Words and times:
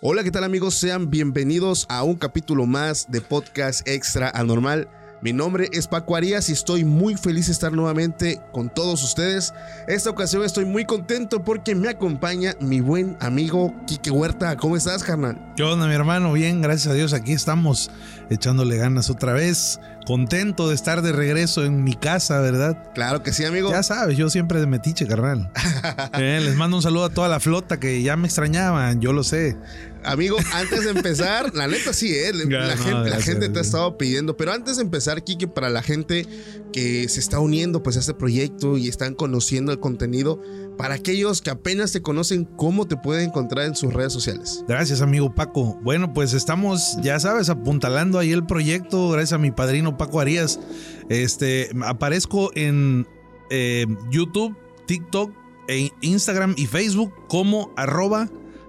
Hola, 0.00 0.22
¿qué 0.22 0.30
tal 0.30 0.44
amigos? 0.44 0.76
Sean 0.76 1.10
bienvenidos 1.10 1.84
a 1.88 2.04
un 2.04 2.14
capítulo 2.14 2.66
más 2.66 3.10
de 3.10 3.20
Podcast 3.20 3.86
Extra 3.88 4.30
Anormal. 4.32 4.88
Mi 5.22 5.32
nombre 5.32 5.68
es 5.72 5.88
Paco 5.88 6.14
Arias 6.14 6.48
y 6.48 6.52
estoy 6.52 6.84
muy 6.84 7.16
feliz 7.16 7.46
de 7.46 7.52
estar 7.52 7.72
nuevamente 7.72 8.40
con 8.52 8.72
todos 8.72 9.02
ustedes. 9.02 9.52
Esta 9.88 10.10
ocasión 10.10 10.44
estoy 10.44 10.66
muy 10.66 10.84
contento 10.84 11.42
porque 11.42 11.74
me 11.74 11.88
acompaña 11.88 12.54
mi 12.60 12.80
buen 12.80 13.16
amigo 13.18 13.74
Quique 13.88 14.12
Huerta. 14.12 14.56
¿Cómo 14.56 14.76
estás, 14.76 15.02
carnal? 15.02 15.52
¿Qué 15.56 15.64
onda, 15.64 15.88
mi 15.88 15.94
hermano? 15.94 16.32
Bien, 16.32 16.62
gracias 16.62 16.92
a 16.92 16.94
Dios, 16.94 17.12
aquí 17.12 17.32
estamos 17.32 17.90
echándole 18.30 18.76
ganas 18.76 19.10
otra 19.10 19.32
vez. 19.32 19.80
Contento 20.08 20.70
de 20.70 20.74
estar 20.74 21.02
de 21.02 21.12
regreso 21.12 21.66
en 21.66 21.84
mi 21.84 21.92
casa, 21.92 22.40
¿verdad? 22.40 22.82
Claro 22.94 23.22
que 23.22 23.34
sí, 23.34 23.44
amigo. 23.44 23.70
Ya 23.70 23.82
sabes, 23.82 24.16
yo 24.16 24.30
siempre 24.30 24.58
de 24.58 24.66
metiche, 24.66 25.06
carnal. 25.06 25.50
Eh, 26.18 26.40
les 26.42 26.56
mando 26.56 26.78
un 26.78 26.82
saludo 26.82 27.04
a 27.04 27.10
toda 27.10 27.28
la 27.28 27.40
flota 27.40 27.78
que 27.78 28.02
ya 28.02 28.16
me 28.16 28.26
extrañaban, 28.26 29.02
yo 29.02 29.12
lo 29.12 29.22
sé. 29.22 29.58
Amigo, 30.04 30.36
antes 30.52 30.84
de 30.84 30.90
empezar, 30.90 31.54
la 31.54 31.66
neta 31.66 31.92
sí, 31.92 32.12
¿eh? 32.14 32.32
La, 32.48 32.76
gente, 32.76 32.90
la 32.90 33.02
gracias, 33.02 33.24
gente 33.24 33.48
te 33.48 33.58
ha 33.58 33.62
estado 33.62 33.98
pidiendo. 33.98 34.36
Pero 34.36 34.52
antes 34.52 34.76
de 34.76 34.82
empezar, 34.82 35.22
Kike, 35.22 35.48
para 35.48 35.68
la 35.70 35.82
gente 35.82 36.26
que 36.72 37.08
se 37.08 37.20
está 37.20 37.40
uniendo 37.40 37.82
pues, 37.82 37.96
a 37.96 38.00
este 38.00 38.14
proyecto 38.14 38.76
y 38.76 38.88
están 38.88 39.14
conociendo 39.14 39.72
el 39.72 39.80
contenido, 39.80 40.40
para 40.76 40.94
aquellos 40.94 41.42
que 41.42 41.50
apenas 41.50 41.92
te 41.92 42.02
conocen, 42.02 42.44
¿cómo 42.44 42.86
te 42.86 42.96
pueden 42.96 43.28
encontrar 43.28 43.66
en 43.66 43.74
sus 43.74 43.92
redes 43.92 44.12
sociales? 44.12 44.64
Gracias, 44.68 45.00
amigo 45.00 45.34
Paco. 45.34 45.78
Bueno, 45.82 46.12
pues 46.14 46.34
estamos, 46.34 46.96
ya 47.02 47.18
sabes, 47.18 47.48
apuntalando 47.48 48.18
ahí 48.18 48.32
el 48.32 48.46
proyecto, 48.46 49.10
gracias 49.10 49.32
a 49.34 49.38
mi 49.38 49.50
padrino 49.50 49.96
Paco 49.96 50.20
Arias. 50.20 50.60
Este, 51.08 51.70
aparezco 51.82 52.50
en 52.54 53.06
eh, 53.50 53.86
YouTube, 54.10 54.56
TikTok, 54.86 55.32
e 55.68 55.92
Instagram 56.00 56.54
y 56.56 56.66
Facebook 56.66 57.12
como 57.28 57.72
arroba 57.76 58.28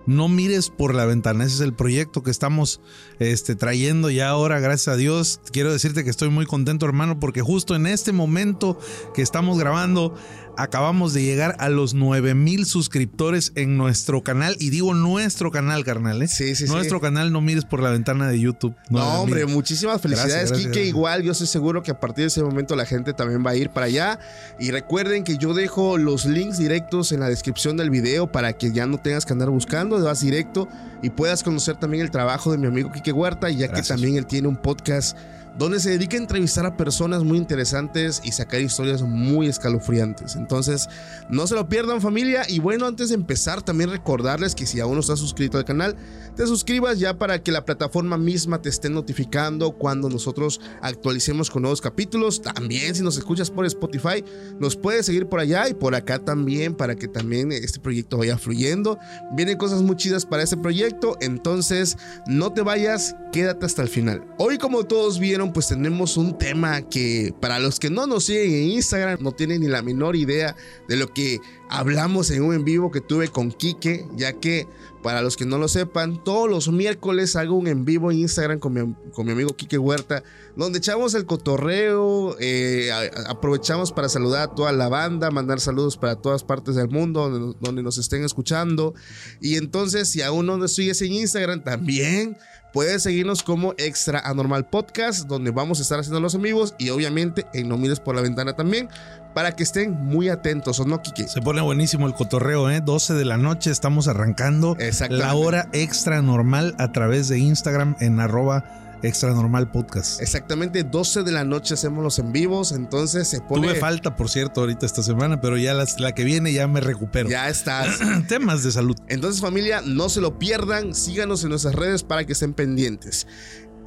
no 0.09 0.27
mires 0.27 0.71
por 0.71 0.95
la 0.95 1.05
ventana. 1.05 1.43
Ese 1.43 1.55
es 1.55 1.61
el 1.61 1.73
proyecto 1.73 2.23
que 2.23 2.31
estamos 2.31 2.81
este, 3.19 3.55
trayendo 3.55 4.09
ya 4.09 4.29
ahora, 4.29 4.59
gracias 4.59 4.87
a 4.87 4.97
Dios. 4.97 5.39
Quiero 5.51 5.71
decirte 5.71 6.03
que 6.03 6.09
estoy 6.09 6.29
muy 6.29 6.47
contento, 6.47 6.87
hermano, 6.87 7.19
porque 7.19 7.41
justo 7.41 7.75
en 7.75 7.85
este 7.85 8.11
momento 8.11 8.79
que 9.13 9.21
estamos 9.21 9.59
grabando, 9.59 10.15
acabamos 10.59 11.13
de 11.13 11.23
llegar 11.23 11.55
a 11.59 11.69
los 11.69 11.93
9 11.93 12.35
mil 12.35 12.65
suscriptores 12.65 13.53
en 13.55 13.77
nuestro 13.77 14.23
canal. 14.23 14.57
Y 14.59 14.69
digo 14.69 14.93
nuestro 14.93 15.51
canal, 15.51 15.85
carnal, 15.85 16.21
¿eh? 16.21 16.27
Sí, 16.27 16.53
sí, 16.55 16.67
sí. 16.67 16.71
Nuestro 16.71 16.99
canal, 16.99 17.31
no 17.31 17.39
mires 17.39 17.63
por 17.63 17.81
la 17.81 17.89
ventana 17.91 18.27
de 18.27 18.39
YouTube. 18.39 18.75
No, 18.89 18.99
9,000. 18.99 19.21
hombre, 19.21 19.45
muchísimas 19.45 20.01
felicidades, 20.01 20.51
Kike. 20.51 20.83
Igual, 20.85 21.23
yo 21.23 21.31
estoy 21.31 21.47
seguro 21.47 21.81
que 21.81 21.91
a 21.91 21.99
partir 21.99 22.23
de 22.23 22.27
ese 22.27 22.43
momento 22.43 22.75
la 22.75 22.85
gente 22.85 23.13
también 23.13 23.43
va 23.45 23.51
a 23.51 23.55
ir 23.55 23.69
para 23.69 23.85
allá. 23.85 24.19
Y 24.59 24.71
recuerden 24.71 25.23
que 25.23 25.37
yo 25.37 25.53
dejo 25.53 25.97
los 25.97 26.25
links 26.25 26.57
directos 26.57 27.13
en 27.13 27.21
la 27.21 27.29
descripción 27.29 27.77
del 27.77 27.89
video 27.89 28.29
para 28.29 28.53
que 28.53 28.73
ya 28.73 28.85
no 28.85 28.97
tengas 28.97 29.25
que 29.25 29.31
andar 29.31 29.49
buscando, 29.49 30.03
vas 30.03 30.19
directo 30.19 30.67
y 31.01 31.09
puedas 31.09 31.41
conocer 31.41 31.77
también 31.77 32.03
el 32.03 32.11
trabajo 32.11 32.51
de 32.51 32.57
mi 32.57 32.67
amigo 32.67 32.91
Kike 32.91 33.13
Huerta, 33.13 33.49
ya 33.49 33.71
que 33.71 33.81
también 33.81 34.17
él 34.17 34.25
tiene 34.25 34.49
un 34.49 34.57
podcast 34.57 35.17
donde 35.59 35.81
se 35.81 35.89
dedica 35.89 36.15
a 36.15 36.21
entrevistar 36.21 36.65
a 36.65 36.77
personas 36.77 37.25
muy 37.25 37.37
interesantes 37.37 38.21
y 38.23 38.31
sacar 38.31 38.61
historias 38.61 39.01
muy 39.01 39.47
escalofriantes. 39.47 40.37
Entonces, 40.37 40.87
no 41.29 41.45
se 41.47 41.55
lo 41.55 41.67
pierdan 41.67 41.99
familia. 41.99 42.43
Y 42.47 42.59
bueno, 42.59 42.87
antes 42.87 43.09
de 43.09 43.15
empezar, 43.15 43.61
también 43.61 43.89
recordarles 43.89 44.55
que 44.55 44.65
si 44.65 44.79
aún 44.79 44.93
no 44.93 45.01
estás 45.01 45.19
suscrito 45.19 45.57
al 45.57 45.65
canal, 45.65 45.97
te 46.37 46.47
suscribas 46.47 46.97
ya 46.97 47.17
para 47.17 47.43
que 47.43 47.51
la 47.51 47.65
plataforma 47.65 48.17
misma 48.17 48.61
te 48.61 48.69
esté 48.69 48.89
notificando 48.89 49.71
cuando 49.71 50.09
nosotros 50.09 50.61
actualicemos 50.81 51.49
con 51.49 51.63
nuevos 51.63 51.81
capítulos. 51.81 52.41
También 52.41 52.95
si 52.95 53.03
nos 53.03 53.17
escuchas 53.17 53.51
por 53.51 53.65
Spotify, 53.65 54.23
nos 54.59 54.77
puedes 54.77 55.07
seguir 55.07 55.27
por 55.27 55.41
allá 55.41 55.67
y 55.67 55.73
por 55.73 55.93
acá 55.93 56.19
también 56.19 56.73
para 56.73 56.95
que 56.95 57.09
también 57.09 57.51
este 57.51 57.81
proyecto 57.81 58.17
vaya 58.17 58.37
fluyendo. 58.37 58.97
Vienen 59.33 59.57
cosas 59.57 59.81
muy 59.81 59.97
chidas 59.97 60.25
para 60.25 60.43
este 60.43 60.55
proyecto, 60.55 61.17
entonces 61.19 61.97
no 62.27 62.53
te 62.53 62.61
vayas, 62.61 63.17
quédate 63.33 63.65
hasta 63.65 63.81
el 63.81 63.89
final. 63.89 64.23
Hoy 64.37 64.57
como 64.57 64.85
todos 64.85 65.19
vieron, 65.19 65.48
pues 65.53 65.67
tenemos 65.67 66.17
un 66.17 66.37
tema 66.37 66.81
que 66.81 67.33
para 67.39 67.59
los 67.59 67.79
que 67.79 67.89
no 67.89 68.07
nos 68.07 68.25
siguen 68.25 68.53
en 68.53 68.69
Instagram 68.71 69.19
no 69.21 69.31
tienen 69.31 69.61
ni 69.61 69.67
la 69.67 69.81
menor 69.81 70.15
idea 70.15 70.55
de 70.87 70.95
lo 70.95 71.13
que 71.13 71.39
hablamos 71.69 72.31
en 72.31 72.43
un 72.43 72.53
en 72.53 72.63
vivo 72.63 72.91
que 72.91 73.01
tuve 73.01 73.27
con 73.27 73.51
Quique, 73.51 74.05
ya 74.15 74.33
que 74.33 74.67
para 75.03 75.21
los 75.21 75.37
que 75.37 75.45
no 75.45 75.57
lo 75.57 75.67
sepan, 75.67 76.23
todos 76.23 76.49
los 76.49 76.69
miércoles 76.69 77.35
hago 77.35 77.55
un 77.55 77.67
en 77.67 77.85
vivo 77.85 78.11
en 78.11 78.19
Instagram 78.19 78.59
con 78.59 78.73
mi, 78.73 78.95
con 79.13 79.25
mi 79.25 79.31
amigo 79.31 79.55
Quique 79.55 79.77
Huerta, 79.77 80.23
donde 80.55 80.79
echamos 80.79 81.13
el 81.13 81.25
cotorreo, 81.25 82.35
eh, 82.39 82.89
aprovechamos 83.27 83.91
para 83.91 84.09
saludar 84.09 84.41
a 84.41 84.55
toda 84.55 84.71
la 84.73 84.89
banda, 84.89 85.31
mandar 85.31 85.59
saludos 85.61 85.95
para 85.95 86.15
todas 86.15 86.43
partes 86.43 86.75
del 86.75 86.89
mundo 86.89 87.55
donde 87.61 87.81
nos 87.81 87.97
estén 87.97 88.25
escuchando. 88.25 88.93
Y 89.39 89.55
entonces, 89.55 90.09
si 90.09 90.21
aún 90.21 90.47
no 90.47 90.57
nos 90.57 90.73
sigues 90.73 91.01
en 91.01 91.13
Instagram, 91.13 91.63
también 91.63 92.35
puedes 92.71 93.03
seguirnos 93.03 93.43
como 93.43 93.73
Extra 93.77 94.19
Anormal 94.19 94.65
Podcast, 94.65 95.27
donde 95.27 95.51
vamos 95.51 95.79
a 95.79 95.81
estar 95.81 95.99
haciendo 95.99 96.19
los 96.19 96.39
vivos 96.39 96.75
y 96.77 96.89
obviamente 96.89 97.45
en 97.53 97.69
No 97.69 97.77
Mires 97.77 97.99
por 97.99 98.15
la 98.15 98.21
Ventana 98.21 98.53
también, 98.53 98.89
para 99.33 99.55
que 99.55 99.63
estén 99.63 99.93
muy 99.93 100.29
atentos, 100.29 100.79
¿o 100.79 100.85
no, 100.85 101.01
Quique? 101.01 101.27
Se 101.27 101.41
pone 101.41 101.61
buenísimo 101.61 102.07
el 102.07 102.13
cotorreo, 102.13 102.69
¿eh? 102.69 102.81
12 102.81 103.13
de 103.13 103.25
la 103.25 103.37
noche 103.37 103.71
estamos 103.71 104.07
arrancando 104.07 104.75
la 105.09 105.33
hora 105.35 105.67
extra 105.73 106.21
normal 106.21 106.75
a 106.77 106.91
través 106.91 107.27
de 107.27 107.39
Instagram 107.39 107.95
en 107.99 108.19
arroba 108.19 108.63
extra 109.03 109.33
normal 109.33 109.71
podcast. 109.71 110.21
Exactamente 110.21 110.83
12 110.83 111.23
de 111.23 111.31
la 111.31 111.43
noche 111.43 111.73
hacemos 111.73 112.03
los 112.03 112.19
en 112.19 112.31
vivos, 112.31 112.71
entonces 112.71 113.27
se 113.27 113.41
pone... 113.41 113.67
Tuve 113.67 113.79
falta, 113.79 114.15
por 114.15 114.29
cierto, 114.29 114.61
ahorita 114.61 114.85
esta 114.85 115.03
semana, 115.03 115.39
pero 115.41 115.57
ya 115.57 115.73
las- 115.73 115.99
la 115.99 116.13
que 116.13 116.23
viene 116.23 116.51
ya 116.53 116.67
me 116.67 116.81
recupero. 116.81 117.29
Ya 117.29 117.49
estás. 117.49 117.99
Temas 118.27 118.63
de 118.63 118.71
salud. 118.71 118.95
Entonces 119.07 119.41
familia, 119.41 119.81
no 119.85 120.09
se 120.09 120.21
lo 120.21 120.37
pierdan, 120.39 120.93
síganos 120.93 121.43
en 121.43 121.49
nuestras 121.49 121.75
redes 121.75 122.03
para 122.03 122.25
que 122.25 122.33
estén 122.33 122.53
pendientes. 122.53 123.27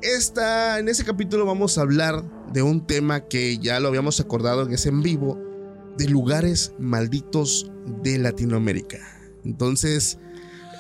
Esta, 0.02 0.78
en 0.80 0.88
ese 0.88 1.04
capítulo 1.04 1.46
vamos 1.46 1.78
a 1.78 1.82
hablar 1.82 2.24
de 2.52 2.62
un 2.62 2.86
tema 2.86 3.20
que 3.28 3.58
ya 3.58 3.78
lo 3.78 3.88
habíamos 3.88 4.18
acordado 4.18 4.62
en 4.66 4.72
ese 4.72 4.88
en 4.88 5.00
vivo, 5.02 5.38
de 5.96 6.08
lugares 6.08 6.72
malditos 6.78 7.70
de 8.02 8.18
Latinoamérica. 8.18 8.98
Entonces, 9.44 10.18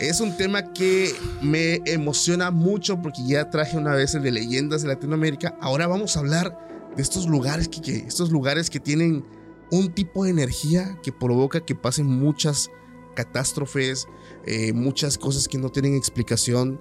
es 0.08 0.20
un 0.20 0.36
tema 0.36 0.72
que 0.72 1.14
me 1.40 1.80
emociona 1.86 2.50
mucho 2.50 3.00
porque 3.00 3.22
ya 3.26 3.50
traje 3.50 3.76
una 3.76 3.94
vez 3.94 4.14
el 4.14 4.22
de 4.22 4.32
leyendas 4.32 4.82
de 4.82 4.88
Latinoamérica. 4.88 5.56
Ahora 5.60 5.86
vamos 5.86 6.16
a 6.16 6.20
hablar 6.20 6.58
de 6.96 7.02
estos 7.02 7.26
lugares 7.26 7.68
que, 7.68 7.96
estos 7.96 8.30
lugares 8.30 8.68
que 8.68 8.80
tienen 8.80 9.24
un 9.70 9.92
tipo 9.92 10.24
de 10.24 10.30
energía 10.30 10.98
que 11.02 11.12
provoca 11.12 11.64
que 11.64 11.74
pasen 11.74 12.06
muchas 12.06 12.70
catástrofes, 13.14 14.08
eh, 14.44 14.72
muchas 14.72 15.18
cosas 15.18 15.46
que 15.46 15.58
no 15.58 15.70
tienen 15.70 15.94
explicación. 15.94 16.80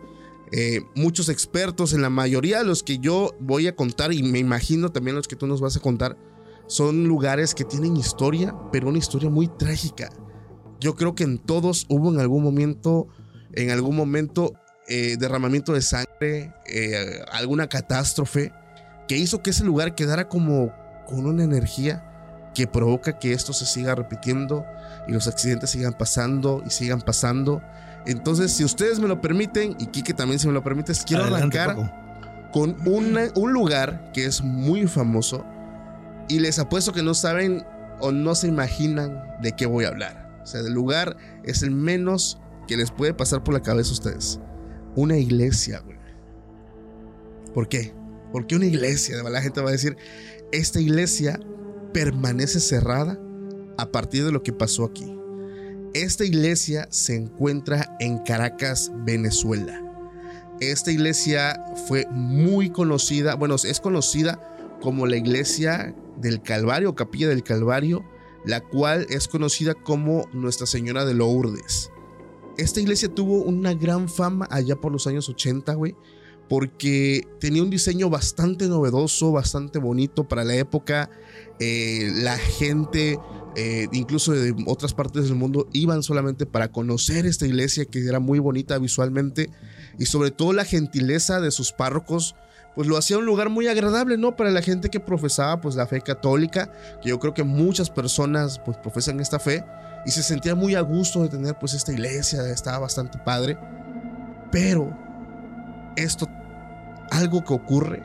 Eh, 0.51 0.81
muchos 0.95 1.29
expertos, 1.29 1.93
en 1.93 2.01
la 2.01 2.09
mayoría 2.09 2.57
de 2.57 2.65
los 2.65 2.83
que 2.83 2.97
yo 2.97 3.35
voy 3.39 3.67
a 3.67 3.75
contar, 3.75 4.11
y 4.11 4.21
me 4.23 4.39
imagino 4.39 4.91
también 4.91 5.15
los 5.15 5.27
que 5.27 5.37
tú 5.37 5.47
nos 5.47 5.61
vas 5.61 5.77
a 5.77 5.79
contar, 5.79 6.17
son 6.67 7.05
lugares 7.05 7.55
que 7.55 7.63
tienen 7.63 7.95
historia, 7.95 8.53
pero 8.71 8.89
una 8.89 8.97
historia 8.97 9.29
muy 9.29 9.47
trágica. 9.47 10.09
Yo 10.81 10.95
creo 10.95 11.15
que 11.15 11.23
en 11.23 11.37
todos 11.37 11.85
hubo 11.89 12.11
en 12.11 12.19
algún 12.19 12.43
momento, 12.43 13.07
en 13.53 13.69
algún 13.71 13.95
momento, 13.95 14.53
eh, 14.87 15.15
derramamiento 15.17 15.73
de 15.73 15.81
sangre, 15.81 16.53
eh, 16.65 17.21
alguna 17.31 17.67
catástrofe 17.67 18.51
que 19.07 19.15
hizo 19.17 19.41
que 19.41 19.51
ese 19.51 19.63
lugar 19.63 19.95
quedara 19.95 20.27
como 20.27 20.73
con 21.07 21.25
una 21.25 21.43
energía 21.43 22.07
que 22.55 22.67
provoca 22.67 23.17
que 23.19 23.31
esto 23.31 23.53
se 23.53 23.65
siga 23.65 23.95
repitiendo 23.95 24.65
y 25.07 25.11
los 25.13 25.27
accidentes 25.27 25.69
sigan 25.69 25.93
pasando 25.93 26.61
y 26.65 26.69
sigan 26.71 27.01
pasando. 27.01 27.61
Entonces, 28.05 28.51
si 28.51 28.63
ustedes 28.65 28.99
me 28.99 29.07
lo 29.07 29.21
permiten, 29.21 29.75
y 29.79 29.85
Kike 29.85 30.13
también 30.13 30.39
si 30.39 30.47
me 30.47 30.53
lo 30.53 30.63
permites, 30.63 31.03
quiero 31.05 31.23
Adelante, 31.23 31.59
arrancar 31.59 31.75
Paco. 31.77 32.51
con 32.51 32.75
una- 32.87 33.29
un 33.35 33.53
lugar 33.53 34.11
que 34.13 34.25
es 34.25 34.41
muy 34.41 34.87
famoso 34.87 35.45
y 36.27 36.39
les 36.39 36.57
apuesto 36.59 36.91
que 36.91 37.03
no 37.03 37.13
saben 37.13 37.63
o 37.99 38.11
no 38.11 38.33
se 38.35 38.47
imaginan 38.47 39.23
de 39.41 39.51
qué 39.53 39.65
voy 39.67 39.85
a 39.85 39.89
hablar. 39.89 40.20
O 40.43 40.45
sea, 40.45 40.61
el 40.61 40.73
lugar 40.73 41.17
es 41.43 41.63
el 41.63 41.71
menos 41.71 42.39
que 42.67 42.77
les 42.77 42.91
puede 42.91 43.13
pasar 43.13 43.43
por 43.43 43.53
la 43.53 43.61
cabeza 43.61 43.89
a 43.89 43.93
ustedes. 43.93 44.39
Una 44.95 45.17
iglesia, 45.17 45.79
güey. 45.79 45.97
¿Por 47.53 47.67
qué? 47.67 47.93
¿Por 48.31 48.47
qué 48.47 48.55
una 48.55 48.65
iglesia? 48.65 49.21
La 49.23 49.41
gente 49.41 49.61
va 49.61 49.69
a 49.69 49.73
decir, 49.73 49.97
esta 50.51 50.79
iglesia 50.79 51.39
permanece 51.93 52.59
cerrada 52.59 53.19
a 53.77 53.91
partir 53.91 54.23
de 54.23 54.31
lo 54.31 54.43
que 54.43 54.53
pasó 54.53 54.85
aquí. 54.85 55.13
Esta 55.93 56.23
iglesia 56.23 56.87
se 56.89 57.15
encuentra 57.15 57.97
en 57.99 58.19
Caracas, 58.19 58.91
Venezuela. 59.03 59.81
Esta 60.61 60.91
iglesia 60.91 61.61
fue 61.87 62.05
muy 62.11 62.69
conocida, 62.69 63.35
bueno, 63.35 63.55
es 63.55 63.79
conocida 63.81 64.39
como 64.81 65.05
la 65.07 65.17
iglesia 65.17 65.93
del 66.17 66.41
Calvario, 66.41 66.95
Capilla 66.95 67.27
del 67.27 67.43
Calvario, 67.43 68.05
la 68.45 68.61
cual 68.61 69.05
es 69.09 69.27
conocida 69.27 69.73
como 69.73 70.27
Nuestra 70.33 70.65
Señora 70.65 71.05
de 71.05 71.13
Lourdes. 71.13 71.91
Esta 72.57 72.79
iglesia 72.79 73.09
tuvo 73.09 73.43
una 73.43 73.73
gran 73.73 74.09
fama 74.09 74.47
allá 74.51 74.75
por 74.75 74.91
los 74.91 75.07
años 75.07 75.29
80, 75.29 75.73
güey, 75.75 75.95
porque 76.49 77.25
tenía 77.39 77.63
un 77.63 77.69
diseño 77.69 78.09
bastante 78.09 78.67
novedoso, 78.67 79.31
bastante 79.31 79.79
bonito 79.79 80.27
para 80.27 80.43
la 80.43 80.55
época. 80.55 81.09
Eh, 81.59 82.11
la 82.15 82.37
gente, 82.37 83.17
eh, 83.55 83.87
incluso 83.93 84.33
de 84.33 84.53
otras 84.67 84.93
partes 84.93 85.25
del 85.25 85.35
mundo, 85.35 85.69
iban 85.71 86.03
solamente 86.03 86.45
para 86.45 86.71
conocer 86.71 87.25
esta 87.25 87.47
iglesia 87.47 87.85
que 87.85 88.05
era 88.05 88.19
muy 88.19 88.39
bonita 88.39 88.77
visualmente 88.79 89.49
y 89.97 90.07
sobre 90.07 90.31
todo 90.31 90.51
la 90.51 90.65
gentileza 90.65 91.39
de 91.39 91.51
sus 91.51 91.71
párrocos 91.71 92.35
pues 92.75 92.87
lo 92.87 92.97
hacía 92.97 93.17
un 93.17 93.25
lugar 93.25 93.49
muy 93.49 93.67
agradable, 93.67 94.17
¿no? 94.17 94.35
Para 94.35 94.51
la 94.51 94.61
gente 94.61 94.89
que 94.89 94.99
profesaba 94.99 95.59
pues 95.59 95.75
la 95.75 95.87
fe 95.87 96.01
católica, 96.01 96.71
que 97.01 97.09
yo 97.09 97.19
creo 97.19 97.33
que 97.33 97.43
muchas 97.43 97.89
personas 97.89 98.59
pues 98.59 98.77
profesan 98.77 99.19
esta 99.19 99.39
fe 99.39 99.65
y 100.05 100.11
se 100.11 100.23
sentía 100.23 100.55
muy 100.55 100.75
a 100.75 100.81
gusto 100.81 101.21
de 101.23 101.29
tener 101.29 101.57
pues 101.59 101.73
esta 101.73 101.91
iglesia, 101.91 102.47
estaba 102.47 102.79
bastante 102.79 103.17
padre. 103.19 103.57
Pero 104.51 104.95
esto, 105.95 106.27
algo 107.09 107.43
que 107.43 107.53
ocurre, 107.53 108.03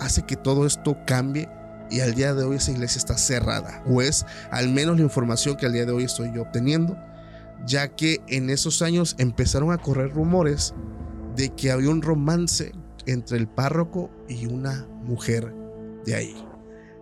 hace 0.00 0.22
que 0.22 0.36
todo 0.36 0.66
esto 0.66 0.96
cambie 1.06 1.48
y 1.90 2.00
al 2.00 2.14
día 2.14 2.34
de 2.34 2.44
hoy 2.44 2.56
esa 2.56 2.70
iglesia 2.70 2.98
está 2.98 3.16
cerrada, 3.16 3.82
o 3.86 4.02
es 4.02 4.26
al 4.50 4.68
menos 4.68 4.98
la 4.98 5.02
información 5.02 5.56
que 5.56 5.66
al 5.66 5.72
día 5.72 5.86
de 5.86 5.92
hoy 5.92 6.04
estoy 6.04 6.32
yo 6.34 6.42
obteniendo, 6.42 6.98
ya 7.64 7.88
que 7.88 8.20
en 8.28 8.50
esos 8.50 8.82
años 8.82 9.16
empezaron 9.18 9.72
a 9.72 9.78
correr 9.78 10.12
rumores 10.12 10.74
de 11.34 11.50
que 11.50 11.70
había 11.70 11.90
un 11.90 12.02
romance 12.02 12.72
entre 13.08 13.38
el 13.38 13.48
párroco 13.48 14.10
y 14.28 14.46
una 14.46 14.86
mujer 15.02 15.54
de 16.04 16.14
ahí. 16.14 16.44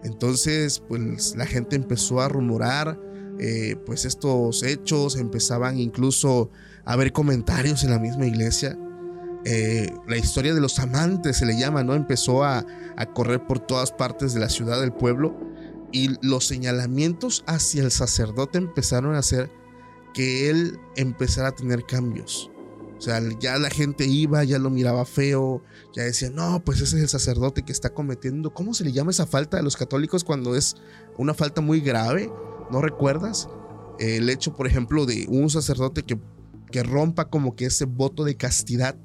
Entonces, 0.04 0.82
pues 0.88 1.34
la 1.36 1.46
gente 1.46 1.74
empezó 1.74 2.20
a 2.20 2.28
rumorar, 2.28 2.98
eh, 3.38 3.76
pues 3.84 4.04
estos 4.04 4.62
hechos, 4.62 5.16
empezaban 5.16 5.78
incluso 5.78 6.50
a 6.84 6.92
haber 6.92 7.12
comentarios 7.12 7.82
en 7.82 7.90
la 7.90 7.98
misma 7.98 8.26
iglesia. 8.26 8.78
Eh, 9.44 9.92
la 10.06 10.16
historia 10.16 10.54
de 10.54 10.60
los 10.60 10.78
amantes 10.78 11.38
se 11.38 11.46
le 11.46 11.58
llama, 11.58 11.82
¿no? 11.82 11.94
Empezó 11.94 12.44
a, 12.44 12.64
a 12.96 13.06
correr 13.06 13.44
por 13.46 13.58
todas 13.58 13.90
partes 13.90 14.32
de 14.32 14.40
la 14.40 14.48
ciudad, 14.48 14.80
del 14.80 14.92
pueblo, 14.92 15.36
y 15.92 16.16
los 16.24 16.46
señalamientos 16.46 17.42
hacia 17.46 17.82
el 17.82 17.90
sacerdote 17.90 18.58
empezaron 18.58 19.14
a 19.14 19.18
hacer 19.18 19.50
que 20.14 20.50
él 20.50 20.78
empezara 20.96 21.48
a 21.48 21.52
tener 21.52 21.84
cambios. 21.84 22.50
O 22.98 23.00
sea, 23.00 23.20
ya 23.38 23.58
la 23.58 23.68
gente 23.68 24.06
iba, 24.06 24.42
ya 24.44 24.58
lo 24.58 24.70
miraba 24.70 25.04
feo, 25.04 25.62
ya 25.94 26.04
decía, 26.04 26.30
no, 26.30 26.62
pues 26.64 26.80
ese 26.80 26.96
es 26.96 27.02
el 27.02 27.08
sacerdote 27.08 27.62
que 27.62 27.72
está 27.72 27.90
cometiendo. 27.90 28.54
¿Cómo 28.54 28.72
se 28.72 28.84
le 28.84 28.92
llama 28.92 29.10
esa 29.10 29.26
falta 29.26 29.58
a 29.58 29.62
los 29.62 29.76
católicos 29.76 30.24
cuando 30.24 30.56
es 30.56 30.76
una 31.18 31.34
falta 31.34 31.60
muy 31.60 31.80
grave? 31.80 32.32
¿No 32.70 32.80
recuerdas? 32.80 33.48
El 33.98 34.30
hecho, 34.30 34.54
por 34.56 34.66
ejemplo, 34.66 35.04
de 35.04 35.26
un 35.28 35.50
sacerdote 35.50 36.02
que, 36.04 36.18
que 36.70 36.82
rompa 36.82 37.28
como 37.28 37.54
que 37.54 37.66
ese 37.66 37.84
voto 37.84 38.24
de 38.24 38.36
castidad. 38.36 38.96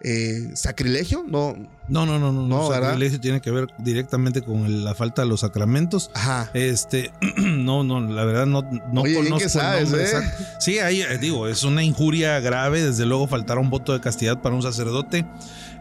Eh, 0.00 0.50
¿Sacrilegio? 0.54 1.24
No. 1.26 1.56
No, 1.88 2.06
no, 2.06 2.18
no, 2.18 2.32
no. 2.32 2.46
No, 2.46 2.70
sacrilegio 2.70 3.20
tiene 3.20 3.40
que 3.40 3.50
ver 3.50 3.68
directamente 3.78 4.42
con 4.42 4.84
la 4.84 4.94
falta 4.94 5.22
de 5.22 5.28
los 5.28 5.40
sacramentos. 5.40 6.10
Ajá. 6.14 6.50
Este, 6.54 7.10
no, 7.36 7.84
no, 7.84 8.00
la 8.00 8.24
verdad 8.24 8.46
no, 8.46 8.62
no 8.92 9.02
Oye, 9.02 9.14
conozco 9.14 9.38
que 9.38 9.78
el 9.78 9.84
nombre 9.84 10.04
¿eh? 10.04 10.32
Sí, 10.60 10.78
ahí 10.78 11.02
eh, 11.02 11.18
digo, 11.18 11.48
es 11.48 11.62
una 11.62 11.82
injuria 11.82 12.40
grave, 12.40 12.82
desde 12.82 13.06
luego 13.06 13.26
faltará 13.26 13.60
un 13.60 13.70
voto 13.70 13.92
de 13.92 14.00
castidad 14.00 14.40
para 14.42 14.54
un 14.54 14.62
sacerdote. 14.62 15.26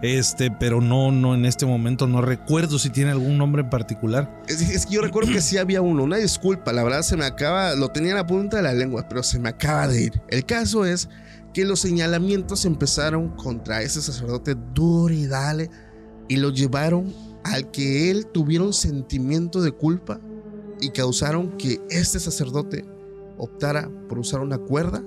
Este, 0.01 0.51
pero 0.51 0.81
no, 0.81 1.11
no, 1.13 1.33
en 1.33 1.45
este 1.45 1.65
momento 1.65 2.07
no 2.07 2.21
recuerdo 2.21 2.77
si 2.77 2.89
tiene 2.89 3.11
algún 3.11 3.37
nombre 3.37 3.61
en 3.61 3.69
particular. 3.69 4.29
Es, 4.47 4.61
es 4.61 4.85
que 4.85 4.95
yo 4.95 5.01
recuerdo 5.01 5.31
que 5.31 5.41
sí 5.41 5.57
había 5.57 5.81
uno. 5.81 6.03
Una 6.03 6.17
disculpa, 6.17 6.73
la 6.73 6.83
verdad 6.83 7.03
se 7.03 7.15
me 7.15 7.25
acaba, 7.25 7.75
lo 7.75 7.89
tenía 7.89 8.11
en 8.11 8.17
la 8.17 8.27
punta 8.27 8.57
de 8.57 8.63
la 8.63 8.73
lengua, 8.73 9.07
pero 9.07 9.23
se 9.23 9.39
me 9.39 9.49
acaba 9.49 9.87
de 9.87 10.01
ir. 10.01 10.21
El 10.27 10.45
caso 10.45 10.85
es 10.85 11.07
que 11.53 11.65
los 11.65 11.79
señalamientos 11.79 12.65
empezaron 12.65 13.29
contra 13.29 13.81
ese 13.81 14.01
sacerdote 14.01 14.55
duro 14.73 15.13
y 15.13 15.27
dale 15.27 15.69
y 16.27 16.37
lo 16.37 16.49
llevaron 16.49 17.13
al 17.43 17.71
que 17.71 18.09
él 18.09 18.25
tuviera 18.27 18.63
un 18.63 18.73
sentimiento 18.73 19.61
de 19.61 19.71
culpa 19.71 20.19
y 20.81 20.89
causaron 20.89 21.57
que 21.57 21.81
este 21.89 22.19
sacerdote 22.19 22.85
optara 23.37 23.89
por 24.09 24.19
usar 24.19 24.41
una 24.41 24.57
cuerda 24.57 25.03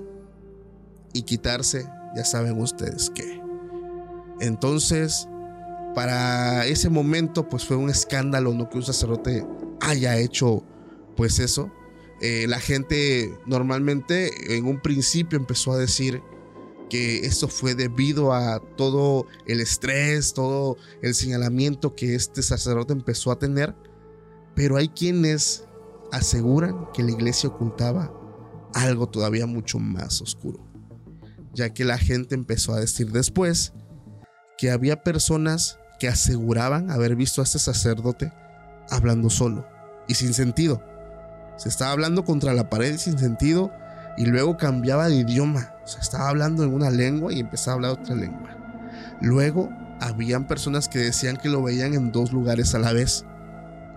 y 1.13 1.23
quitarse, 1.23 1.87
ya 2.15 2.23
saben 2.23 2.59
ustedes 2.61 3.11
qué. 3.13 3.41
Entonces, 4.39 5.27
para 5.95 6.65
ese 6.65 6.89
momento, 6.89 7.49
pues 7.49 7.65
fue 7.65 7.75
un 7.75 7.89
escándalo, 7.89 8.53
¿no? 8.53 8.69
Que 8.69 8.77
un 8.77 8.83
sacerdote 8.83 9.45
haya 9.81 10.17
hecho, 10.17 10.63
pues 11.15 11.39
eso. 11.39 11.71
Eh, 12.21 12.45
la 12.47 12.59
gente 12.59 13.35
normalmente 13.45 14.55
en 14.55 14.65
un 14.65 14.79
principio 14.79 15.37
empezó 15.37 15.73
a 15.73 15.77
decir 15.77 16.21
que 16.89 17.25
esto 17.25 17.47
fue 17.47 17.75
debido 17.75 18.33
a 18.33 18.59
todo 18.75 19.27
el 19.45 19.59
estrés, 19.61 20.33
todo 20.33 20.77
el 21.01 21.15
señalamiento 21.15 21.95
que 21.95 22.15
este 22.15 22.41
sacerdote 22.41 22.93
empezó 22.93 23.31
a 23.31 23.39
tener. 23.39 23.75
Pero 24.55 24.77
hay 24.77 24.89
quienes 24.89 25.65
aseguran 26.11 26.87
que 26.93 27.03
la 27.03 27.11
iglesia 27.11 27.49
ocultaba 27.49 28.13
algo 28.73 29.07
todavía 29.07 29.45
mucho 29.45 29.79
más 29.79 30.21
oscuro. 30.21 30.65
Ya 31.53 31.73
que 31.73 31.85
la 31.85 31.97
gente 31.97 32.35
empezó 32.35 32.73
a 32.73 32.79
decir 32.79 33.11
después 33.11 33.73
que 34.57 34.71
había 34.71 35.03
personas 35.03 35.79
que 35.99 36.07
aseguraban 36.07 36.91
haber 36.91 37.15
visto 37.15 37.41
a 37.41 37.43
este 37.43 37.59
sacerdote 37.59 38.31
hablando 38.89 39.29
solo 39.29 39.67
y 40.07 40.13
sin 40.13 40.33
sentido. 40.33 40.83
Se 41.57 41.69
estaba 41.69 41.91
hablando 41.91 42.23
contra 42.23 42.53
la 42.53 42.69
pared 42.69 42.97
sin 42.97 43.17
sentido 43.17 43.71
y 44.17 44.25
luego 44.25 44.57
cambiaba 44.57 45.07
de 45.09 45.15
idioma. 45.15 45.73
O 45.87 45.99
estaba 46.01 46.27
hablando 46.27 46.63
en 46.63 46.73
una 46.73 46.89
lengua 46.89 47.31
y 47.31 47.39
empezaba 47.39 47.73
a 47.73 47.75
hablar 47.75 47.91
otra 47.91 48.13
lengua. 48.13 48.49
Luego, 49.21 49.69
habían 50.01 50.45
personas 50.45 50.89
que 50.89 50.99
decían 50.99 51.37
que 51.37 51.47
lo 51.47 51.63
veían 51.63 51.93
en 51.93 52.11
dos 52.11 52.33
lugares 52.33 52.75
a 52.75 52.79
la 52.79 52.91
vez. 52.91 53.25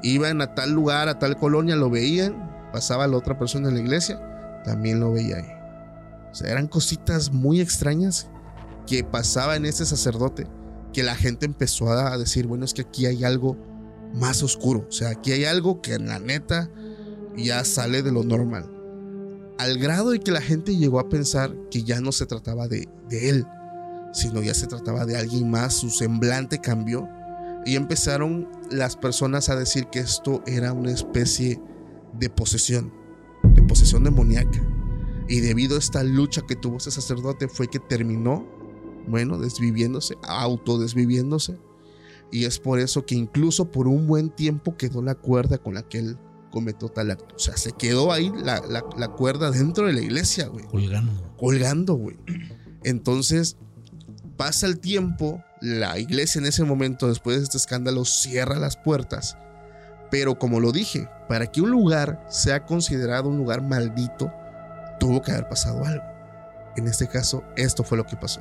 Iban 0.02 0.40
a 0.40 0.54
tal 0.54 0.70
lugar, 0.70 1.08
a 1.08 1.18
tal 1.18 1.36
colonia, 1.36 1.74
lo 1.74 1.90
veían, 1.90 2.70
pasaba 2.72 3.08
la 3.08 3.16
otra 3.16 3.38
persona 3.38 3.68
en 3.68 3.74
la 3.74 3.80
iglesia, 3.80 4.20
también 4.64 5.00
lo 5.00 5.12
veía 5.12 5.38
ahí. 5.38 5.48
O 6.30 6.34
sea, 6.34 6.52
eran 6.52 6.68
cositas 6.68 7.32
muy 7.32 7.60
extrañas 7.60 8.30
que 8.86 9.02
pasaba 9.02 9.56
en 9.56 9.66
ese 9.66 9.84
sacerdote, 9.84 10.46
que 10.92 11.02
la 11.02 11.16
gente 11.16 11.44
empezó 11.44 11.90
a 11.90 12.16
decir, 12.16 12.46
bueno, 12.46 12.64
es 12.64 12.72
que 12.72 12.82
aquí 12.82 13.06
hay 13.06 13.24
algo 13.24 13.56
más 14.14 14.44
oscuro. 14.44 14.86
O 14.88 14.92
sea, 14.92 15.10
aquí 15.10 15.32
hay 15.32 15.44
algo 15.44 15.82
que 15.82 15.94
en 15.94 16.06
la 16.06 16.20
neta 16.20 16.70
ya 17.36 17.64
sale 17.64 18.02
de 18.02 18.12
lo 18.12 18.22
normal 18.22 18.79
al 19.60 19.76
grado 19.76 20.10
de 20.10 20.20
que 20.20 20.30
la 20.30 20.40
gente 20.40 20.74
llegó 20.74 21.00
a 21.00 21.10
pensar 21.10 21.54
que 21.70 21.82
ya 21.82 22.00
no 22.00 22.12
se 22.12 22.24
trataba 22.24 22.66
de, 22.66 22.88
de, 23.10 23.28
él, 23.28 23.46
sino 24.10 24.42
ya 24.42 24.54
se 24.54 24.66
trataba 24.66 25.04
de 25.04 25.18
alguien 25.18 25.50
más, 25.50 25.74
su 25.74 25.90
semblante 25.90 26.62
cambió 26.62 27.06
y 27.66 27.76
empezaron 27.76 28.48
las 28.70 28.96
personas 28.96 29.50
a 29.50 29.56
decir 29.56 29.88
que 29.88 29.98
esto 29.98 30.42
era 30.46 30.72
una 30.72 30.90
especie 30.90 31.60
de 32.18 32.30
posesión, 32.30 32.90
de 33.44 33.62
posesión 33.62 34.02
demoníaca. 34.02 34.66
Y 35.28 35.40
debido 35.40 35.76
a 35.76 35.78
esta 35.78 36.02
lucha 36.04 36.40
que 36.48 36.56
tuvo 36.56 36.78
ese 36.78 36.90
sacerdote 36.90 37.46
fue 37.46 37.68
que 37.68 37.80
terminó, 37.80 38.48
bueno, 39.08 39.38
desviviéndose, 39.38 40.16
autodesviviéndose. 40.22 41.58
Y 42.32 42.46
es 42.46 42.58
por 42.58 42.80
eso 42.80 43.04
que 43.04 43.14
incluso 43.14 43.70
por 43.70 43.88
un 43.88 44.06
buen 44.06 44.30
tiempo 44.30 44.78
quedó 44.78 45.02
la 45.02 45.16
cuerda 45.16 45.58
con 45.58 45.74
la 45.74 45.82
que 45.82 45.98
él 45.98 46.18
cometió 46.50 46.88
tal 46.88 47.10
acto. 47.10 47.34
O 47.36 47.38
sea, 47.38 47.56
se 47.56 47.72
quedó 47.72 48.12
ahí 48.12 48.32
la, 48.42 48.60
la, 48.68 48.84
la 48.96 49.08
cuerda 49.08 49.50
dentro 49.50 49.86
de 49.86 49.92
la 49.92 50.00
iglesia, 50.00 50.48
güey. 50.48 50.64
Colgando. 50.66 51.36
Colgando, 51.36 51.94
güey. 51.94 52.18
Entonces, 52.84 53.56
pasa 54.36 54.66
el 54.66 54.80
tiempo, 54.80 55.44
la 55.60 55.98
iglesia 55.98 56.38
en 56.38 56.46
ese 56.46 56.64
momento, 56.64 57.08
después 57.08 57.36
de 57.38 57.44
este 57.44 57.58
escándalo, 57.58 58.04
cierra 58.04 58.56
las 58.56 58.76
puertas. 58.76 59.36
Pero 60.10 60.38
como 60.38 60.60
lo 60.60 60.72
dije, 60.72 61.08
para 61.28 61.46
que 61.46 61.60
un 61.60 61.70
lugar 61.70 62.24
sea 62.28 62.64
considerado 62.64 63.28
un 63.28 63.36
lugar 63.36 63.62
maldito, 63.62 64.32
tuvo 64.98 65.22
que 65.22 65.32
haber 65.32 65.48
pasado 65.48 65.84
algo. 65.84 66.04
En 66.76 66.86
este 66.86 67.06
caso, 67.08 67.44
esto 67.56 67.84
fue 67.84 67.98
lo 67.98 68.06
que 68.06 68.16
pasó. 68.16 68.40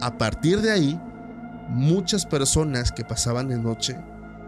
A 0.00 0.16
partir 0.18 0.60
de 0.60 0.70
ahí, 0.70 1.00
muchas 1.68 2.26
personas 2.26 2.92
que 2.92 3.04
pasaban 3.04 3.48
de 3.48 3.58
noche, 3.58 3.98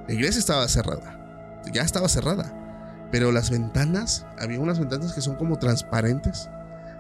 la 0.07 0.15
iglesia 0.15 0.41
estaba 0.41 0.69
cerrada, 0.69 1.61
ya 1.73 1.83
estaba 1.83 2.09
cerrada, 2.09 2.53
pero 3.13 3.31
las 3.31 3.51
ventanas, 3.51 4.27
había 4.39 4.59
unas 4.59 4.81
ventanas 4.81 5.13
que 5.13 5.21
son 5.21 5.37
como 5.37 5.59
transparentes. 5.59 6.49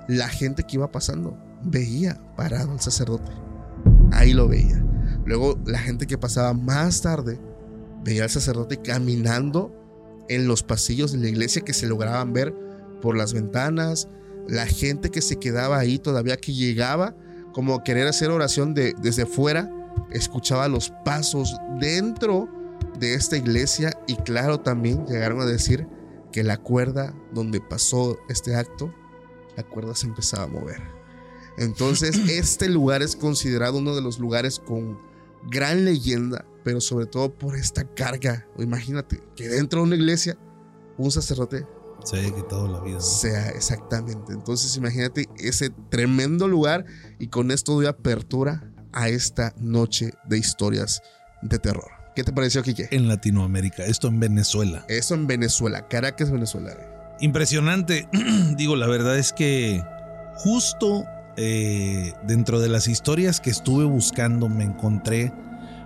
La 0.07 0.29
gente 0.29 0.63
que 0.63 0.77
iba 0.77 0.93
pasando 0.93 1.39
veía 1.65 2.21
parado 2.37 2.73
al 2.73 2.81
sacerdote. 2.81 3.33
Ahí 4.13 4.35
lo 4.35 4.47
veía. 4.47 4.85
Luego 5.25 5.59
la 5.65 5.79
gente 5.79 6.07
que 6.07 6.19
pasaba 6.19 6.53
más 6.53 7.01
tarde 7.01 7.41
veía 8.05 8.25
al 8.25 8.31
sacerdote 8.31 8.77
caminando 8.77 9.75
en 10.29 10.47
los 10.47 10.63
pasillos 10.63 11.13
de 11.13 11.19
la 11.19 11.29
iglesia 11.29 11.63
que 11.63 11.73
se 11.73 11.87
lograban 11.87 12.35
ver 12.35 12.55
por 13.01 13.17
las 13.17 13.33
ventanas. 13.33 14.07
La 14.47 14.67
gente 14.67 15.09
que 15.09 15.23
se 15.23 15.37
quedaba 15.37 15.79
ahí 15.79 15.99
todavía 15.99 16.37
que 16.37 16.53
llegaba 16.53 17.17
como 17.55 17.75
a 17.75 17.85
querer 17.85 18.07
hacer 18.07 18.31
oración 18.31 18.75
de, 18.75 18.95
desde 19.01 19.25
fuera, 19.25 19.71
escuchaba 20.11 20.69
los 20.69 20.93
pasos 21.07 21.57
dentro 21.81 22.49
de 22.99 23.15
esta 23.15 23.39
iglesia 23.39 23.93
y 24.07 24.17
claro 24.17 24.61
también 24.61 25.07
llegaron 25.07 25.41
a 25.41 25.47
decir 25.47 25.87
que 26.33 26.43
la 26.43 26.57
cuerda 26.57 27.15
donde 27.33 27.61
pasó 27.61 28.19
este 28.29 28.57
acto, 28.57 28.93
la 29.57 29.63
cuerda 29.63 29.95
se 29.95 30.07
empezaba 30.07 30.45
a 30.45 30.49
mover. 30.49 30.83
Entonces 31.59 32.17
este 32.29 32.69
lugar 32.69 33.03
es 33.03 33.15
considerado 33.15 33.79
uno 33.79 33.95
de 33.95 34.03
los 34.03 34.19
lugares 34.19 34.59
con 34.59 34.99
gran 35.51 35.85
leyenda, 35.85 36.45
pero 36.65 36.81
sobre 36.81 37.07
todo 37.07 37.33
por 37.33 37.57
esta 37.57 37.85
carga. 37.85 38.47
Imagínate 38.59 39.23
que 39.37 39.49
dentro 39.49 39.81
de 39.81 39.87
una 39.87 39.97
iglesia, 39.97 40.37
un 40.97 41.11
sacerdote 41.11 41.67
se 42.05 42.19
haya 42.19 42.35
quitado 42.35 42.67
la 42.67 42.81
vida. 42.81 43.01
Sea 43.01 43.51
exactamente. 43.51 44.33
Entonces 44.33 44.77
imagínate 44.77 45.29
ese 45.37 45.71
tremendo 45.89 46.49
lugar 46.49 46.85
y 47.19 47.29
con 47.29 47.51
esto 47.51 47.75
doy 47.75 47.87
apertura 47.87 48.73
a 48.93 49.09
esta 49.09 49.55
noche 49.59 50.13
de 50.25 50.39
historias 50.39 51.01
de 51.43 51.59
terror. 51.59 52.02
¿Qué 52.15 52.25
te 52.25 52.33
pareció, 52.33 52.63
Kike? 52.63 52.89
En 52.91 53.09
Latinoamérica, 53.09 53.85
esto 53.85 54.09
en 54.09 54.21
Venezuela. 54.21 54.85
Esto 54.89 55.15
en 55.15 55.27
Venezuela, 55.27 55.89
Caracas, 55.89 56.31
Venezuela. 56.31 56.75
Impresionante. 57.21 58.09
Digo, 58.57 58.77
la 58.77 58.87
verdad 58.87 59.17
es 59.17 59.33
que 59.33 59.83
justo 60.37 61.07
eh, 61.37 62.13
dentro 62.25 62.61
de 62.61 62.69
las 62.69 62.87
historias 62.87 63.41
que 63.41 63.51
estuve 63.51 63.85
buscando 63.85 64.51
me 64.51 64.65
encontré 64.65 65.33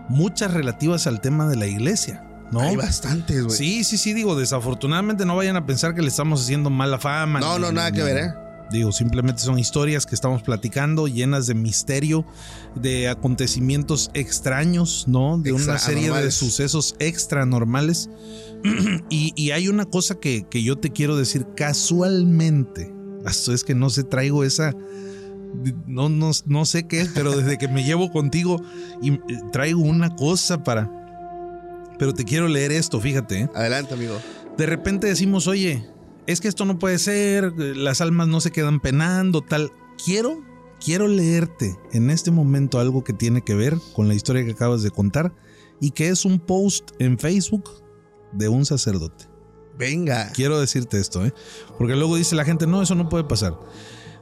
muchas 0.09 0.53
relativas 0.53 1.07
al 1.07 1.21
tema 1.21 1.49
de 1.49 1.57
la 1.57 1.67
iglesia. 1.67 2.25
¿no? 2.51 2.61
Hay 2.61 2.77
bastantes, 2.77 3.45
güey. 3.45 3.57
Sí, 3.57 3.85
sí, 3.85 3.97
sí, 3.97 4.13
digo, 4.13 4.37
desafortunadamente 4.37 5.27
no 5.27 5.37
vayan 5.37 5.57
a 5.57 5.67
pensar 5.67 5.95
que 5.95 6.03
le 6.03 6.09
estamos 6.09 6.43
haciendo 6.43 6.71
mala 6.71 6.99
fama. 6.99 7.39
No, 7.39 7.59
no, 7.59 7.71
nada 7.71 7.93
que 7.93 8.03
ver, 8.03 8.17
¿eh? 8.17 8.35
Digo, 8.71 8.91
simplemente 8.91 9.43
son 9.43 9.59
historias 9.59 10.07
que 10.07 10.15
estamos 10.15 10.43
platicando, 10.43 11.07
llenas 11.07 11.47
de 11.47 11.55
misterio, 11.55 12.27
de 12.75 13.09
acontecimientos 13.09 14.11
extraños, 14.13 15.05
¿no? 15.07 15.39
De 15.39 15.53
una 15.53 15.79
serie 15.79 16.11
de 16.11 16.31
sucesos 16.31 16.97
extra 16.99 17.47
normales. 17.47 18.11
y, 19.11 19.33
y, 19.37 19.51
hay 19.53 19.69
una 19.69 19.85
cosa 19.85 20.17
que, 20.17 20.47
que, 20.49 20.63
yo 20.63 20.77
te 20.77 20.91
quiero 20.91 21.17
decir 21.17 21.47
casualmente. 21.57 22.93
Esto 23.25 23.53
es 23.53 23.63
que 23.63 23.75
no 23.75 23.91
sé, 23.91 24.03
traigo 24.03 24.43
esa. 24.43 24.75
No, 25.87 26.09
no, 26.09 26.33
no 26.47 26.65
sé 26.65 26.87
qué 26.87 27.03
es, 27.03 27.09
pero 27.15 27.37
desde 27.37 27.59
que 27.59 27.69
me 27.69 27.85
llevo 27.85 28.11
contigo 28.11 28.61
y 29.01 29.19
traigo 29.53 29.83
una 29.83 30.15
cosa 30.17 30.65
para. 30.65 30.91
Pero 31.99 32.13
te 32.15 32.25
quiero 32.25 32.49
leer 32.49 32.73
esto, 32.73 33.01
fíjate. 33.01 33.43
¿eh? 33.43 33.51
Adelante, 33.55 33.95
amigo. 33.95 34.19
De 34.57 34.67
repente 34.67 35.07
decimos, 35.07 35.47
oye, 35.47 35.85
es 36.27 36.41
que 36.41 36.49
esto 36.49 36.65
no 36.65 36.79
puede 36.79 36.99
ser, 36.99 37.53
las 37.57 38.01
almas 38.01 38.29
no 38.29 38.41
se 38.41 38.51
quedan 38.51 38.81
penando, 38.81 39.43
tal. 39.43 39.73
Quiero, 40.05 40.45
quiero 40.85 41.09
leerte 41.09 41.77
en 41.93 42.11
este 42.11 42.31
momento 42.31 42.81
algo 42.81 43.05
que 43.05 43.13
tiene 43.13 43.43
que 43.43 43.55
ver 43.55 43.77
con 43.95 44.09
la 44.09 44.15
historia 44.15 44.45
que 44.45 44.53
acabas 44.53 44.83
de 44.83 44.91
contar 44.91 45.35
y 45.81 45.91
que 45.91 46.09
es 46.09 46.25
un 46.25 46.39
post 46.39 46.91
en 46.99 47.19
Facebook 47.19 47.71
de 48.33 48.49
un 48.49 48.67
sacerdote. 48.67 49.27
Venga. 49.79 50.33
Quiero 50.33 50.59
decirte 50.59 50.99
esto, 50.99 51.25
¿eh? 51.25 51.35
Porque 51.79 51.97
luego 51.97 52.17
dice 52.17 52.35
la 52.35 52.45
gente, 52.45 52.67
no, 52.67 52.83
eso 52.83 52.95
no 52.95 53.09
puede 53.09 53.25
pasar. 53.25 53.59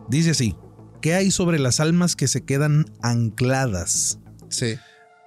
Dice 0.09 0.31
así, 0.31 0.57
¿qué 1.01 1.15
hay 1.15 1.31
sobre 1.31 1.59
las 1.59 1.81
almas 1.81 2.17
que 2.17 2.29
se 2.29 2.45
quedan 2.45 2.87
ancladas? 3.03 4.19
Sí. 4.49 4.75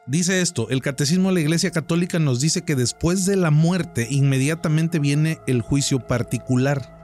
Dice 0.08 0.42
esto, 0.42 0.70
el 0.70 0.82
catecismo 0.82 1.28
de 1.28 1.36
la 1.36 1.42
Iglesia 1.42 1.72
Católica 1.72 2.18
nos 2.18 2.40
dice 2.40 2.62
que 2.62 2.76
después 2.76 3.26
de 3.26 3.36
la 3.36 3.52
muerte 3.52 4.08
inmediatamente 4.10 5.00
viene 5.00 5.40
el 5.48 5.62
juicio 5.62 6.00
particular. 6.00 6.96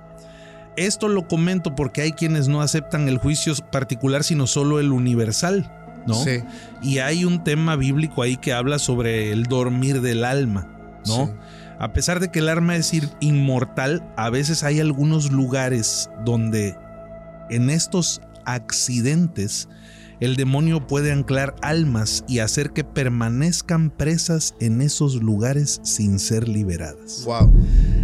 Esto 0.77 1.09
lo 1.09 1.27
comento 1.27 1.75
porque 1.75 2.01
hay 2.01 2.13
quienes 2.13 2.47
no 2.47 2.61
aceptan 2.61 3.09
el 3.09 3.17
juicio 3.17 3.53
particular 3.71 4.23
sino 4.23 4.47
solo 4.47 4.79
el 4.79 4.93
universal, 4.93 5.69
¿no? 6.07 6.15
Sí. 6.15 6.43
Y 6.81 6.99
hay 6.99 7.25
un 7.25 7.43
tema 7.43 7.75
bíblico 7.75 8.21
ahí 8.21 8.37
que 8.37 8.53
habla 8.53 8.79
sobre 8.79 9.33
el 9.33 9.43
dormir 9.43 10.01
del 10.01 10.23
alma, 10.23 10.69
¿no? 11.05 11.27
Sí. 11.27 11.33
A 11.79 11.91
pesar 11.91 12.21
de 12.21 12.31
que 12.31 12.39
el 12.39 12.47
alma 12.47 12.77
es 12.77 12.93
inmortal, 13.19 14.01
a 14.15 14.29
veces 14.29 14.63
hay 14.63 14.79
algunos 14.79 15.33
lugares 15.33 16.09
donde 16.23 16.77
en 17.49 17.69
estos 17.69 18.21
accidentes 18.45 19.67
el 20.19 20.35
demonio 20.35 20.87
puede 20.87 21.11
anclar 21.11 21.55
almas 21.61 22.23
y 22.27 22.39
hacer 22.39 22.71
que 22.71 22.83
permanezcan 22.83 23.89
presas 23.89 24.55
en 24.59 24.81
esos 24.81 25.21
lugares 25.21 25.81
sin 25.83 26.19
ser 26.19 26.47
liberadas. 26.47 27.23
Wow. 27.25 27.51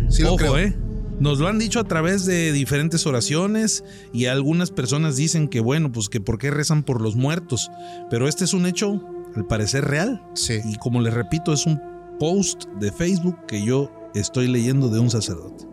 Sí 0.09 0.23
lo 0.23 0.29
Ojo, 0.29 0.37
creo. 0.37 0.57
¿eh? 0.57 0.75
Nos 1.19 1.39
lo 1.39 1.47
han 1.47 1.59
dicho 1.59 1.79
a 1.79 1.83
través 1.83 2.25
de 2.25 2.51
diferentes 2.53 3.05
oraciones 3.05 3.83
y 4.13 4.25
algunas 4.25 4.71
personas 4.71 5.17
dicen 5.17 5.49
que 5.49 5.59
bueno, 5.59 5.91
pues 5.91 6.07
que 6.07 6.21
por 6.21 6.37
qué 6.37 6.49
rezan 6.49 6.83
por 6.83 7.01
los 7.01 7.15
muertos, 7.15 7.69
pero 8.09 8.27
este 8.27 8.45
es 8.45 8.53
un 8.53 8.65
hecho 8.65 9.03
al 9.35 9.45
parecer 9.45 9.85
real. 9.85 10.23
Sí. 10.33 10.59
Y 10.63 10.77
como 10.77 11.01
les 11.01 11.13
repito, 11.13 11.51
es 11.51 11.65
un 11.65 11.81
post 12.19 12.65
de 12.79 12.91
Facebook 12.91 13.37
que 13.47 13.63
yo 13.65 13.91
estoy 14.15 14.47
leyendo 14.47 14.89
de 14.89 14.99
un 14.99 15.09
sacerdote. 15.09 15.65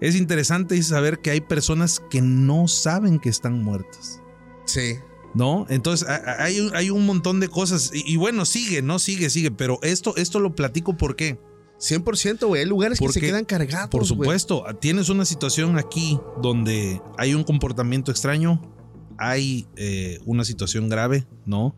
Es 0.00 0.14
interesante 0.14 0.80
saber 0.82 1.18
que 1.18 1.30
hay 1.30 1.40
personas 1.40 2.00
que 2.10 2.20
no 2.22 2.68
saben 2.68 3.18
que 3.18 3.28
están 3.28 3.62
muertas. 3.62 4.20
Sí. 4.64 4.96
¿No? 5.34 5.66
Entonces 5.68 6.08
hay, 6.08 6.58
un- 6.60 6.74
hay 6.74 6.90
un 6.90 7.04
montón 7.06 7.38
de 7.40 7.48
cosas. 7.48 7.90
Y, 7.92 8.12
y 8.12 8.16
bueno, 8.16 8.44
sigue, 8.44 8.82
no 8.82 8.98
sigue, 8.98 9.30
sigue. 9.30 9.50
Pero 9.50 9.78
esto, 9.82 10.16
esto 10.16 10.40
lo 10.40 10.54
platico 10.54 10.96
porque, 10.96 11.38
100%, 11.78 12.46
güey. 12.46 12.62
Hay 12.62 12.68
lugares 12.68 12.98
que 12.98 13.04
se 13.06 13.12
Porque, 13.12 13.20
quedan 13.20 13.44
cargados. 13.44 13.90
por 13.90 14.04
supuesto, 14.06 14.64
tienes 14.80 15.08
una 15.10 15.24
situación 15.24 15.78
aquí 15.78 16.18
donde 16.42 17.00
hay 17.18 17.34
un 17.34 17.44
comportamiento 17.44 18.10
extraño, 18.10 18.60
hay 19.18 19.66
eh, 19.76 20.18
una 20.26 20.44
situación 20.44 20.88
grave, 20.88 21.26
¿no? 21.46 21.76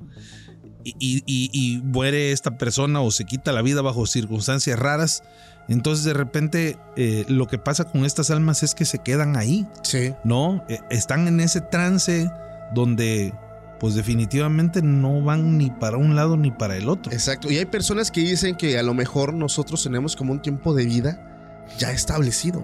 Y, 0.85 0.95
y- 0.99 1.23
y- 1.26 1.50
y 1.52 1.78
muere 1.83 2.33
esta 2.33 2.57
persona 2.57 3.02
o 3.02 3.11
se 3.11 3.25
quita 3.26 3.52
la 3.52 3.61
vida 3.61 3.83
bajo 3.83 4.07
circunstancias 4.07 4.78
raras. 4.78 5.23
Entonces 5.69 6.04
de 6.07 6.14
repente 6.14 6.78
eh, 6.97 7.25
lo 7.28 7.47
que 7.47 7.59
pasa 7.59 7.85
con 7.85 8.04
estas 8.07 8.30
almas 8.30 8.62
es 8.62 8.75
que 8.75 8.85
se 8.87 8.99
quedan 9.00 9.37
ahí, 9.37 9.66
Sí. 9.83 10.14
¿no? 10.25 10.64
Eh, 10.71 10.78
están 10.90 11.28
en 11.28 11.40
ese 11.40 11.61
trance 11.61 12.30
donde 12.75 13.35
pues 13.79 13.95
definitivamente 13.95 14.83
no 14.83 15.23
van 15.23 15.57
ni 15.57 15.71
para 15.71 15.97
un 15.97 16.15
lado 16.15 16.37
ni 16.37 16.50
para 16.50 16.77
el 16.77 16.89
otro. 16.89 17.11
Exacto. 17.12 17.50
Y 17.50 17.57
hay 17.57 17.65
personas 17.65 18.11
que 18.11 18.21
dicen 18.21 18.55
que 18.55 18.79
a 18.79 18.83
lo 18.83 18.93
mejor 18.93 19.33
nosotros 19.33 19.83
tenemos 19.83 20.17
como 20.17 20.33
un 20.33 20.43
tiempo 20.43 20.75
de 20.75 20.85
vida 20.85 21.67
ya 21.79 21.91
establecido. 21.91 22.62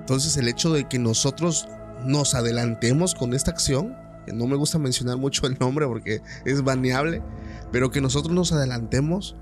Entonces 0.00 0.36
el 0.38 0.48
hecho 0.48 0.72
de 0.72 0.88
que 0.88 0.98
nosotros 0.98 1.68
nos 2.04 2.34
adelantemos 2.34 3.14
con 3.14 3.34
esta 3.34 3.50
acción, 3.50 3.96
que 4.24 4.32
no 4.32 4.46
me 4.46 4.56
gusta 4.56 4.78
mencionar 4.78 5.18
mucho 5.18 5.46
el 5.46 5.58
nombre 5.58 5.86
porque 5.86 6.22
es 6.46 6.62
baneable, 6.62 7.22
pero 7.70 7.90
que 7.90 8.00
nosotros 8.00 8.34
nos 8.34 8.52
adelantemos, 8.52 9.36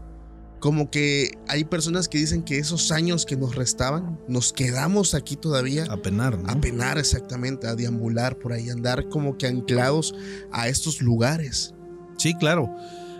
como 0.62 0.90
que 0.90 1.32
hay 1.48 1.64
personas 1.64 2.06
que 2.08 2.18
dicen 2.18 2.44
que 2.44 2.56
esos 2.58 2.92
años 2.92 3.26
que 3.26 3.36
nos 3.36 3.56
restaban, 3.56 4.18
nos 4.28 4.52
quedamos 4.52 5.12
aquí 5.12 5.34
todavía 5.34 5.84
A 5.90 5.96
penar, 5.96 6.38
¿no? 6.38 6.48
a 6.48 6.60
penar 6.60 6.98
exactamente, 6.98 7.66
a 7.66 7.74
deambular 7.74 8.38
por 8.38 8.52
ahí, 8.52 8.70
andar 8.70 9.08
como 9.08 9.36
que 9.36 9.48
anclados 9.48 10.14
a 10.52 10.68
estos 10.68 11.02
lugares. 11.02 11.74
Sí, 12.16 12.34
claro. 12.34 12.70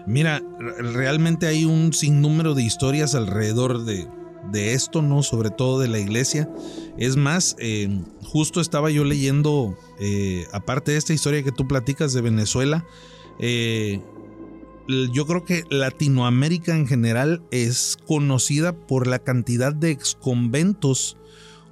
Mira, 0.06 0.40
re- 0.60 0.92
realmente 0.92 1.48
hay 1.48 1.64
un 1.64 1.92
sinnúmero 1.92 2.54
de 2.54 2.62
historias 2.62 3.16
alrededor 3.16 3.84
de, 3.84 4.06
de 4.52 4.74
esto, 4.74 5.02
¿no? 5.02 5.24
Sobre 5.24 5.50
todo 5.50 5.80
de 5.80 5.88
la 5.88 5.98
iglesia. 5.98 6.48
Es 6.96 7.16
más, 7.16 7.56
eh, 7.58 7.88
justo 8.22 8.60
estaba 8.60 8.88
yo 8.90 9.02
leyendo, 9.02 9.76
eh, 9.98 10.46
aparte 10.52 10.92
de 10.92 10.98
esta 10.98 11.12
historia 11.12 11.42
que 11.42 11.50
tú 11.52 11.66
platicas 11.66 12.12
de 12.12 12.20
Venezuela, 12.20 12.86
eh, 13.40 14.00
yo 14.88 15.26
creo 15.26 15.44
que 15.44 15.64
Latinoamérica 15.70 16.76
en 16.76 16.86
general 16.86 17.42
es 17.50 17.96
conocida 18.06 18.72
por 18.72 19.06
la 19.06 19.18
cantidad 19.18 19.74
de 19.74 19.90
exconventos 19.90 21.16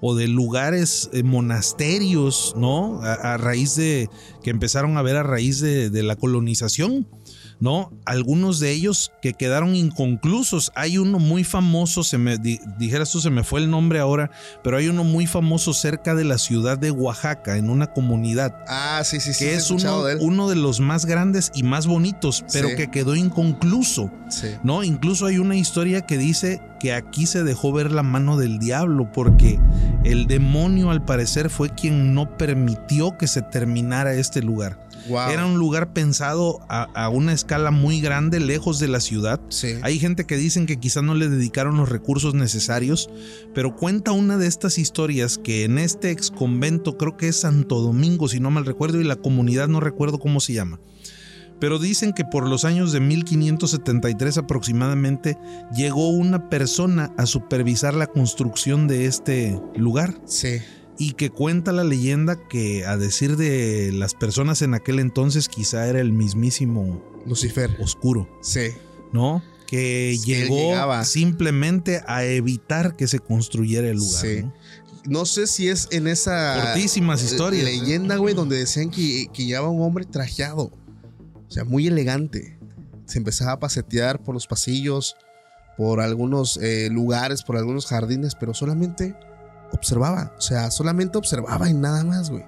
o 0.01 0.15
de 0.15 0.29
lugares, 0.29 1.11
eh, 1.13 1.23
monasterios, 1.23 2.55
¿no? 2.57 3.03
A, 3.03 3.37
raíz 3.37 3.77
de, 3.77 4.09
que 4.43 4.51
empezaron 4.51 4.97
a 4.97 5.03
ver 5.03 5.17
a 5.17 5.23
raíz 5.23 5.61
de 5.61 6.03
la 6.03 6.17
colonización. 6.17 7.07
¿No? 7.61 7.93
Algunos 8.07 8.59
de 8.59 8.73
ellos 8.73 9.13
que 9.23 9.35
quedaron 9.35 9.77
inconclusos. 9.77 10.73
Hay 10.75 10.99
uno 10.99 11.19
muy 11.19 11.45
famoso, 11.45 12.03
se 12.03 12.19
me 12.19 12.39
di- 12.39 12.61
esto, 12.81 13.21
se 13.21 13.31
me 13.31 13.45
fue 13.45 13.61
el 13.61 13.71
nombre 13.71 13.99
ahora, 14.01 14.31
pero 14.65 14.77
hay 14.79 14.89
uno 14.89 15.05
muy 15.05 15.27
famoso 15.27 15.73
cerca 15.75 16.15
de 16.15 16.25
la 16.25 16.39
ciudad 16.39 16.79
de 16.79 16.91
Oaxaca, 16.91 17.57
en 17.57 17.71
una 17.71 17.87
comunidad 17.89 18.57
Ah, 18.69 19.03
sí, 19.05 19.21
sí, 19.21 19.33
sí. 19.33 19.45
que 19.45 19.55
es 19.55 19.71
uno, 19.71 20.05
de 20.05 20.15
él. 20.15 20.19
uno 20.23 20.49
de 20.49 20.57
los 20.57 20.81
más 20.81 21.07
grandes 21.07 21.51
y 21.55 21.63
más 21.63 21.87
bonitos, 21.87 22.45
pero 22.53 22.69
Sí. 22.71 22.77
que 22.77 22.91
quedó 22.91 23.15
inconcluso. 23.15 24.11
Sí. 24.29 24.49
¿no? 24.63 24.85
Incluso 24.85 25.27
hay 25.27 25.39
una 25.39 25.57
historia 25.57 26.03
que 26.03 26.17
dice 26.17 26.63
que 26.79 26.93
aquí 26.95 27.27
se 27.27 27.43
dejó 27.43 27.73
ver 27.73 27.91
la 27.93 28.03
mano 28.05 28.37
del 28.39 28.59
diablo 28.61 29.11
porque 29.13 29.59
el 30.05 30.27
demonio 30.29 30.91
al 30.91 31.05
parecer 31.05 31.51
fue 31.51 31.71
quien 31.71 32.15
no 32.15 32.37
permitió 32.39 33.19
que 33.19 33.27
se 33.27 33.43
terminara 33.43 34.15
este 34.15 34.41
lugar. 34.41 34.79
Wow. 35.09 35.31
Era 35.31 35.47
un 35.47 35.59
lugar 35.59 35.93
pensado 35.93 36.61
a, 36.69 36.83
a 36.95 37.09
una 37.09 37.33
escala 37.33 37.71
muy 37.71 38.01
grande, 38.01 38.41
lejos 38.41 38.79
de 38.79 38.89
la 38.89 39.01
ciudad. 39.01 39.41
Sí. 39.49 39.75
Hay 39.83 39.99
gente 39.99 40.27
que 40.27 40.37
dicen 40.37 40.67
que 40.67 40.79
quizá 40.79 41.03
no 41.03 41.15
le 41.15 41.29
dedicaron 41.29 41.77
los 41.77 41.89
recursos 41.89 42.35
necesarios, 42.35 43.11
pero 43.55 43.77
cuenta 43.77 44.13
una 44.13 44.37
de 44.37 44.47
estas 44.47 44.79
historias 44.79 45.39
que 45.39 45.65
en 45.65 45.79
este 45.79 46.11
ex 46.11 46.31
convento, 46.31 46.97
creo 46.97 47.17
que 47.17 47.29
es 47.29 47.41
Santo 47.41 47.81
Domingo, 47.81 48.29
si 48.29 48.41
no 48.41 48.51
mal 48.51 48.67
recuerdo, 48.67 49.01
y 49.01 49.05
la 49.05 49.17
comunidad 49.17 49.69
no 49.69 49.81
recuerdo 49.81 50.19
cómo 50.19 50.41
se 50.41 50.53
llama. 50.53 50.81
Pero 51.61 51.79
dicen 51.79 52.15
que 52.15 52.25
por 52.25 52.49
los 52.49 52.65
años 52.65 52.91
de 52.91 53.01
1573 53.01 54.39
aproximadamente 54.39 55.37
llegó 55.75 56.09
una 56.09 56.49
persona 56.49 57.13
a 57.19 57.27
supervisar 57.27 57.93
la 57.95 58.07
construcción 58.07 58.89
de 58.89 59.05
este 59.05 59.61
lugar 59.77 60.15
Sí. 60.25 60.61
Y 61.01 61.15
que 61.15 61.31
cuenta 61.31 61.73
la 61.73 61.83
leyenda 61.83 62.47
que 62.47 62.85
a 62.85 62.97
decir 62.99 63.37
de 63.39 63.91
las 63.93 64.13
personas 64.15 64.61
en 64.61 64.75
aquel 64.75 64.99
entonces 65.01 65.49
quizá 65.49 65.89
era 65.89 65.99
el 65.99 66.13
mismísimo 66.13 67.03
Lucifer. 67.27 67.75
oscuro. 67.81 68.29
Sí. 68.43 68.69
¿no? 69.13 69.43
Que 69.67 70.15
Sí, 70.21 70.25
llegó 70.27 71.03
simplemente 71.05 72.03
a 72.07 72.25
evitar 72.25 72.97
que 72.97 73.09
se 73.09 73.19
construyera 73.19 73.89
el 73.89 73.97
lugar. 73.97 74.21
Sí. 74.27 74.43
¿no? 74.43 74.53
No 75.07 75.25
sé 75.25 75.47
si 75.47 75.69
es 75.69 75.89
en 75.91 76.07
esa 76.07 76.61
Cortísimas 76.75 77.23
historias. 77.25 77.65
leyenda, 77.65 78.17
güey, 78.17 78.35
donde 78.35 78.59
decían 78.59 78.91
que, 78.91 79.29
que 79.33 79.47
llevaba 79.47 79.71
un 79.71 79.81
hombre 79.81 80.05
trajeado. 80.05 80.65
O 81.49 81.51
sea, 81.51 81.65
muy 81.65 81.87
elegante. 81.87 82.59
Se 83.07 83.17
empezaba 83.17 83.53
a 83.53 83.59
pasetear 83.59 84.23
por 84.23 84.35
los 84.35 84.47
pasillos, 84.47 85.17
por 85.79 86.01
algunos 86.03 86.59
eh, 86.59 86.89
lugares, 86.93 87.43
por 87.43 87.57
algunos 87.57 87.87
jardines, 87.87 88.35
pero 88.39 88.53
solamente 88.53 89.17
observaba. 89.73 90.33
O 90.37 90.41
sea, 90.41 90.71
solamente 90.71 91.19
observaba 91.19 91.69
y 91.69 91.75
nada 91.75 92.05
más, 92.05 92.31
güey. 92.31 92.45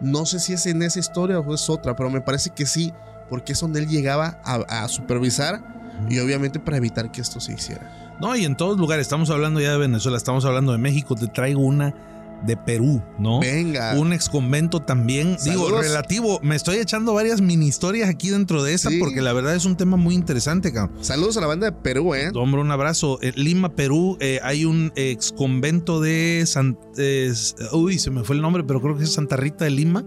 No 0.00 0.26
sé 0.26 0.38
si 0.38 0.52
es 0.52 0.66
en 0.66 0.82
esa 0.82 0.98
historia 0.98 1.40
o 1.40 1.54
es 1.54 1.68
otra, 1.68 1.96
pero 1.96 2.10
me 2.10 2.20
parece 2.20 2.50
que 2.50 2.66
sí, 2.66 2.92
porque 3.28 3.52
es 3.52 3.60
donde 3.60 3.80
él 3.80 3.88
llegaba 3.88 4.40
a, 4.44 4.84
a 4.84 4.88
supervisar 4.88 5.60
y 6.08 6.18
obviamente 6.20 6.60
para 6.60 6.76
evitar 6.76 7.10
que 7.10 7.20
esto 7.20 7.40
se 7.40 7.54
hiciera. 7.54 8.16
No, 8.20 8.34
y 8.36 8.44
en 8.44 8.56
todos 8.56 8.78
lugares, 8.78 9.02
estamos 9.02 9.30
hablando 9.30 9.60
ya 9.60 9.72
de 9.72 9.78
Venezuela, 9.78 10.16
estamos 10.16 10.44
hablando 10.44 10.72
de 10.72 10.78
México, 10.78 11.14
te 11.14 11.28
traigo 11.28 11.60
una 11.60 11.94
de 12.46 12.56
Perú, 12.56 13.02
¿no? 13.18 13.40
Venga. 13.40 13.94
Un 13.98 14.12
ex 14.12 14.28
convento 14.28 14.80
también. 14.80 15.36
Digo, 15.44 15.80
relativo. 15.80 16.38
Me 16.42 16.56
estoy 16.56 16.76
echando 16.76 17.14
varias 17.14 17.40
mini 17.40 17.66
historias 17.66 18.08
aquí 18.08 18.30
dentro 18.30 18.62
de 18.62 18.74
esa 18.74 18.90
Sí. 18.90 18.98
porque 18.98 19.20
la 19.20 19.32
verdad 19.32 19.54
es 19.54 19.64
un 19.64 19.76
tema 19.76 19.96
muy 19.96 20.14
interesante, 20.14 20.72
cabrón. 20.72 20.96
Saludos 21.04 21.36
a 21.36 21.40
la 21.40 21.46
banda 21.46 21.70
de 21.70 21.72
Perú, 21.72 22.14
¿eh? 22.14 22.30
Hombre, 22.34 22.60
un 22.60 22.70
abrazo. 22.70 23.18
En 23.22 23.34
Lima, 23.36 23.74
Perú, 23.74 24.16
eh, 24.20 24.40
hay 24.42 24.64
un 24.64 24.92
ex 24.96 25.32
convento 25.32 26.00
de 26.00 26.44
San, 26.46 26.78
eh, 26.96 27.32
uy, 27.72 27.98
se 27.98 28.10
me 28.10 28.24
fue 28.24 28.36
el 28.36 28.42
nombre, 28.42 28.64
pero 28.64 28.80
creo 28.80 28.96
que 28.96 29.04
es 29.04 29.12
Santa 29.12 29.36
Rita 29.36 29.64
de 29.64 29.70
Lima 29.70 30.04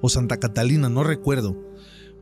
o 0.00 0.08
Santa 0.08 0.38
Catalina, 0.38 0.88
no 0.88 1.04
recuerdo. 1.04 1.56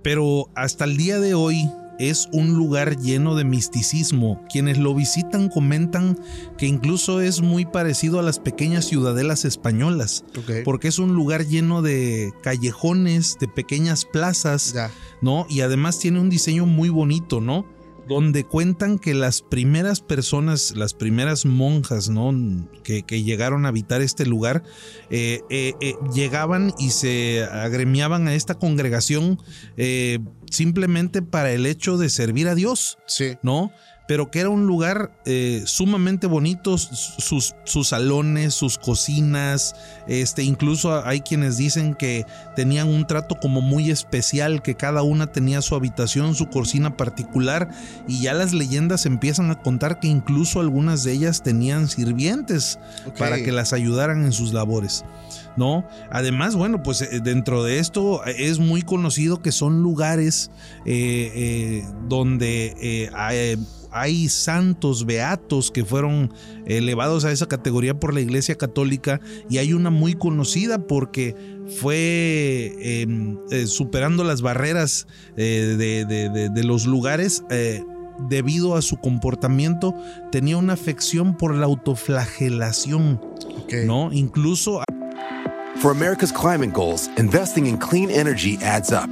Pero 0.03 0.51
hasta 0.55 0.85
el 0.85 0.97
día 0.97 1.19
de 1.19 1.35
hoy 1.35 1.69
es 1.99 2.29
un 2.33 2.55
lugar 2.55 2.97
lleno 2.99 3.35
de 3.35 3.45
misticismo. 3.45 4.41
Quienes 4.51 4.79
lo 4.79 4.95
visitan 4.95 5.49
comentan 5.49 6.19
que 6.59 6.67
incluso 6.67 7.21
es 7.21 7.41
muy 7.41 7.65
parecido 7.65 8.19
a 8.19 8.23
las 8.23 8.39
pequeñas 8.39 8.87
ciudadelas 8.87 9.45
españolas, 9.45 10.25
porque 10.65 10.89
es 10.89 10.99
un 10.99 11.15
lugar 11.15 11.47
lleno 11.47 11.83
de 11.83 12.33
callejones, 12.43 13.39
de 13.41 13.49
pequeñas 13.49 14.05
plazas, 14.05 14.73
Ya. 14.75 14.91
¿no? 15.21 15.47
Y 15.49 15.61
además 15.61 15.99
tiene 15.99 16.21
un 16.21 16.31
diseño 16.31 16.67
muy 16.67 16.89
bonito, 16.89 17.41
¿no? 17.41 17.67
Donde 18.09 18.45
cuentan 18.45 18.99
que 18.99 19.15
las 19.15 19.43
primeras 19.43 20.01
personas, 20.01 20.75
las 20.77 20.95
primeras 20.95 21.45
monjas, 21.45 22.09
¿no? 22.09 22.33
Que, 22.85 23.03
que 23.03 23.23
llegaron 23.23 23.67
a 23.67 23.69
habitar 23.69 24.01
este 24.01 24.27
lugar, 24.27 24.63
eh, 25.11 25.41
eh, 25.51 25.75
eh, 25.81 25.95
llegaban 26.15 26.73
y 26.79 26.91
se 26.91 27.45
agremiaban 27.45 28.29
a 28.29 28.35
esta 28.35 28.55
congregación 28.55 29.39
simplemente 30.51 31.23
para 31.23 31.53
el 31.53 31.67
hecho 31.67 31.99
de 31.99 32.09
servir 32.09 32.49
a 32.49 32.55
Dios, 32.55 32.99
Sí. 33.07 33.37
¿no? 33.43 33.73
Pero 34.07 34.31
que 34.31 34.41
era 34.41 34.51
un 34.51 34.67
lugar 34.67 35.11
eh, 35.25 35.63
sumamente 35.67 36.27
bonito, 36.27 36.79
sus, 36.79 37.55
sus 37.65 37.89
salones, 37.89 38.55
sus 38.55 38.79
cocinas, 38.79 39.75
este, 40.07 40.43
incluso 40.43 41.05
hay 41.05 41.21
quienes 41.21 41.57
dicen 41.57 41.95
que 41.95 42.25
tenían 42.55 42.89
un 42.89 43.07
trato 43.07 43.37
como 43.41 43.61
muy 43.61 43.91
especial, 43.91 44.63
que 44.63 44.77
cada 44.77 45.03
una 45.03 45.33
tenía 45.33 45.63
su 45.63 45.75
habitación, 45.75 46.35
su 46.35 46.49
cocina 46.49 46.97
particular, 46.97 47.69
y 48.07 48.21
ya 48.21 48.35
las 48.35 48.53
leyendas 48.53 49.07
empiezan 49.07 49.51
a 49.51 49.61
contar 49.61 50.01
que 50.01 50.09
incluso 50.09 50.61
algunas 50.61 51.03
de 51.05 51.13
ellas 51.13 51.43
tenían 51.43 51.89
sirvientes 51.89 52.79
para 53.19 53.37
que 53.43 53.53
las 53.53 53.73
ayudaran 53.73 54.25
en 54.25 54.33
sus 54.33 54.53
labores. 54.53 55.05
¿No? 55.57 55.87
Además, 56.11 56.55
bueno, 56.55 56.83
pues 56.83 57.01
eh, 57.01 57.21
dentro 57.23 57.65
de 57.65 57.79
esto 57.79 58.25
eh, 58.27 58.35
es 58.39 58.59
muy 58.59 58.83
conocido 58.83 59.41
que 59.41 59.53
son 59.53 59.83
lugares 59.83 60.51
eh, 60.85 61.33
eh, 61.35 61.85
donde 62.09 63.11
hay, 63.15 63.57
hay 64.01 64.29
santos 64.29 65.07
beatos 65.07 65.71
que 65.71 65.85
fueron 65.85 66.33
elevados 66.67 67.25
a 67.25 67.33
esa 67.33 67.47
categoría 67.47 67.99
por 67.99 68.13
la 68.15 68.21
Iglesia 68.21 68.55
Católica 68.57 69.21
y 69.49 69.59
hay 69.59 69.73
una 69.73 69.91
muy 69.91 70.15
conocida 70.15 70.79
porque 70.87 71.35
fue 71.81 71.97
eh, 72.79 73.07
eh, 73.51 73.67
superando 73.67 74.25
las 74.25 74.43
barreras 74.43 75.07
eh, 75.37 75.75
de, 75.79 76.05
de- 76.05 76.29
de- 76.31 76.49
de 76.51 76.65
los 76.65 76.87
lugares. 76.87 77.43
eh, 77.51 77.83
debido 78.31 78.77
a 78.77 78.81
su 78.81 78.97
comportamiento, 78.97 79.95
tenía 80.33 80.57
una 80.57 80.73
afección 80.73 81.37
por 81.37 81.55
la 81.55 81.67
autoflagelación, 81.67 83.21
Ok. 83.63 83.75
¿no? 83.85 84.11
Incluso 84.11 84.83
For 85.83 85.91
America's 85.91 86.33
climate 86.33 86.73
goals, 86.73 87.11
investing 87.19 87.67
in 87.67 87.77
clean 87.77 88.09
energy 88.11 88.59
adds 88.63 88.91
up. 88.91 89.11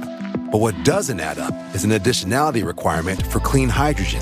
But 0.51 0.59
what 0.59 0.73
doesn't 0.83 1.19
add 1.19 1.37
up 1.37 1.53
is 1.75 1.83
an 1.85 1.91
additionality 1.91 2.65
requirement 2.65 3.21
for 3.27 3.39
clean 3.39 3.69
hydrogen. 3.69 4.21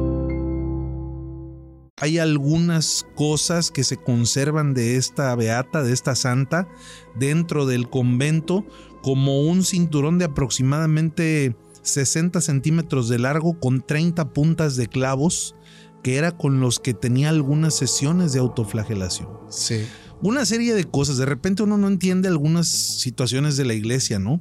Hay 2.01 2.17
algunas 2.17 3.05
cosas 3.15 3.69
que 3.69 3.83
se 3.83 3.95
conservan 3.95 4.73
de 4.73 4.97
esta 4.97 5.33
beata, 5.35 5.83
de 5.83 5.93
esta 5.93 6.15
santa, 6.15 6.67
dentro 7.15 7.67
del 7.67 7.89
convento, 7.89 8.65
como 9.03 9.41
un 9.43 9.63
cinturón 9.63 10.17
de 10.17 10.25
aproximadamente 10.25 11.55
60 11.83 12.41
centímetros 12.41 13.07
de 13.07 13.19
largo 13.19 13.59
con 13.59 13.81
30 13.81 14.33
puntas 14.33 14.75
de 14.75 14.87
clavos, 14.87 15.55
que 16.01 16.15
era 16.17 16.31
con 16.31 16.59
los 16.59 16.79
que 16.79 16.95
tenía 16.95 17.29
algunas 17.29 17.75
sesiones 17.75 18.33
de 18.33 18.39
autoflagelación. 18.39 19.29
Sí. 19.49 19.85
Una 20.23 20.45
serie 20.45 20.73
de 20.73 20.85
cosas, 20.85 21.17
de 21.17 21.27
repente 21.27 21.61
uno 21.61 21.77
no 21.77 21.87
entiende 21.87 22.27
algunas 22.27 22.67
situaciones 22.67 23.57
de 23.57 23.65
la 23.65 23.75
iglesia, 23.75 24.17
¿no? 24.17 24.39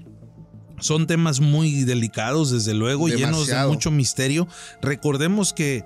Son 0.78 1.06
temas 1.06 1.40
muy 1.40 1.84
delicados, 1.84 2.50
desde 2.50 2.72
luego, 2.72 3.08
llenos 3.08 3.48
de 3.48 3.66
mucho 3.66 3.90
misterio. 3.90 4.48
Recordemos 4.80 5.52
que 5.52 5.84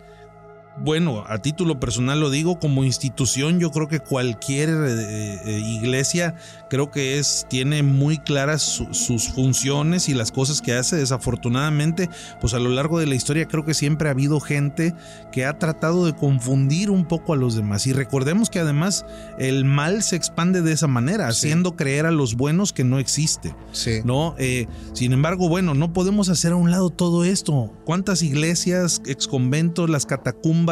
bueno, 0.76 1.24
a 1.28 1.38
título 1.38 1.78
personal 1.78 2.18
lo 2.18 2.30
digo, 2.30 2.58
como 2.58 2.82
institución, 2.82 3.60
yo 3.60 3.70
creo 3.70 3.86
que 3.86 4.00
cualquier 4.00 4.70
eh, 4.70 5.40
eh, 5.44 5.62
iglesia 5.64 6.34
creo 6.68 6.90
que 6.90 7.18
es, 7.18 7.46
tiene 7.48 7.84
muy 7.84 8.18
claras 8.18 8.62
sus 8.62 9.28
funciones 9.28 10.08
y 10.08 10.14
las 10.14 10.32
cosas 10.32 10.60
que 10.60 10.74
hace. 10.74 10.96
Desafortunadamente, 10.96 12.10
pues 12.40 12.54
a 12.54 12.58
lo 12.58 12.70
largo 12.70 12.98
de 12.98 13.06
la 13.06 13.14
historia 13.14 13.46
creo 13.46 13.64
que 13.64 13.74
siempre 13.74 14.08
ha 14.08 14.12
habido 14.12 14.40
gente 14.40 14.94
que 15.30 15.44
ha 15.44 15.58
tratado 15.58 16.06
de 16.06 16.16
confundir 16.16 16.90
un 16.90 17.04
poco 17.04 17.32
a 17.32 17.36
los 17.36 17.54
demás. 17.54 17.86
Y 17.86 17.92
recordemos 17.92 18.50
que 18.50 18.58
además 18.58 19.06
el 19.38 19.64
mal 19.64 20.02
se 20.02 20.16
expande 20.16 20.60
de 20.60 20.72
esa 20.72 20.88
manera, 20.88 21.28
haciendo 21.28 21.76
creer 21.76 22.06
a 22.06 22.10
los 22.10 22.34
buenos 22.34 22.72
que 22.72 22.82
no 22.82 22.98
existe. 22.98 23.54
Sí. 23.70 24.00
¿no? 24.04 24.34
Eh, 24.38 24.66
sin 24.92 25.12
embargo, 25.12 25.48
bueno, 25.48 25.74
no 25.74 25.92
podemos 25.92 26.28
hacer 26.28 26.52
a 26.52 26.56
un 26.56 26.72
lado 26.72 26.90
todo 26.90 27.24
esto. 27.24 27.72
¿Cuántas 27.84 28.22
iglesias, 28.22 29.00
exconventos, 29.06 29.88
las 29.88 30.06
catacumbas 30.06 30.63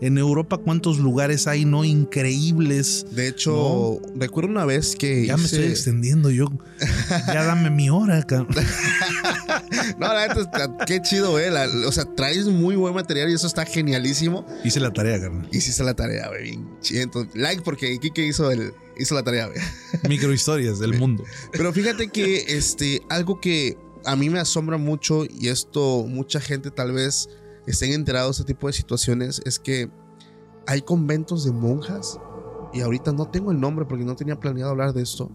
en 0.00 0.18
Europa, 0.18 0.58
cuántos 0.58 0.98
lugares 0.98 1.46
hay 1.46 1.64
no 1.64 1.84
increíbles? 1.84 3.06
De 3.10 3.28
hecho, 3.28 4.00
recuerdo 4.14 4.50
una 4.50 4.64
vez 4.64 4.96
que 4.96 5.26
ya 5.26 5.36
me 5.36 5.44
estoy 5.44 5.64
extendiendo 5.64 6.30
yo. 6.30 6.46
ya 7.26 7.44
dame 7.44 7.70
mi 7.70 7.90
hora, 7.90 8.26
no, 9.98 10.12
la 10.14 10.28
neta, 10.28 10.76
qué 10.86 11.00
chido, 11.02 11.38
eh. 11.38 11.50
o 11.86 11.92
sea, 11.92 12.04
traes 12.14 12.46
muy 12.46 12.76
buen 12.76 12.94
material 12.94 13.30
y 13.30 13.34
eso 13.34 13.46
está 13.46 13.64
genialísimo. 13.64 14.46
Hice 14.64 14.80
la 14.80 14.92
tarea, 14.92 15.20
carnal. 15.20 15.48
Hiciste 15.52 15.82
la 15.82 15.94
tarea, 15.94 16.28
güey. 16.28 16.58
like 17.34 17.62
porque 17.62 17.98
Kike 17.98 18.26
hizo 18.26 18.50
el, 18.50 18.72
hizo 18.98 19.14
la 19.14 19.22
tarea, 19.22 19.46
güey. 19.46 19.58
Microhistorias 20.08 20.78
del 20.78 20.98
mundo. 20.98 21.24
Pero 21.52 21.72
fíjate 21.72 22.08
que 22.08 22.44
este, 22.48 23.02
algo 23.08 23.40
que 23.40 23.76
a 24.04 24.16
mí 24.16 24.30
me 24.30 24.38
asombra 24.38 24.76
mucho 24.76 25.24
y 25.24 25.48
esto 25.48 26.04
mucha 26.08 26.40
gente 26.40 26.70
tal 26.70 26.92
vez 26.92 27.28
estén 27.70 27.92
enterados 27.92 28.36
de 28.36 28.42
este 28.42 28.54
tipo 28.54 28.66
de 28.66 28.72
situaciones 28.72 29.40
es 29.44 29.58
que 29.58 29.90
hay 30.66 30.82
conventos 30.82 31.44
de 31.44 31.52
monjas 31.52 32.18
y 32.72 32.80
ahorita 32.80 33.12
no 33.12 33.28
tengo 33.28 33.52
el 33.52 33.60
nombre 33.60 33.84
porque 33.86 34.04
no 34.04 34.16
tenía 34.16 34.38
planeado 34.38 34.70
hablar 34.70 34.92
de 34.92 35.02
esto 35.02 35.30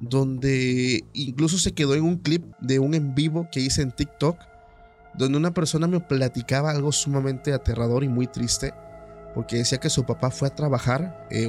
donde 0.00 1.04
incluso 1.12 1.58
se 1.58 1.72
quedó 1.72 1.94
en 1.94 2.04
un 2.04 2.16
clip 2.16 2.44
de 2.60 2.78
un 2.78 2.94
en 2.94 3.14
vivo 3.14 3.48
que 3.52 3.60
hice 3.60 3.82
en 3.82 3.92
TikTok 3.92 4.38
donde 5.14 5.38
una 5.38 5.52
persona 5.52 5.86
me 5.86 6.00
platicaba 6.00 6.70
algo 6.70 6.92
sumamente 6.92 7.52
aterrador 7.52 8.04
y 8.04 8.08
muy 8.08 8.26
triste 8.26 8.72
porque 9.34 9.58
decía 9.58 9.78
que 9.78 9.90
su 9.90 10.04
papá 10.04 10.30
fue 10.30 10.48
a 10.48 10.54
trabajar 10.54 11.26
eh, 11.30 11.48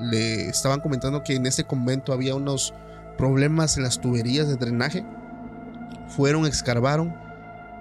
le 0.00 0.48
estaban 0.48 0.80
comentando 0.80 1.22
que 1.22 1.34
en 1.34 1.46
ese 1.46 1.64
convento 1.64 2.12
había 2.12 2.34
unos 2.34 2.74
problemas 3.16 3.76
en 3.76 3.84
las 3.84 4.00
tuberías 4.00 4.48
de 4.48 4.56
drenaje. 4.56 5.04
Fueron, 6.08 6.46
escarbaron 6.46 7.14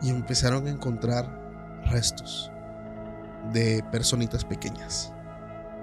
y 0.01 0.09
empezaron 0.09 0.67
a 0.67 0.69
encontrar 0.69 1.40
restos 1.85 2.51
de 3.53 3.83
personitas 3.91 4.45
pequeñas, 4.45 5.13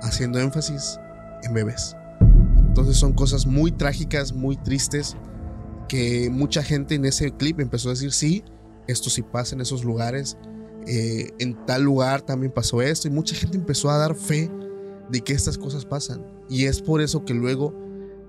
haciendo 0.02 0.38
énfasis 0.38 0.98
en 1.42 1.54
bebés. 1.54 1.96
Entonces 2.68 2.96
son 2.96 3.12
cosas 3.12 3.46
muy 3.46 3.72
trágicas, 3.72 4.32
muy 4.32 4.56
tristes, 4.56 5.16
que 5.88 6.30
mucha 6.30 6.62
gente 6.62 6.94
en 6.94 7.04
ese 7.04 7.32
clip 7.32 7.60
empezó 7.60 7.88
a 7.88 7.92
decir, 7.92 8.12
sí, 8.12 8.44
esto 8.86 9.10
sí 9.10 9.22
pasa 9.22 9.54
en 9.54 9.60
esos 9.60 9.84
lugares, 9.84 10.36
eh, 10.86 11.32
en 11.38 11.66
tal 11.66 11.82
lugar 11.82 12.22
también 12.22 12.52
pasó 12.52 12.80
esto, 12.82 13.08
y 13.08 13.10
mucha 13.10 13.34
gente 13.34 13.56
empezó 13.56 13.90
a 13.90 13.98
dar 13.98 14.14
fe 14.14 14.50
de 15.10 15.20
que 15.20 15.32
estas 15.32 15.58
cosas 15.58 15.84
pasan. 15.84 16.24
Y 16.48 16.66
es 16.66 16.80
por 16.80 17.00
eso 17.00 17.24
que 17.24 17.34
luego 17.34 17.74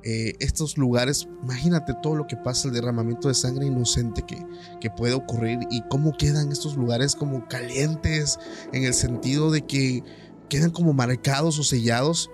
eh, 0.04 0.34
estos 0.40 0.78
lugares, 0.78 1.28
imagínate 1.44 1.94
todo 2.02 2.16
lo 2.16 2.28
que 2.28 2.38
pasa, 2.38 2.68
el 2.68 2.74
derramamiento 2.74 3.28
de 3.28 3.34
sangre 3.34 3.66
inocente 3.66 4.24
que, 4.26 4.46
que 4.80 4.90
puede 4.90 5.14
ocurrir 5.14 5.60
y 5.70 5.82
cómo 5.90 6.16
quedan 6.18 6.52
estos 6.52 6.76
lugares 6.76 7.16
como 7.16 7.48
calientes 7.48 8.40
en 8.72 8.84
el 8.84 8.94
sentido 8.94 9.52
de 9.52 9.66
que 9.66 10.04
quedan 10.50 10.72
como 10.72 10.94
marcados 10.94 11.60
o 11.60 11.64
sellados 11.64 12.30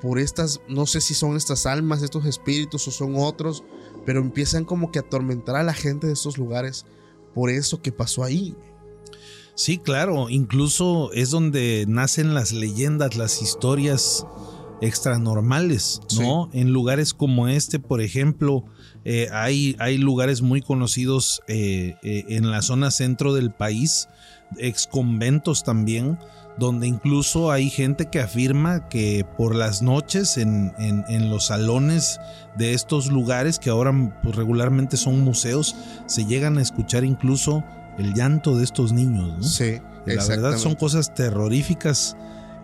por 0.00 0.18
estas, 0.18 0.60
no 0.68 0.86
sé 0.86 1.00
si 1.00 1.14
son 1.14 1.36
estas 1.36 1.66
almas, 1.66 2.02
estos 2.02 2.24
espíritus 2.24 2.86
o 2.86 2.90
son 2.90 3.14
otros, 3.16 3.64
pero 4.06 4.20
empiezan 4.20 4.64
como 4.64 4.92
que 4.92 5.00
a 5.00 5.02
atormentar 5.02 5.56
a 5.56 5.62
la 5.62 5.74
gente 5.74 6.06
de 6.06 6.12
estos 6.12 6.38
lugares 6.38 6.86
por 7.34 7.50
eso 7.50 7.82
que 7.82 7.92
pasó 7.92 8.24
ahí. 8.24 8.56
Sí, 9.54 9.78
claro, 9.78 10.30
incluso 10.30 11.12
es 11.12 11.30
donde 11.30 11.84
nacen 11.88 12.32
las 12.32 12.52
leyendas, 12.52 13.16
las 13.16 13.42
historias 13.42 14.24
extranormales, 14.80 16.00
¿no? 16.18 16.50
En 16.52 16.72
lugares 16.72 17.14
como 17.14 17.48
este, 17.48 17.78
por 17.78 18.00
ejemplo, 18.00 18.64
eh, 19.04 19.28
hay, 19.32 19.76
hay, 19.78 19.98
lugares 19.98 20.42
muy 20.42 20.60
conocidos 20.60 21.42
eh, 21.48 21.96
eh, 22.02 22.24
en 22.28 22.50
la 22.50 22.62
zona 22.62 22.90
centro 22.90 23.34
del 23.34 23.50
país, 23.50 24.08
ex 24.56 24.86
conventos 24.86 25.64
también, 25.64 26.18
donde 26.58 26.86
incluso 26.86 27.52
hay 27.52 27.70
gente 27.70 28.10
que 28.10 28.20
afirma 28.20 28.88
que 28.88 29.24
por 29.36 29.54
las 29.54 29.80
noches 29.82 30.36
en, 30.38 30.72
en, 30.78 31.30
los 31.30 31.46
salones 31.46 32.18
de 32.56 32.74
estos 32.74 33.06
lugares, 33.08 33.58
que 33.58 33.70
ahora 33.70 33.92
pues, 34.22 34.34
regularmente 34.34 34.96
son 34.96 35.20
museos, 35.20 35.76
se 36.06 36.24
llegan 36.24 36.58
a 36.58 36.62
escuchar 36.62 37.04
incluso 37.04 37.62
el 37.96 38.14
llanto 38.14 38.56
de 38.56 38.64
estos 38.64 38.92
niños, 38.92 39.38
¿no? 39.38 39.42
Sí. 39.42 39.80
La 40.06 40.24
verdad 40.24 40.56
son 40.56 40.74
cosas 40.74 41.14
terroríficas 41.14 42.16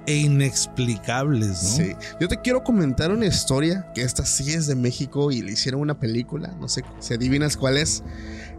e 0.06 0.16
inexplicables, 0.16 1.62
¿no? 1.62 1.68
Sí. 1.68 1.92
Yo 2.20 2.28
te 2.28 2.40
quiero 2.40 2.62
comentar 2.62 3.10
una 3.10 3.26
historia 3.26 3.90
que 3.94 4.02
esta 4.02 4.24
sí 4.24 4.52
es 4.52 4.66
de 4.66 4.74
México 4.74 5.30
y 5.30 5.42
le 5.42 5.52
hicieron 5.52 5.80
una 5.80 5.98
película, 5.98 6.54
no 6.60 6.68
sé 6.68 6.82
si 7.00 7.14
adivinas 7.14 7.56
cuál 7.56 7.78
es. 7.78 8.02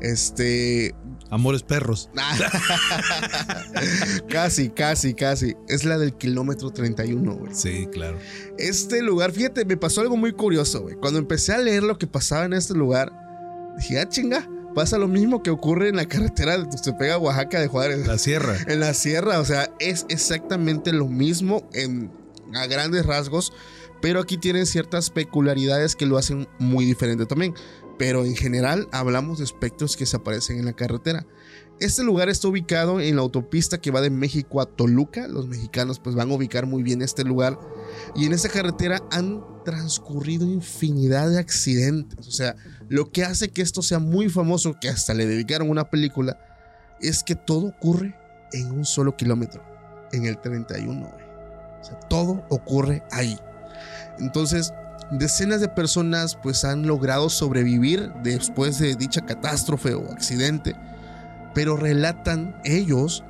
Este, 0.02 0.96
Amores 1.30 1.64
perros. 1.64 2.10
casi, 4.30 4.70
casi, 4.70 5.14
casi. 5.14 5.56
Es 5.68 5.84
la 5.84 5.98
del 5.98 6.16
kilómetro 6.16 6.72
31, 6.72 7.36
güey. 7.36 7.54
Sí, 7.54 7.88
claro. 7.92 8.18
Este 8.58 9.02
lugar, 9.02 9.32
fíjate, 9.32 9.66
me 9.66 9.76
pasó 9.76 10.02
algo 10.02 10.18
muy 10.18 10.34
curioso, 10.34 10.84
güey. 10.84 10.96
Cuando 10.96 11.20
empecé 11.20 11.54
a 11.54 11.58
leer 11.58 11.84
lo 11.84 11.98
que 11.98 12.08
pasaba 12.08 12.46
en 12.46 12.54
este 12.54 12.76
lugar, 12.76 13.12
dije, 13.78 14.00
ah, 14.00 14.08
chinga, 14.08 14.48
pasa 14.76 15.00
lo 15.00 15.08
mismo 15.08 15.42
que 15.42 15.50
ocurre 15.50 15.90
en 15.90 15.96
la 15.96 16.06
carretera 16.06 16.58
de 16.58 16.94
pega 17.00 17.18
Oaxaca 17.18 17.60
de 17.60 17.68
Juárez. 17.68 18.06
La 18.06 18.20
sierra. 18.20 18.56
en 18.68 18.82
la 18.82 18.94
sierra, 18.94 19.40
o 19.40 19.46
sea, 19.46 19.72
es 19.80 20.06
exactamente 20.10 20.94
lo 20.94 21.08
mismo 21.08 21.68
en, 21.74 22.12
a 22.54 22.68
grandes 22.68 23.06
rasgos, 23.06 23.54
pero 24.02 24.20
aquí 24.20 24.38
tienen 24.38 24.68
ciertas 24.68 25.10
peculiaridades 25.10 25.96
que 25.96 26.06
lo 26.06 26.18
hacen 26.18 26.48
muy 26.60 26.86
diferente 26.86 27.26
también. 27.26 27.56
Pero 27.98 28.26
en 28.26 28.36
general 28.36 28.90
hablamos 28.92 29.40
de 29.40 29.46
espectros 29.46 29.96
que 29.96 30.06
se 30.06 30.18
aparecen 30.18 30.60
en 30.60 30.66
la 30.66 30.74
carretera. 30.74 31.26
Este 31.80 32.04
lugar 32.04 32.30
está 32.30 32.48
ubicado 32.50 33.00
en 33.02 33.16
la 33.16 33.22
autopista 33.22 33.80
que 33.80 33.92
va 33.92 34.02
de 34.02 34.10
México 34.10 34.62
a 34.62 34.66
Toluca. 34.66 35.28
Los 35.30 35.48
mexicanos 35.48 36.00
pues 36.00 36.16
van 36.16 36.30
a 36.30 36.34
ubicar 36.34 36.66
muy 36.66 36.84
bien 36.84 37.02
este 37.02 37.24
lugar. 37.24 37.58
Y 38.16 38.26
en 38.26 38.34
esta 38.34 38.50
carretera 38.50 39.02
han 39.12 39.44
transcurrido 39.64 40.46
infinidad 40.46 41.30
de 41.30 41.40
accidentes. 41.40 42.28
O 42.28 42.32
sea, 42.32 42.56
lo 42.90 43.12
que 43.12 43.24
hace 43.24 43.50
que 43.50 43.62
esto 43.62 43.82
sea 43.82 44.00
muy 44.00 44.30
famoso, 44.30 44.78
que 44.80 44.90
hasta 44.90 45.14
le 45.14 45.26
dedicaron 45.26 45.70
una 45.70 45.90
película, 45.90 46.38
es 47.02 47.24
que 47.24 47.36
todo 47.36 47.68
ocurre 47.68 48.16
en 48.54 48.72
un 48.72 48.86
solo 48.86 49.16
kilómetro, 49.16 49.64
en 50.12 50.26
el 50.26 50.38
31. 50.40 51.06
O 51.06 52.08
todo 52.08 52.46
ocurre 52.50 53.04
ahí. 53.12 53.38
Entonces, 54.20 54.74
decenas 55.12 55.62
de 55.62 55.68
personas 55.68 56.36
pues 56.36 56.64
han 56.64 56.88
logrado 56.88 57.30
sobrevivir 57.30 58.12
después 58.24 58.80
de 58.80 58.96
dicha 58.96 59.22
catástrofe 59.22 59.94
o 59.94 60.12
accidente, 60.12 60.76
pero 61.54 61.78
relatan 61.78 62.60
ellos 62.64 63.24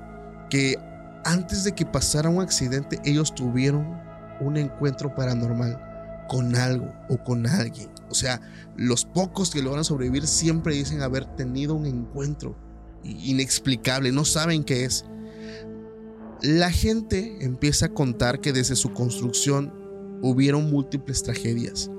que 0.50 0.78
antes 1.24 1.63
de 1.63 1.74
que 1.74 1.86
pasara 1.86 2.30
un 2.30 2.41
accidente 2.41 3.00
ellos 3.04 3.34
tuvieron 3.34 4.00
un 4.39 4.58
encuentro 4.58 5.13
paranormal 5.15 6.26
con 6.28 6.56
algo 6.56 6.94
o 7.10 7.18
con 7.18 7.48
alguien. 7.48 7.89
O 8.10 8.13
sea, 8.13 8.41
los 8.78 9.06
pocos 9.06 9.50
que 9.50 9.62
logran 9.62 9.84
sobrevivir 9.84 10.28
siempre 10.28 10.76
dicen 10.76 11.02
haber 11.02 11.26
tenido 11.36 11.76
un 11.76 11.86
encuentro 11.86 12.56
inexplicable, 13.04 14.12
no 14.12 14.26
saben 14.26 14.63
qué 14.63 14.86
es. 14.86 15.06
La 16.41 16.72
gente 16.72 17.38
empieza 17.44 17.88
a 17.88 17.94
contar 17.94 18.41
que 18.41 18.54
desde 18.54 18.76
su 18.76 18.94
construcción 18.94 19.74
hubieron 20.22 20.70
múltiples 20.70 21.24
tragedias, 21.24 21.89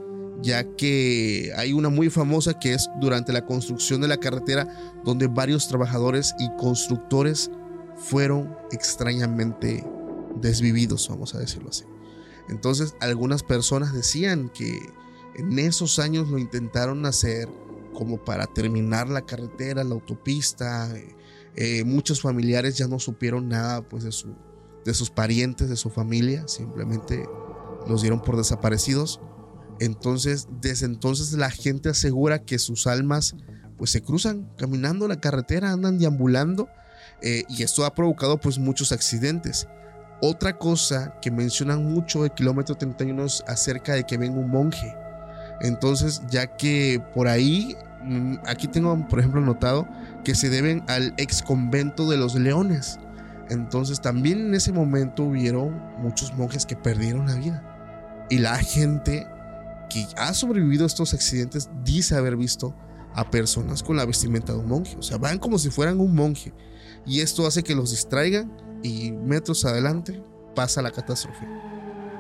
ya 0.43 0.65
que 0.77 1.53
hay 1.57 1.73
una 1.73 1.89
muy 1.89 2.11
famosa 2.11 2.59
que 2.59 2.75
es 2.75 2.89
durante 3.01 3.33
la 3.33 3.47
construcción 3.47 4.01
de 4.01 4.09
la 4.09 4.19
carretera 4.19 4.69
donde 5.05 5.27
varios 5.27 5.69
trabajadores 5.69 6.35
y 6.39 6.49
constructores 6.57 7.51
fueron 7.97 8.55
extrañamente 8.73 9.85
desvividos, 10.41 11.09
vamos 11.09 11.35
a 11.35 11.39
decirlo 11.39 11.71
así. 11.71 11.85
Entonces 12.49 12.95
algunas 13.01 13.43
personas 13.43 13.93
decían 13.93 14.51
que 14.51 14.79
en 15.37 15.59
esos 15.59 15.99
años 15.99 16.29
lo 16.29 16.39
intentaron 16.39 17.05
hacer 17.07 17.49
como 17.95 18.23
para 18.23 18.47
terminar 18.47 19.09
la 19.09 19.23
carretera, 19.23 19.85
la 19.85 19.95
autopista. 19.95 20.93
Eh, 21.55 21.85
muchos 21.85 22.21
familiares 22.21 22.77
ya 22.77 22.87
no 22.87 22.99
supieron 22.99 23.49
nada 23.49 23.83
pues 23.83 24.05
de, 24.05 24.13
su, 24.13 24.35
de 24.85 24.95
sus 24.95 25.11
parientes, 25.11 25.69
de 25.69 25.77
su 25.77 25.91
familia, 25.91 26.47
simplemente 26.47 27.27
los 27.87 28.03
dieron 28.03 28.23
por 28.23 28.37
desaparecidos. 28.37 29.21
Entonces, 29.79 30.49
desde 30.61 30.87
entonces 30.87 31.33
la 31.33 31.51
gente 31.51 31.91
asegura 31.91 32.45
que 32.45 32.59
sus 32.59 32.87
almas 32.87 33.37
pues 33.77 33.91
se 33.91 34.03
cruzan 34.03 34.51
caminando 34.57 35.07
la 35.07 35.21
carretera, 35.21 35.73
andan 35.73 35.99
deambulando 35.99 36.69
eh, 37.23 37.45
y 37.49 37.63
esto 37.63 37.85
ha 37.85 37.95
provocado 37.95 38.39
pues 38.39 38.59
muchos 38.59 38.93
accidentes. 38.93 39.67
Otra 40.23 40.57
cosa 40.59 41.19
que 41.21 41.31
mencionan 41.31 41.85
mucho 41.85 42.25
el 42.25 42.33
kilómetro 42.33 42.75
31 42.75 43.25
es 43.25 43.45
acerca 43.47 43.95
de 43.95 44.05
que 44.05 44.17
venga 44.17 44.39
un 44.39 44.51
monje. 44.51 44.95
Entonces, 45.61 46.23
ya 46.29 46.57
que 46.57 47.03
por 47.15 47.29
ahí, 47.29 47.77
mm, 48.03 48.37
aquí 48.47 48.69
tengo, 48.69 49.07
por 49.09 49.19
ejemplo, 49.19 49.41
notado 49.41 49.87
que 50.25 50.35
se 50.35 50.51
deben 50.51 50.85
al 50.89 51.15
ex 51.17 51.43
convento 51.43 52.09
de 52.09 52.17
los 52.17 52.35
leones. 52.35 52.99
Entonces, 53.49 54.01
también 54.01 54.47
en 54.47 54.55
ese 54.55 54.73
momento 54.73 55.25
hubieron 55.25 55.81
muchos 55.99 56.35
monjes 56.35 56.67
que 56.67 56.77
perdieron 56.77 57.27
la 57.27 57.35
vida. 57.35 58.27
Y 58.29 58.39
la 58.39 58.57
gente 58.59 59.27
que 59.89 60.07
ha 60.17 60.35
sobrevivido 60.35 60.85
a 60.85 60.89
estos 60.89 61.15
accidentes 61.15 61.71
dice 61.85 62.17
haber 62.17 62.37
visto 62.37 62.75
a 63.15 63.31
personas 63.31 63.83
con 63.83 63.97
la 63.97 64.05
vestimenta 64.05 64.53
de 64.53 64.59
un 64.59 64.69
monje. 64.69 64.97
O 64.99 65.03
sea, 65.03 65.17
van 65.17 65.39
como 65.39 65.59
si 65.59 65.71
fueran 65.71 66.01
un 66.01 66.15
monje. 66.15 66.53
Y 67.07 67.21
esto 67.21 67.47
hace 67.47 67.63
que 67.63 67.75
los 67.75 67.93
distraigan 67.93 68.53
y 68.83 69.13
metros 69.13 69.65
adelante 69.65 70.23
pasa 70.55 70.83
la 70.83 70.91
catástrofe. 70.91 71.47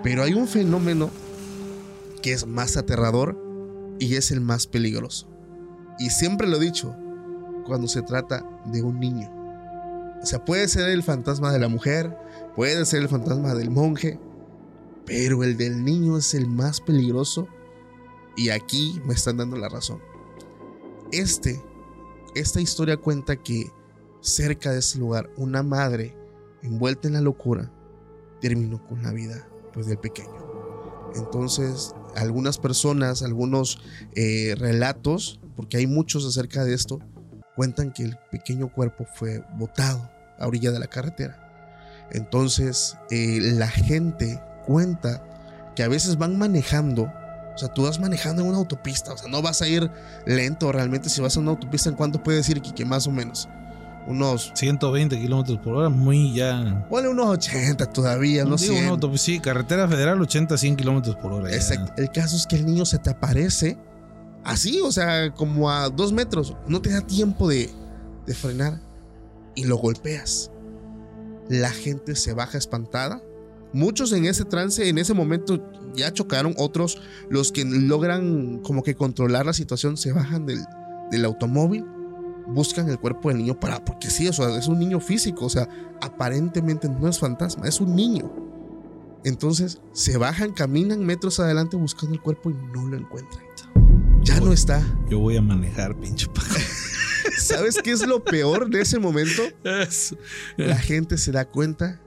Pero 0.02 0.22
hay 0.22 0.34
un 0.34 0.46
fenómeno 0.46 1.10
que 2.22 2.32
es 2.32 2.46
más 2.46 2.76
aterrador 2.76 3.38
y 3.98 4.16
es 4.16 4.30
el 4.30 4.40
más 4.40 4.66
peligroso. 4.66 5.28
Y 5.98 6.10
siempre 6.10 6.46
lo 6.46 6.56
he 6.56 6.60
dicho, 6.60 6.94
cuando 7.66 7.88
se 7.88 8.02
trata 8.02 8.44
de 8.66 8.82
un 8.82 9.00
niño. 9.00 9.30
O 10.22 10.26
sea, 10.26 10.44
puede 10.44 10.68
ser 10.68 10.88
el 10.88 11.02
fantasma 11.02 11.52
de 11.52 11.58
la 11.58 11.68
mujer, 11.68 12.16
puede 12.54 12.84
ser 12.86 13.02
el 13.02 13.08
fantasma 13.08 13.54
del 13.54 13.70
monje, 13.70 14.18
pero 15.04 15.44
el 15.44 15.56
del 15.56 15.84
niño 15.84 16.16
es 16.16 16.34
el 16.34 16.48
más 16.48 16.80
peligroso 16.80 17.48
y 18.36 18.50
aquí 18.50 19.00
me 19.04 19.14
están 19.14 19.36
dando 19.36 19.56
la 19.56 19.68
razón. 19.68 20.00
Este, 21.12 21.62
esta 22.34 22.60
historia 22.60 22.96
cuenta 22.96 23.36
que 23.36 23.70
cerca 24.20 24.72
de 24.72 24.80
ese 24.80 24.98
lugar 24.98 25.30
una 25.36 25.62
madre 25.62 26.16
envuelta 26.62 27.06
en 27.06 27.14
la 27.14 27.20
locura 27.20 27.72
terminó 28.40 28.84
con 28.86 29.02
la 29.02 29.12
vida 29.12 29.48
pues 29.72 29.86
del 29.86 29.98
pequeño. 29.98 30.46
Entonces, 31.14 31.94
algunas 32.16 32.58
personas, 32.58 33.22
algunos 33.22 33.80
eh, 34.14 34.54
relatos, 34.56 35.40
porque 35.54 35.76
hay 35.78 35.86
muchos 35.86 36.24
acerca 36.26 36.64
de 36.64 36.74
esto, 36.74 36.98
cuentan 37.54 37.92
que 37.92 38.04
el 38.04 38.18
pequeño 38.30 38.72
cuerpo 38.72 39.06
fue 39.14 39.42
botado 39.56 40.10
a 40.38 40.46
orilla 40.46 40.70
de 40.70 40.78
la 40.78 40.86
carretera. 40.86 41.42
Entonces, 42.10 42.96
eh, 43.10 43.38
la 43.40 43.68
gente 43.68 44.40
cuenta 44.66 45.22
que 45.74 45.82
a 45.82 45.88
veces 45.88 46.16
van 46.16 46.38
manejando, 46.38 47.04
o 47.54 47.58
sea, 47.58 47.68
tú 47.72 47.84
vas 47.84 47.98
manejando 47.98 48.42
en 48.42 48.48
una 48.48 48.58
autopista, 48.58 49.12
o 49.12 49.18
sea, 49.18 49.28
no 49.28 49.42
vas 49.42 49.62
a 49.62 49.68
ir 49.68 49.90
lento 50.26 50.70
realmente. 50.72 51.08
Si 51.08 51.20
vas 51.20 51.36
a 51.36 51.40
una 51.40 51.50
autopista, 51.50 51.88
¿en 51.88 51.96
cuánto 51.96 52.22
puede 52.22 52.38
decir 52.38 52.60
que 52.60 52.84
más 52.84 53.06
o 53.06 53.10
menos? 53.10 53.48
Unos 54.06 54.52
120 54.54 55.18
kilómetros 55.18 55.58
por 55.58 55.74
hora, 55.74 55.88
muy 55.88 56.32
ya. 56.32 56.86
Ponle 56.88 57.08
unos 57.08 57.26
80 57.26 57.86
todavía, 57.86 58.44
no 58.44 58.56
sé. 58.56 58.88
sí, 59.16 59.40
carretera 59.40 59.88
federal 59.88 60.20
80, 60.20 60.56
100 60.56 60.76
kilómetros 60.76 61.16
por 61.16 61.32
hora. 61.32 61.52
Exacto. 61.52 61.92
El 61.96 62.10
caso 62.10 62.36
es 62.36 62.46
que 62.46 62.56
el 62.56 62.66
niño 62.66 62.84
se 62.86 62.98
te 62.98 63.10
aparece 63.10 63.76
así, 64.44 64.80
o 64.80 64.92
sea, 64.92 65.32
como 65.34 65.70
a 65.70 65.88
dos 65.88 66.12
metros. 66.12 66.54
No 66.68 66.80
te 66.80 66.90
da 66.90 67.00
tiempo 67.00 67.48
de, 67.48 67.68
de 68.26 68.34
frenar 68.34 68.80
y 69.56 69.64
lo 69.64 69.76
golpeas. 69.76 70.52
La 71.48 71.70
gente 71.70 72.14
se 72.14 72.32
baja 72.32 72.58
espantada. 72.58 73.20
Muchos 73.72 74.12
en 74.12 74.24
ese 74.24 74.44
trance, 74.44 74.88
en 74.88 74.98
ese 74.98 75.14
momento 75.14 75.68
ya 75.96 76.12
chocaron. 76.12 76.54
Otros, 76.58 77.02
los 77.28 77.50
que 77.50 77.64
logran 77.64 78.58
como 78.58 78.84
que 78.84 78.94
controlar 78.94 79.46
la 79.46 79.52
situación, 79.52 79.96
se 79.96 80.12
bajan 80.12 80.46
del, 80.46 80.60
del 81.10 81.24
automóvil 81.24 81.84
buscan 82.46 82.88
el 82.88 82.98
cuerpo 82.98 83.28
del 83.28 83.38
niño 83.38 83.58
para, 83.58 83.84
porque 83.84 84.10
sí, 84.10 84.28
o 84.28 84.32
sea, 84.32 84.56
es 84.56 84.68
un 84.68 84.78
niño 84.78 85.00
físico, 85.00 85.46
o 85.46 85.50
sea, 85.50 85.68
aparentemente 86.00 86.88
no 86.88 87.08
es 87.08 87.18
fantasma, 87.18 87.66
es 87.66 87.80
un 87.80 87.94
niño. 87.94 88.32
Entonces 89.24 89.80
se 89.92 90.16
bajan, 90.18 90.52
caminan 90.52 91.04
metros 91.04 91.40
adelante 91.40 91.76
buscando 91.76 92.14
el 92.14 92.20
cuerpo 92.20 92.50
y 92.50 92.54
no 92.72 92.86
lo 92.86 92.96
encuentran. 92.96 93.44
Ya 94.22 94.40
no 94.40 94.52
está. 94.52 94.82
Yo 95.08 95.18
voy 95.18 95.36
a 95.36 95.42
manejar, 95.42 95.98
pinche 95.98 96.26
¿Sabes 97.38 97.78
qué 97.82 97.90
es 97.90 98.06
lo 98.06 98.24
peor 98.24 98.70
de 98.70 98.80
ese 98.82 98.98
momento? 98.98 99.42
La 100.56 100.76
gente 100.76 101.18
se 101.18 101.32
da 101.32 101.44
cuenta 101.44 102.00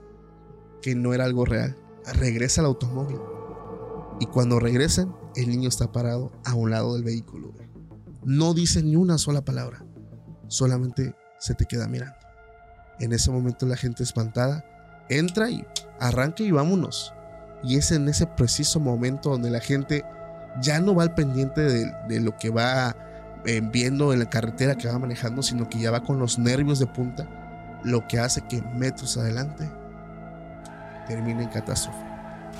que 0.82 0.94
no 0.94 1.12
era 1.12 1.24
algo 1.24 1.44
real. 1.44 1.76
Regresa 2.14 2.62
al 2.62 2.66
automóvil. 2.66 3.18
Y 4.18 4.26
cuando 4.26 4.58
regresan, 4.58 5.14
el 5.36 5.48
niño 5.48 5.68
está 5.68 5.92
parado 5.92 6.32
a 6.44 6.54
un 6.54 6.70
lado 6.70 6.94
del 6.94 7.04
vehículo. 7.04 7.52
No 8.24 8.54
dice 8.54 8.82
ni 8.82 8.96
una 8.96 9.18
sola 9.18 9.44
palabra 9.44 9.84
solamente 10.50 11.14
se 11.38 11.54
te 11.54 11.64
queda 11.64 11.88
mirando. 11.88 12.16
En 12.98 13.12
ese 13.12 13.30
momento 13.30 13.64
la 13.64 13.76
gente 13.76 14.02
espantada 14.02 14.64
entra 15.08 15.50
y 15.50 15.66
arranca 15.98 16.42
y 16.42 16.50
vámonos. 16.50 17.14
Y 17.62 17.76
es 17.76 17.92
en 17.92 18.08
ese 18.08 18.26
preciso 18.26 18.80
momento 18.80 19.30
donde 19.30 19.50
la 19.50 19.60
gente 19.60 20.04
ya 20.60 20.80
no 20.80 20.94
va 20.94 21.04
al 21.04 21.14
pendiente 21.14 21.60
de, 21.62 22.20
lo 22.20 22.36
que 22.36 22.50
va 22.50 22.96
eh, 23.46 23.60
viendo 23.62 24.12
en 24.12 24.18
la 24.18 24.28
carretera 24.28 24.76
que 24.76 24.88
va 24.88 24.98
manejando, 24.98 25.42
sino 25.42 25.68
que 25.68 25.78
ya 25.78 25.90
va 25.90 26.02
con 26.02 26.18
los 26.18 26.38
nervios 26.38 26.78
de 26.78 26.86
punta, 26.86 27.28
lo 27.84 28.06
que 28.06 28.18
hace 28.18 28.42
que 28.42 28.60
metros 28.74 29.16
adelante 29.16 29.68
termine 31.06 31.44
en 31.44 31.48
catástrofe. 31.50 31.98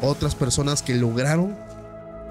Otras 0.03 0.35
personas 0.35 0.83
que 0.83 0.95
lograron 0.95 1.57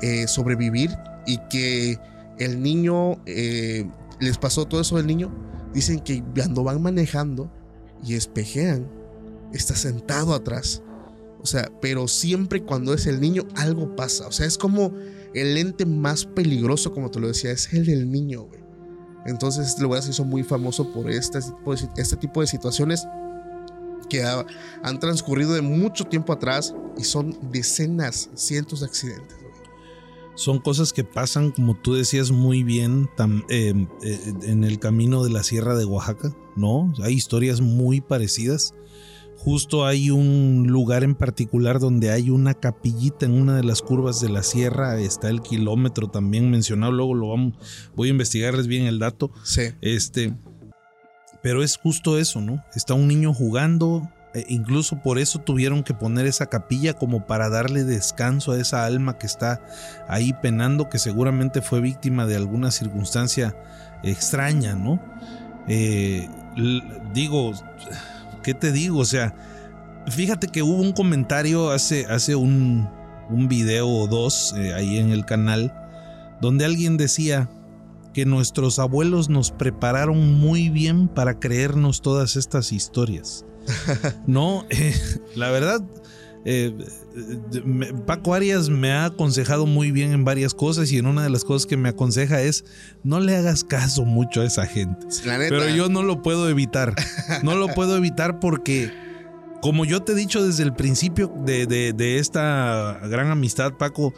eh, 0.01 0.27
sobrevivir 0.27 0.97
y 1.25 1.37
que 1.37 1.99
el 2.37 2.61
niño 2.61 3.19
eh, 3.25 3.87
les 4.19 4.37
pasó 4.37 4.65
todo 4.65 4.81
eso 4.81 4.97
del 4.97 5.07
niño, 5.07 5.31
dicen 5.73 5.99
que 5.99 6.23
cuando 6.35 6.63
van 6.63 6.81
manejando 6.81 7.51
y 8.03 8.15
espejean, 8.15 8.89
está 9.53 9.75
sentado 9.75 10.33
atrás. 10.33 10.81
O 11.41 11.45
sea, 11.45 11.71
pero 11.81 12.07
siempre 12.07 12.63
cuando 12.63 12.93
es 12.93 13.07
el 13.07 13.21
niño, 13.21 13.43
algo 13.55 13.95
pasa. 13.95 14.27
O 14.27 14.31
sea, 14.31 14.45
es 14.45 14.57
como 14.57 14.93
el 15.33 15.57
ente 15.57 15.85
más 15.85 16.25
peligroso, 16.25 16.91
como 16.91 17.09
te 17.11 17.19
lo 17.19 17.27
decía, 17.27 17.51
es 17.51 17.73
el 17.73 17.85
del 17.85 18.11
niño, 18.11 18.43
güey. 18.43 18.59
Entonces, 19.25 19.67
este 19.67 19.83
lugar 19.83 20.01
se 20.01 20.11
hizo 20.11 20.25
muy 20.25 20.43
famoso 20.43 20.91
por 20.91 21.09
este 21.09 21.39
tipo 21.41 21.75
de, 21.75 21.89
este 21.97 22.17
tipo 22.17 22.41
de 22.41 22.47
situaciones 22.47 23.07
que 24.09 24.23
han 24.23 24.99
transcurrido 24.99 25.53
de 25.53 25.61
mucho 25.61 26.05
tiempo 26.05 26.33
atrás 26.33 26.73
y 26.97 27.03
son 27.03 27.37
decenas, 27.51 28.29
cientos 28.33 28.79
de 28.79 28.87
accidentes 28.87 29.38
son 30.39 30.59
cosas 30.59 30.93
que 30.93 31.03
pasan, 31.03 31.51
como 31.51 31.75
tú 31.75 31.95
decías 31.95 32.31
muy 32.31 32.63
bien, 32.63 33.09
eh, 33.49 33.73
eh, 34.01 34.33
en 34.43 34.63
el 34.63 34.79
camino 34.79 35.21
de 35.21 35.31
la 35.31 35.43
Sierra 35.43 35.75
de 35.75 35.83
Oaxaca, 35.83 36.33
¿no? 36.55 36.93
Hay 37.03 37.13
historias 37.13 37.59
muy 37.59 37.99
parecidas. 37.99 38.73
Justo 39.35 39.85
hay 39.85 40.11
un 40.11 40.67
lugar 40.67 41.03
en 41.03 41.15
particular 41.15 41.81
donde 41.81 42.11
hay 42.11 42.29
una 42.29 42.53
capillita 42.53 43.25
en 43.25 43.33
una 43.33 43.57
de 43.57 43.65
las 43.65 43.81
curvas 43.81 44.21
de 44.21 44.29
la 44.29 44.41
sierra, 44.41 44.97
está 45.01 45.29
el 45.29 45.41
kilómetro 45.41 46.09
también 46.09 46.49
mencionado, 46.49 46.93
luego 46.93 47.15
lo 47.15 47.29
vamos, 47.29 47.53
voy 47.93 48.07
a 48.07 48.11
investigarles 48.11 48.67
bien 48.67 48.85
el 48.85 48.97
dato. 48.97 49.31
Sí. 49.43 49.63
Este, 49.81 50.37
pero 51.43 51.63
es 51.63 51.75
justo 51.75 52.17
eso, 52.17 52.39
¿no? 52.39 52.63
Está 52.75 52.93
un 52.93 53.09
niño 53.09 53.33
jugando, 53.33 54.09
eh, 54.33 54.45
incluso 54.47 55.01
por 55.01 55.17
eso 55.17 55.39
tuvieron 55.39 55.83
que 55.83 55.93
poner 55.93 56.27
esa 56.27 56.45
capilla 56.47 56.93
como 56.93 57.25
para 57.25 57.49
darle 57.49 57.83
descanso 57.83 58.51
a 58.51 58.59
esa 58.59 58.85
alma 58.85 59.17
que 59.17 59.25
está 59.25 59.61
ahí 60.07 60.33
penando, 60.33 60.89
que 60.89 60.99
seguramente 60.99 61.61
fue 61.61 61.81
víctima 61.81 62.25
de 62.25 62.35
alguna 62.35 62.71
circunstancia 62.71 63.55
extraña, 64.03 64.75
¿no? 64.75 64.99
Eh, 65.67 66.29
digo, 67.13 67.53
¿qué 68.43 68.53
te 68.53 68.71
digo? 68.71 68.99
O 68.99 69.05
sea, 69.05 69.35
fíjate 70.07 70.47
que 70.47 70.61
hubo 70.61 70.81
un 70.81 70.93
comentario 70.93 71.71
hace, 71.71 72.05
hace 72.05 72.35
un, 72.35 72.89
un 73.29 73.47
video 73.47 73.87
o 73.87 74.07
dos 74.07 74.53
eh, 74.57 74.73
ahí 74.73 74.97
en 74.97 75.11
el 75.11 75.25
canal 75.25 75.73
donde 76.41 76.65
alguien 76.65 76.97
decía 76.97 77.49
que 78.13 78.25
nuestros 78.25 78.79
abuelos 78.79 79.29
nos 79.29 79.51
prepararon 79.51 80.39
muy 80.39 80.69
bien 80.69 81.07
para 81.07 81.39
creernos 81.39 82.01
todas 82.01 82.35
estas 82.35 82.71
historias. 82.71 83.45
no, 84.27 84.65
eh, 84.69 84.93
la 85.35 85.51
verdad, 85.51 85.81
eh, 86.45 86.73
Paco 88.05 88.33
Arias 88.33 88.69
me 88.69 88.91
ha 88.91 89.05
aconsejado 89.05 89.65
muy 89.65 89.91
bien 89.91 90.13
en 90.13 90.23
varias 90.23 90.53
cosas 90.53 90.91
y 90.91 90.97
en 90.97 91.05
una 91.05 91.23
de 91.23 91.29
las 91.29 91.43
cosas 91.43 91.65
que 91.65 91.77
me 91.77 91.89
aconseja 91.89 92.41
es 92.41 92.63
no 93.03 93.19
le 93.19 93.35
hagas 93.35 93.63
caso 93.63 94.05
mucho 94.05 94.41
a 94.41 94.45
esa 94.45 94.65
gente. 94.65 95.07
Pero 95.23 95.69
yo 95.69 95.89
no 95.89 96.03
lo 96.03 96.21
puedo 96.21 96.49
evitar. 96.49 96.95
No 97.43 97.55
lo 97.55 97.67
puedo 97.69 97.97
evitar 97.97 98.39
porque, 98.39 98.91
como 99.61 99.85
yo 99.85 100.01
te 100.01 100.13
he 100.13 100.15
dicho 100.15 100.45
desde 100.45 100.63
el 100.63 100.73
principio 100.73 101.31
de, 101.45 101.65
de 101.67 102.17
esta 102.17 102.99
gran 103.03 103.27
amistad, 103.27 103.73
Paco, 103.73 104.13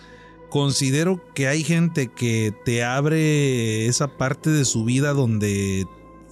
considero 0.49 1.23
que 1.33 1.47
hay 1.47 1.63
gente 1.63 2.09
que 2.09 2.53
te 2.65 2.83
abre 2.83 3.87
esa 3.87 4.17
parte 4.17 4.49
de 4.49 4.65
su 4.65 4.83
vida 4.83 5.13
donde 5.13 5.87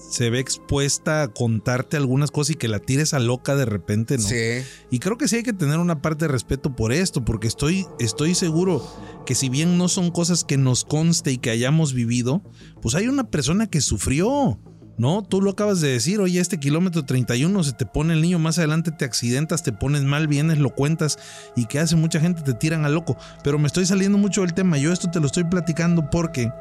se 0.09 0.29
ve 0.29 0.39
expuesta 0.39 1.21
a 1.21 1.27
contarte 1.27 1.95
algunas 1.95 2.31
cosas 2.31 2.55
y 2.55 2.57
que 2.57 2.67
la 2.67 2.79
tires 2.79 3.13
a 3.13 3.19
loca 3.19 3.55
de 3.55 3.65
repente, 3.65 4.17
¿no? 4.17 4.23
Sí. 4.23 4.63
Y 4.89 4.99
creo 4.99 5.17
que 5.17 5.27
sí 5.27 5.37
hay 5.37 5.43
que 5.43 5.53
tener 5.53 5.77
una 5.77 6.01
parte 6.01 6.25
de 6.25 6.31
respeto 6.31 6.75
por 6.75 6.91
esto, 6.91 7.23
porque 7.23 7.47
estoy, 7.47 7.85
estoy 7.99 8.33
seguro 8.33 8.83
que 9.25 9.35
si 9.35 9.49
bien 9.49 9.77
no 9.77 9.87
son 9.87 10.09
cosas 10.09 10.43
que 10.43 10.57
nos 10.57 10.83
conste 10.83 11.31
y 11.31 11.37
que 11.37 11.51
hayamos 11.51 11.93
vivido, 11.93 12.41
pues 12.81 12.95
hay 12.95 13.07
una 13.07 13.29
persona 13.29 13.67
que 13.67 13.81
sufrió. 13.81 14.59
No, 14.97 15.23
tú 15.23 15.41
lo 15.41 15.51
acabas 15.51 15.79
de 15.79 15.87
decir, 15.87 16.19
oye, 16.19 16.41
este 16.41 16.59
kilómetro 16.59 17.05
31 17.05 17.63
se 17.63 17.71
te 17.71 17.85
pone 17.85 18.13
el 18.13 18.21
niño, 18.21 18.37
más 18.37 18.57
adelante 18.57 18.91
te 18.91 19.05
accidentas, 19.05 19.63
te 19.63 19.71
pones 19.71 20.03
mal, 20.03 20.27
vienes, 20.27 20.57
lo 20.57 20.75
cuentas 20.75 21.17
y 21.55 21.67
que 21.67 21.79
hace 21.79 21.95
mucha 21.95 22.19
gente 22.19 22.41
te 22.41 22.53
tiran 22.53 22.83
a 22.83 22.89
loco. 22.89 23.15
Pero 23.41 23.59
me 23.59 23.67
estoy 23.67 23.85
saliendo 23.85 24.17
mucho 24.17 24.41
del 24.41 24.53
tema, 24.53 24.77
yo 24.77 24.91
esto 24.91 25.09
te 25.09 25.21
lo 25.21 25.27
estoy 25.27 25.45
platicando 25.45 26.09
porque 26.09 26.51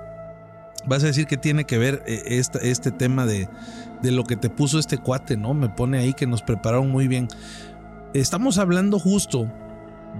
vas 0.88 1.02
a 1.04 1.06
decir 1.06 1.26
que 1.26 1.36
tiene 1.36 1.64
que 1.64 1.78
ver 1.78 2.02
eh, 2.06 2.22
este, 2.26 2.70
este 2.70 2.90
tema 2.90 3.26
de, 3.26 3.48
de 4.02 4.10
lo 4.10 4.24
que 4.24 4.36
te 4.36 4.50
puso 4.50 4.78
este 4.78 4.98
cuate, 4.98 5.36
¿no? 5.36 5.54
Me 5.54 5.68
pone 5.68 5.98
ahí 5.98 6.14
que 6.14 6.26
nos 6.26 6.42
prepararon 6.42 6.90
muy 6.90 7.08
bien. 7.08 7.28
Estamos 8.14 8.58
hablando 8.58 8.98
justo 8.98 9.52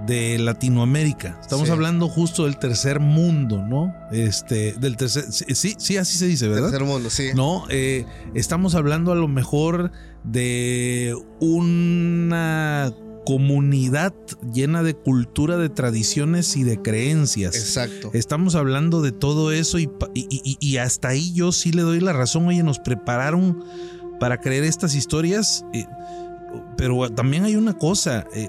de 0.06 0.38
Latinoamérica. 0.38 1.38
Estamos 1.40 1.66
Sí. 1.66 1.72
hablando 1.72 2.08
justo 2.08 2.44
del 2.44 2.58
tercer 2.58 3.00
mundo, 3.00 3.62
¿no? 3.66 3.94
Este, 4.12 4.72
del 4.74 4.96
tercer, 4.96 5.24
sí, 5.32 5.74
sí, 5.78 5.96
así 5.96 6.18
se 6.18 6.26
dice, 6.26 6.46
¿verdad? 6.46 6.70
Tercer 6.70 6.86
mundo, 6.86 7.10
sí. 7.10 7.30
No, 7.34 7.64
eh, 7.70 8.04
estamos 8.34 8.74
hablando 8.74 9.10
a 9.10 9.16
lo 9.16 9.26
mejor 9.26 9.90
de 10.24 11.14
una 11.40 12.92
comunidad 13.28 14.14
llena 14.54 14.82
de 14.82 14.94
cultura, 14.94 15.58
de 15.58 15.68
tradiciones 15.68 16.56
y 16.56 16.64
de 16.64 16.80
creencias. 16.80 17.54
Exacto. 17.56 18.10
Estamos 18.14 18.54
hablando 18.54 19.02
de 19.02 19.12
todo 19.12 19.52
eso 19.52 19.78
y, 19.78 19.90
y- 20.14 20.76
hasta 20.78 21.08
ahí 21.08 21.34
yo 21.34 21.52
sí 21.52 21.70
le 21.70 21.82
doy 21.82 22.00
la 22.00 22.14
razón. 22.14 22.46
Oye, 22.46 22.62
nos 22.62 22.78
prepararon 22.78 23.62
para 24.18 24.40
creer 24.40 24.64
estas 24.64 24.94
historias, 24.94 25.62
eh, 25.74 25.84
pero 26.78 27.10
también 27.10 27.44
hay 27.44 27.56
una 27.56 27.74
cosa. 27.74 28.26
eh, 28.34 28.48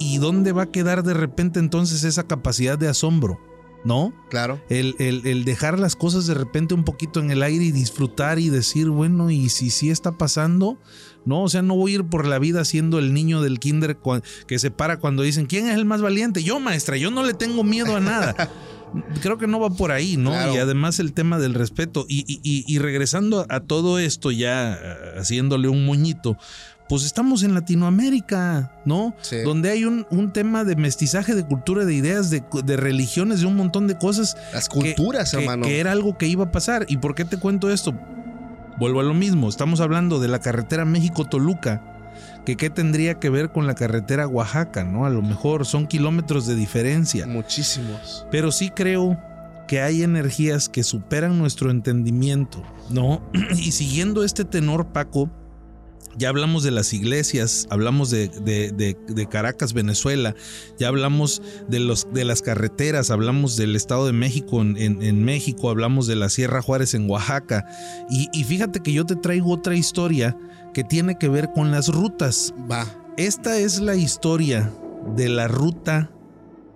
y 0.00 0.18
dónde 0.18 0.50
va 0.50 0.62
a 0.62 0.72
quedar 0.72 1.04
de 1.04 1.14
repente 1.14 1.60
entonces 1.60 2.02
esa 2.02 2.24
capacidad 2.24 2.76
de 2.76 2.88
asombro? 2.88 3.38
¿No? 3.84 4.12
Claro. 4.30 4.60
El, 4.70 4.96
el- 4.98 5.26
el 5.26 5.44
dejar 5.44 5.78
las 5.78 5.94
cosas 5.94 6.26
de 6.26 6.32
repente 6.34 6.72
un 6.74 6.84
poquito 6.84 7.20
en 7.20 7.30
el 7.30 7.42
aire 7.42 7.64
y 7.66 7.70
disfrutar 7.72 8.38
y 8.38 8.48
decir, 8.48 8.88
bueno, 8.88 9.30
y 9.30 9.50
si 9.50 9.68
sí 9.70 9.90
está 9.90 10.12
pasando, 10.12 10.78
no, 11.26 11.42
o 11.42 11.48
sea, 11.50 11.60
no 11.62 11.76
voy 11.76 11.92
a 11.92 11.94
ir 11.96 12.04
por 12.04 12.26
la 12.26 12.38
vida 12.38 12.64
siendo 12.64 12.98
el 12.98 13.12
niño 13.12 13.42
del 13.42 13.58
kinder 13.60 13.98
que 14.46 14.58
se 14.58 14.70
para 14.70 14.98
cuando 14.98 15.22
dicen, 15.22 15.46
¿quién 15.46 15.68
es 15.68 15.74
el 15.76 15.84
más 15.84 16.00
valiente? 16.00 16.42
Yo, 16.42 16.58
maestra, 16.60 16.96
yo 16.96 17.10
no 17.10 17.22
le 17.24 17.34
tengo 17.34 17.62
miedo 17.62 17.94
a 17.96 18.00
nada. 18.00 18.34
Creo 19.22 19.38
que 19.38 19.48
no 19.48 19.58
va 19.58 19.70
por 19.70 19.90
ahí, 19.90 20.16
¿no? 20.16 20.30
Claro. 20.30 20.54
Y 20.54 20.58
además 20.58 21.00
el 21.00 21.12
tema 21.14 21.38
del 21.40 21.52
respeto. 21.54 22.06
Y, 22.08 22.20
y- 22.32 22.40
y- 22.44 22.64
y 22.72 22.78
regresando 22.78 23.44
a 23.48 23.58
todo 23.60 23.98
esto, 23.98 24.30
ya 24.30 24.74
eh, 24.74 24.78
haciéndole 25.18 25.66
un 25.68 25.84
moñito, 25.84 26.36
pues 26.94 27.06
estamos 27.06 27.42
en 27.42 27.54
Latinoamérica, 27.54 28.70
¿no? 28.84 29.16
Sí. 29.20 29.38
Donde 29.44 29.68
hay 29.70 29.84
un, 29.84 30.06
un 30.10 30.32
tema 30.32 30.62
de 30.62 30.76
mestizaje, 30.76 31.34
de 31.34 31.44
cultura, 31.44 31.84
de 31.84 31.92
ideas, 31.92 32.30
de, 32.30 32.44
de 32.64 32.76
religiones, 32.76 33.40
de 33.40 33.46
un 33.46 33.56
montón 33.56 33.88
de 33.88 33.98
cosas 33.98 34.36
Las 34.52 34.68
que- 34.68 34.94
culturas, 34.94 35.32
que, 35.32 35.38
hermano. 35.38 35.66
que 35.66 35.80
era 35.80 35.90
algo 35.90 36.16
que 36.16 36.28
iba 36.28 36.44
a 36.44 36.52
pasar. 36.52 36.86
¿Y 36.88 36.98
por 36.98 37.16
qué 37.16 37.24
te 37.24 37.36
cuento 37.36 37.68
esto? 37.68 37.94
Vuelvo 38.78 39.00
a 39.00 39.02
lo 39.02 39.12
mismo. 39.12 39.48
Estamos 39.48 39.80
hablando 39.80 40.20
de 40.20 40.28
la 40.28 40.38
carretera 40.38 40.84
México-Toluca. 40.84 41.82
Que 42.46 42.56
qué 42.56 42.70
tendría 42.70 43.14
que 43.18 43.28
ver 43.30 43.50
con 43.50 43.66
la 43.66 43.74
carretera 43.74 44.28
Oaxaca, 44.28 44.84
¿no? 44.84 45.04
A 45.04 45.10
lo 45.10 45.20
mejor 45.20 45.66
son 45.66 45.88
kilómetros 45.88 46.46
de 46.46 46.54
diferencia. 46.54 47.26
Muchísimos. 47.26 48.24
Pero 48.30 48.52
sí 48.52 48.70
creo 48.70 49.18
que 49.66 49.80
hay 49.80 50.04
energías 50.04 50.68
que 50.68 50.84
superan 50.84 51.38
nuestro 51.38 51.70
entendimiento, 51.72 52.62
¿no? 52.90 53.20
Y 53.56 53.72
siguiendo 53.72 54.22
este 54.22 54.44
tenor, 54.44 54.86
Paco, 54.92 55.28
ya 56.18 56.28
hablamos 56.28 56.62
de 56.62 56.70
las 56.70 56.92
iglesias, 56.92 57.66
hablamos 57.70 58.10
de, 58.10 58.28
de- 58.28 58.70
de- 58.72 58.96
de 59.08 59.26
Caracas, 59.28 59.72
Venezuela, 59.72 60.34
ya 60.78 60.88
hablamos 60.88 61.42
de, 61.68 61.80
los, 61.80 62.06
de 62.12 62.24
las 62.24 62.42
carreteras, 62.42 63.10
hablamos 63.10 63.56
del 63.56 63.76
Estado 63.76 64.06
de 64.06 64.12
México 64.12 64.60
en, 64.62 64.76
en- 64.76 65.02
en 65.02 65.24
México, 65.24 65.70
hablamos 65.70 66.06
de 66.06 66.16
la 66.16 66.28
Sierra 66.28 66.62
Juárez 66.62 66.94
en 66.94 67.08
Oaxaca. 67.10 67.64
Y, 68.10 68.28
y 68.32 68.44
fíjate 68.44 68.80
que 68.80 68.92
yo 68.92 69.04
te 69.06 69.16
traigo 69.16 69.50
otra 69.52 69.74
historia 69.76 70.36
que 70.72 70.84
tiene 70.84 71.18
que 71.18 71.28
ver 71.28 71.50
con 71.52 71.70
las 71.70 71.88
rutas. 71.88 72.52
Va. 72.70 72.86
Esta 73.16 73.56
es 73.58 73.80
la 73.80 73.94
historia 73.94 74.72
de 75.16 75.28
la 75.28 75.46
ruta 75.48 76.10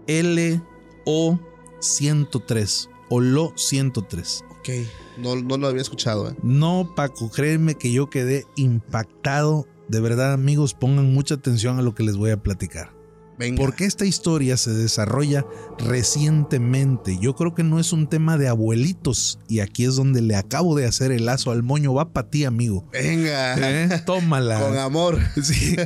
LO 0.07 1.41
103 1.81 2.89
o 3.11 3.21
LO 3.21 3.53
103. 3.57 4.45
Ok. 4.69 4.87
No, 5.19 5.37
no 5.37 5.57
lo 5.57 5.67
había 5.69 5.83
escuchado, 5.83 6.31
¿eh? 6.31 6.35
No, 6.43 6.93
Paco, 6.95 7.31
créeme 7.31 7.75
que 7.77 7.91
yo 7.93 8.09
quedé 8.11 8.45
impactado. 8.57 9.67
De 9.89 10.01
verdad, 10.01 10.33
amigos, 10.35 10.75
pongan 10.75 11.13
mucha 11.13 11.35
atención 11.37 11.79
a 11.79 11.83
lo 11.83 11.95
que 11.95 12.03
les 12.03 12.17
voy 12.17 12.31
a 12.31 12.37
platicar. 12.43 12.93
Venga. 13.39 13.57
Porque 13.57 13.85
esta 13.85 14.05
historia 14.05 14.57
se 14.57 14.71
desarrolla 14.73 15.47
recientemente. 15.79 17.19
Yo 17.21 17.35
creo 17.37 17.55
que 17.55 17.63
no 17.63 17.79
es 17.79 17.93
un 17.93 18.09
tema 18.09 18.37
de 18.37 18.49
abuelitos. 18.49 19.39
Y 19.49 19.61
aquí 19.61 19.85
es 19.85 19.95
donde 19.97 20.21
le 20.23 20.35
acabo 20.37 20.77
de 20.77 20.87
hacer 20.87 21.13
el 21.13 21.27
lazo 21.27 21.53
al 21.53 21.63
moño. 21.63 21.95
Va 21.95 22.13
para 22.13 22.29
ti, 22.29 22.45
amigo. 22.45 22.85
Venga. 22.93 23.55
¿Eh? 23.59 24.03
Tómala. 24.05 24.61
Con 24.61 24.77
amor. 24.79 25.19
Sí. 25.43 25.77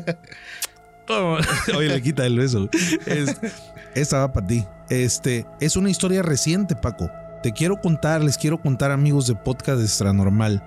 Oye, 1.76 1.88
le 1.88 2.00
quita 2.02 2.24
el 2.24 2.38
beso. 2.38 2.70
Es- 3.06 3.36
esta 3.94 4.18
va 4.20 4.32
para 4.32 4.46
ti. 4.46 4.64
Este 4.88 5.44
es 5.60 5.76
una 5.76 5.90
historia 5.90 6.22
reciente, 6.22 6.74
Paco. 6.74 7.10
Te 7.42 7.52
quiero 7.52 7.80
contar, 7.80 8.22
les 8.22 8.38
quiero 8.38 8.60
contar, 8.60 8.90
amigos 8.92 9.26
de 9.26 9.34
Podcast 9.34 9.80
Extra 9.80 10.12
Normal, 10.12 10.62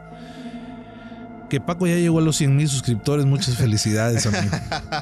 que 1.50 1.62
Paco 1.62 1.88
ya 1.88 1.96
llegó 1.96 2.20
a 2.20 2.22
los 2.22 2.36
100 2.38 2.56
mil 2.56 2.68
suscriptores. 2.68 3.26
Muchas 3.26 3.56
felicidades, 3.56 4.26
amigo. 4.26 4.56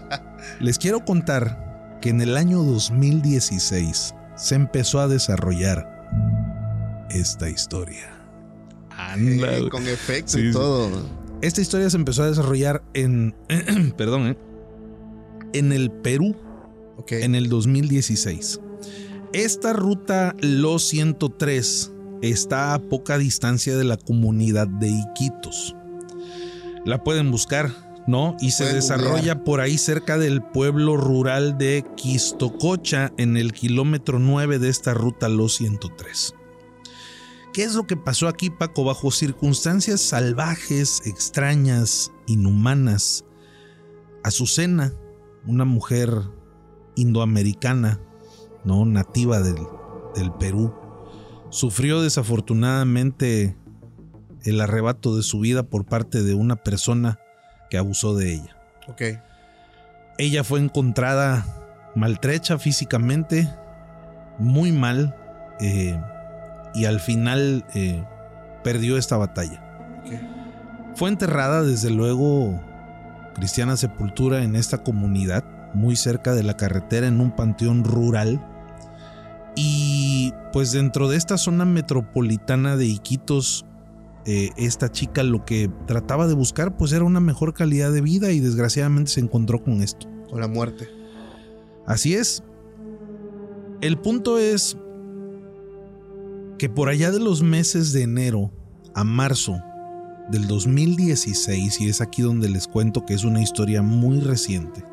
Les 0.59 0.77
quiero 0.77 1.03
contar 1.03 1.97
que 2.01 2.09
en 2.09 2.21
el 2.21 2.37
año 2.37 2.61
2016 2.63 4.13
se 4.35 4.55
empezó 4.55 4.99
a 4.99 5.07
desarrollar 5.07 5.89
esta 7.09 7.49
historia. 7.49 8.09
Anda, 8.95 9.57
Eh, 9.57 9.69
con 9.69 9.87
efecto 9.87 10.33
Sí, 10.33 10.49
y 10.49 10.51
todo. 10.51 10.89
Esta 11.41 11.61
historia 11.61 11.89
se 11.89 11.97
empezó 11.97 12.23
a 12.23 12.27
desarrollar 12.27 12.83
en, 12.93 13.35
perdón, 13.97 14.27
¿eh? 14.27 14.37
en 15.53 15.71
el 15.71 15.91
Perú 15.91 16.35
en 17.09 17.35
el 17.35 17.49
2016. 17.49 18.59
Esta 19.33 19.73
ruta 19.73 20.35
Los 20.41 20.83
103 20.89 21.91
está 22.21 22.75
a 22.75 22.79
poca 22.79 23.17
distancia 23.17 23.75
de 23.75 23.83
la 23.83 23.97
comunidad 23.97 24.67
de 24.67 24.89
Iquitos. 24.89 25.75
La 26.85 27.03
pueden 27.03 27.31
buscar, 27.31 28.03
¿no? 28.05 28.37
Y 28.41 28.51
se 28.51 28.65
Pueden 28.65 28.75
desarrolla 28.75 29.43
por 29.43 29.59
ahí 29.59 29.79
cerca 29.79 30.19
del 30.19 30.43
pueblo 30.43 30.97
rural 30.97 31.57
de 31.57 31.83
Quistococha 31.97 33.11
en 33.17 33.35
el 33.35 33.53
kilómetro 33.53 34.19
9 34.19 34.59
de 34.59 34.69
esta 34.69 34.93
ruta 34.93 35.29
Los 35.29 35.55
103. 35.55 36.35
¿Qué 37.53 37.63
es 37.63 37.73
lo 37.73 37.87
que 37.87 37.97
pasó 37.97 38.27
aquí, 38.27 38.51
Paco? 38.51 38.83
Bajo 38.83 39.09
circunstancias 39.09 39.99
salvajes, 39.99 41.01
extrañas, 41.05 42.11
inhumanas, 42.27 43.25
Azucena, 44.23 44.93
una 45.47 45.65
mujer 45.65 46.21
indoamericana, 46.95 47.99
¿no? 48.63 48.85
nativa 48.85 49.39
del, 49.41 49.57
del 50.15 50.31
Perú, 50.33 50.73
sufrió 51.49 52.01
desafortunadamente 52.01 53.55
el 54.43 54.61
arrebato 54.61 55.15
de 55.15 55.23
su 55.23 55.39
vida 55.39 55.63
por 55.63 55.85
parte 55.85 56.23
de 56.23 56.33
una 56.33 56.55
persona 56.57 57.19
que 57.69 57.77
abusó 57.77 58.15
de 58.15 58.33
ella. 58.33 58.57
Ok. 58.87 59.01
Ella 60.17 60.43
fue 60.43 60.59
encontrada 60.59 61.45
maltrecha 61.95 62.57
físicamente, 62.59 63.49
muy 64.39 64.71
mal, 64.71 65.15
eh, 65.59 65.99
y 66.73 66.85
al 66.85 66.99
final 66.99 67.65
eh, 67.73 68.03
perdió 68.63 68.97
esta 68.97 69.17
batalla. 69.17 69.59
Fue 70.95 71.09
enterrada 71.09 71.63
desde 71.63 71.89
luego 71.89 72.61
cristiana 73.33 73.77
sepultura 73.77 74.43
en 74.43 74.55
esta 74.55 74.83
comunidad, 74.83 75.43
muy 75.73 75.95
cerca 75.95 76.35
de 76.35 76.43
la 76.43 76.55
carretera, 76.55 77.07
en 77.07 77.19
un 77.19 77.31
panteón 77.31 77.83
rural. 77.83 78.45
Y 79.55 80.33
pues 80.51 80.71
dentro 80.71 81.09
de 81.09 81.17
esta 81.17 81.37
zona 81.37 81.65
metropolitana 81.65 82.75
de 82.75 82.85
Iquitos, 82.85 83.65
eh, 84.25 84.51
esta 84.57 84.89
chica 84.89 85.21
lo 85.23 85.45
que 85.45 85.69
trataba 85.85 86.27
de 86.27 86.33
buscar 86.33 86.77
pues 86.77 86.93
era 86.93 87.03
una 87.03 87.19
mejor 87.19 87.53
calidad 87.53 87.91
de 87.91 88.01
vida 88.01 88.31
y 88.31 88.39
desgraciadamente 88.39 89.11
se 89.11 89.19
encontró 89.19 89.63
con 89.63 89.81
esto. 89.81 90.07
Con 90.29 90.39
la 90.39 90.47
muerte. 90.47 90.87
Así 91.85 92.15
es. 92.15 92.43
El 93.81 93.97
punto 93.97 94.37
es 94.37 94.77
que 96.57 96.69
por 96.69 96.87
allá 96.87 97.11
de 97.11 97.19
los 97.19 97.43
meses 97.43 97.91
de 97.91 98.03
enero 98.03 98.51
a 98.95 99.03
marzo 99.03 99.59
del 100.31 100.47
2016, 100.47 101.81
y 101.81 101.89
es 101.89 101.99
aquí 101.99 102.21
donde 102.21 102.47
les 102.47 102.67
cuento 102.67 103.05
que 103.05 103.13
es 103.13 103.25
una 103.25 103.41
historia 103.41 103.81
muy 103.81 104.21
reciente, 104.21 104.85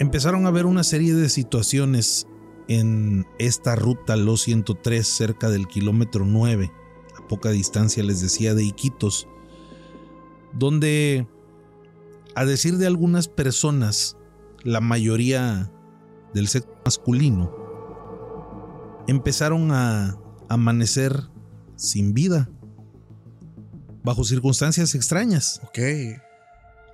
empezaron 0.00 0.46
a 0.46 0.48
haber 0.48 0.66
una 0.66 0.82
serie 0.82 1.14
de 1.14 1.28
situaciones 1.28 2.26
en 2.70 3.26
esta 3.40 3.74
ruta 3.74 4.14
Los 4.14 4.42
103 4.42 5.04
cerca 5.04 5.50
del 5.50 5.66
kilómetro 5.66 6.24
9, 6.24 6.72
a 7.18 7.26
poca 7.26 7.50
distancia 7.50 8.04
les 8.04 8.20
decía 8.20 8.54
de 8.54 8.62
Iquitos, 8.62 9.26
donde 10.52 11.26
a 12.36 12.44
decir 12.44 12.78
de 12.78 12.86
algunas 12.86 13.26
personas, 13.26 14.16
la 14.62 14.80
mayoría 14.80 15.72
del 16.32 16.46
sexo 16.46 16.70
masculino, 16.84 17.52
empezaron 19.08 19.72
a 19.72 20.16
amanecer 20.48 21.28
sin 21.74 22.14
vida. 22.14 22.48
bajo 24.02 24.24
circunstancias 24.24 24.94
extrañas. 24.94 25.60
Ok. 25.64 25.78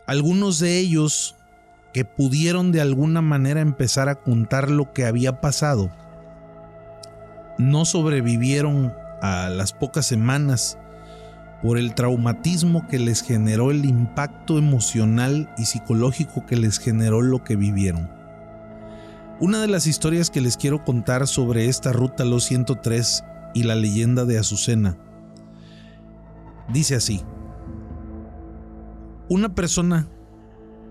Algunos 0.09 0.59
de 0.59 0.79
ellos 0.79 1.37
que 1.97 2.05
pudieron 2.05 2.73
de 2.73 2.83
alguna 2.83 3.23
manera 3.23 3.63
empezar 3.63 4.11
a 4.11 4.17
contar 4.17 4.71
lo 4.71 4.93
que 4.93 5.07
había 5.07 5.41
pasado, 5.41 5.91
no 7.57 7.87
sobrevivieron 7.87 8.93
a 9.23 9.49
las 9.49 9.73
pocas 9.73 10.05
semanas 10.05 10.77
por 11.63 11.79
el 11.79 11.95
traumatismo 11.95 12.87
que 12.87 12.99
les 12.99 13.23
generó 13.23 13.71
el 13.71 13.87
impacto 13.87 14.59
emocional 14.59 15.51
y 15.57 15.65
psicológico 15.65 16.45
que 16.45 16.57
les 16.57 16.79
generó 16.79 17.23
lo 17.23 17.43
que 17.43 17.57
vivieron. 17.57 18.11
Una 19.41 19.63
de 19.63 19.69
las 19.69 19.87
historias 19.87 20.29
que 20.29 20.43
les 20.43 20.59
quiero 20.59 20.85
contar 20.85 21.27
sobre 21.27 21.65
esta 21.65 21.95
ruta 21.95 22.27
Los 22.27 22.45
103 22.45 23.25
y 23.55 23.63
la 23.63 23.75
leyenda 23.75 24.27
de 24.27 24.39
Azucena 24.39 24.99
dice 26.71 26.97
así. 26.97 27.23
Una 29.31 29.55
persona 29.55 30.07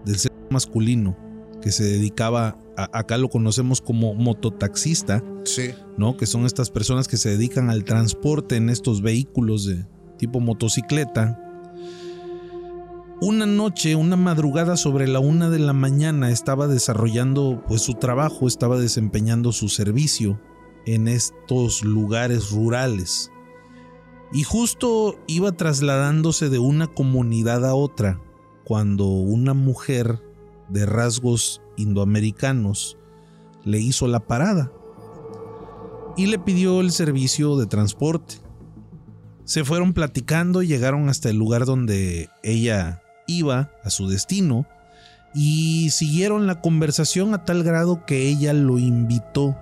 del 0.04 0.18
masculino 0.50 1.18
que 1.62 1.72
se 1.72 1.84
dedicaba, 1.84 2.58
a, 2.78 2.98
acá 2.98 3.18
lo 3.18 3.30
conocemos 3.30 3.82
como 3.82 4.14
mototaxista, 4.14 5.24
Sí. 5.44 5.72
¿no? 5.98 6.18
Que 6.18 6.26
son 6.26 6.46
estas 6.46 6.70
personas 6.70 7.08
que 7.08 7.18
se 7.18 7.30
dedican 7.30 7.70
al 7.70 7.84
transporte 7.84 8.56
en 8.56 8.70
estos 8.70 9.02
vehículos 9.02 9.66
de 9.66 9.86
tipo 10.18 10.40
motocicleta. 10.40 11.42
Una 13.22 13.46
noche, 13.46 13.96
una 13.96 14.16
madrugada 14.18 14.76
sobre 14.76 15.08
la 15.08 15.20
una 15.20 15.50
de 15.50 15.60
la 15.60 15.74
mañana 15.74 16.32
estaba 16.32 16.68
desarrollando 16.68 17.64
pues 17.68 17.82
su 17.82 17.94
trabajo, 17.94 18.48
estaba 18.48 18.78
desempeñando 18.78 19.52
su 19.52 19.70
servicio 19.70 20.40
en 20.86 21.08
estos 21.08 21.84
lugares 21.84 22.52
rurales. 22.52 23.32
Y 24.34 24.44
justo 24.44 25.18
iba 25.28 25.52
trasladándose 25.54 26.50
de 26.50 26.60
una 26.60 26.88
comunidad 26.88 27.66
a 27.66 27.74
otra 27.74 28.22
cuando 28.66 29.06
una 29.06 29.54
mujer 29.54 30.22
de 30.70 30.86
rasgos 30.86 31.62
indoamericanos 31.78 32.98
le 33.64 33.80
hizo 33.80 34.08
la 34.08 34.20
parada 34.20 34.72
y 36.18 36.28
le 36.28 36.40
pidió 36.40 36.82
el 36.82 36.92
servicio 36.92 37.58
de 37.58 37.66
transporte. 37.66 38.36
Se 39.44 39.64
fueron 39.64 39.94
platicando 39.94 40.62
y 40.62 40.68
llegaron 40.68 41.10
hasta 41.10 41.30
el 41.30 41.38
lugar 41.38 41.66
donde 41.66 42.30
ella 42.44 43.02
iba 43.28 43.72
a 43.84 43.90
su 43.90 44.08
destino 44.08 44.66
y 45.34 45.90
siguieron 45.92 46.48
la 46.48 46.62
conversación 46.62 47.34
a 47.34 47.44
tal 47.44 47.64
grado 47.64 48.06
que 48.06 48.28
ella 48.30 48.54
lo 48.54 48.80
invitó 48.80 49.56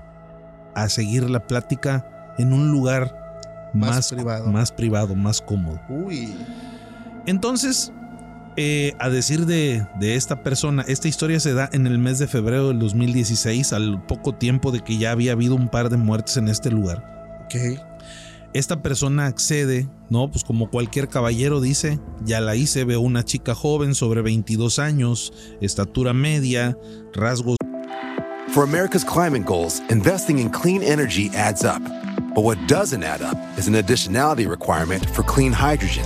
a 0.76 0.88
seguir 0.90 1.30
la 1.30 1.48
plática 1.48 2.34
en 2.38 2.54
un 2.54 2.72
lugar 2.72 3.72
Más 3.74 3.96
más, 3.96 4.12
privado. 4.14 4.52
más 4.52 4.72
privado, 4.72 5.16
más 5.16 5.42
cómodo. 5.42 5.82
Uy. 5.90 6.34
Entonces, 7.26 7.92
eh, 8.58 8.94
a 9.00 9.10
decir 9.10 9.46
de, 9.46 9.86
de 10.00 10.16
esta 10.16 10.44
persona, 10.44 10.84
esta 10.88 11.08
historia 11.08 11.40
se 11.40 11.54
da 11.54 11.70
en 11.74 11.88
el 11.88 11.98
mes 11.98 12.20
de 12.20 12.28
febrero 12.28 12.70
del 12.70 12.80
2016, 12.80 13.74
al 13.74 14.06
poco 14.06 14.36
tiempo 14.36 14.72
de 14.72 14.82
que 14.82 14.98
ya 14.98 15.12
había 15.12 15.34
habido 15.34 15.56
un 15.56 15.70
par 15.70 15.90
de 15.90 15.98
muertes 15.98 16.38
en 16.38 16.48
este 16.48 16.72
lugar. 16.72 17.42
Ok. 17.46 17.80
Esta 18.54 18.84
persona 18.84 19.26
accede, 19.26 19.90
¿no? 20.10 20.30
Pues 20.30 20.44
como 20.44 20.70
cualquier 20.70 21.08
caballero 21.08 21.60
dice, 21.60 22.00
ya 22.24 22.40
la 22.40 22.56
hice, 22.56 22.84
veo 22.84 23.02
una 23.02 23.24
chica 23.24 23.56
joven 23.56 23.96
sobre 23.96 24.22
22 24.22 24.78
años, 24.78 25.34
estatura 25.60 26.14
media, 26.14 26.78
rasgos 27.14 27.58
For 28.54 28.64
America's 28.64 29.04
climate 29.04 29.46
goals, 29.46 29.80
investing 29.90 30.38
in 30.38 30.52
clean 30.52 30.84
energy 30.84 31.32
adds 31.34 31.64
up. 31.64 31.82
But 32.36 32.44
what 32.44 32.60
doesn't 32.68 33.02
add 33.02 33.24
up 33.24 33.36
is 33.58 33.68
an 33.68 33.74
additionality 33.74 34.48
requirement 34.48 35.04
for 35.10 35.24
clean 35.24 35.52
hydrogen. 35.52 36.06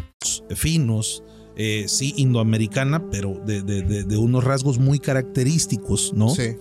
Finos, 0.55 1.23
eh, 1.55 1.85
sí, 1.87 2.13
indoamericana, 2.17 3.09
pero 3.09 3.39
de, 3.45 3.61
de- 3.61 3.81
de- 3.81 4.03
de 4.03 4.17
unos 4.17 4.43
rasgos 4.43 4.79
muy 4.79 4.99
característicos, 4.99 6.13
¿no? 6.15 6.29
Sí. 6.29 6.55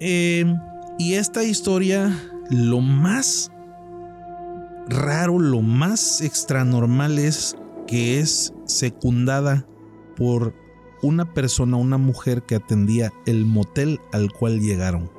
Eh, 0.00 0.44
y 0.98 1.14
esta 1.14 1.44
historia, 1.44 2.16
lo 2.50 2.80
más 2.80 3.50
raro, 4.88 5.38
lo 5.38 5.60
más 5.60 6.20
extranormal 6.20 7.18
es 7.18 7.56
que 7.86 8.20
es 8.20 8.52
secundada 8.64 9.66
por 10.16 10.54
una 11.02 11.32
persona, 11.34 11.76
una 11.76 11.98
mujer 11.98 12.42
que 12.42 12.54
atendía 12.56 13.12
el 13.26 13.44
motel 13.44 14.00
al 14.12 14.32
cual 14.32 14.60
llegaron. 14.60 15.10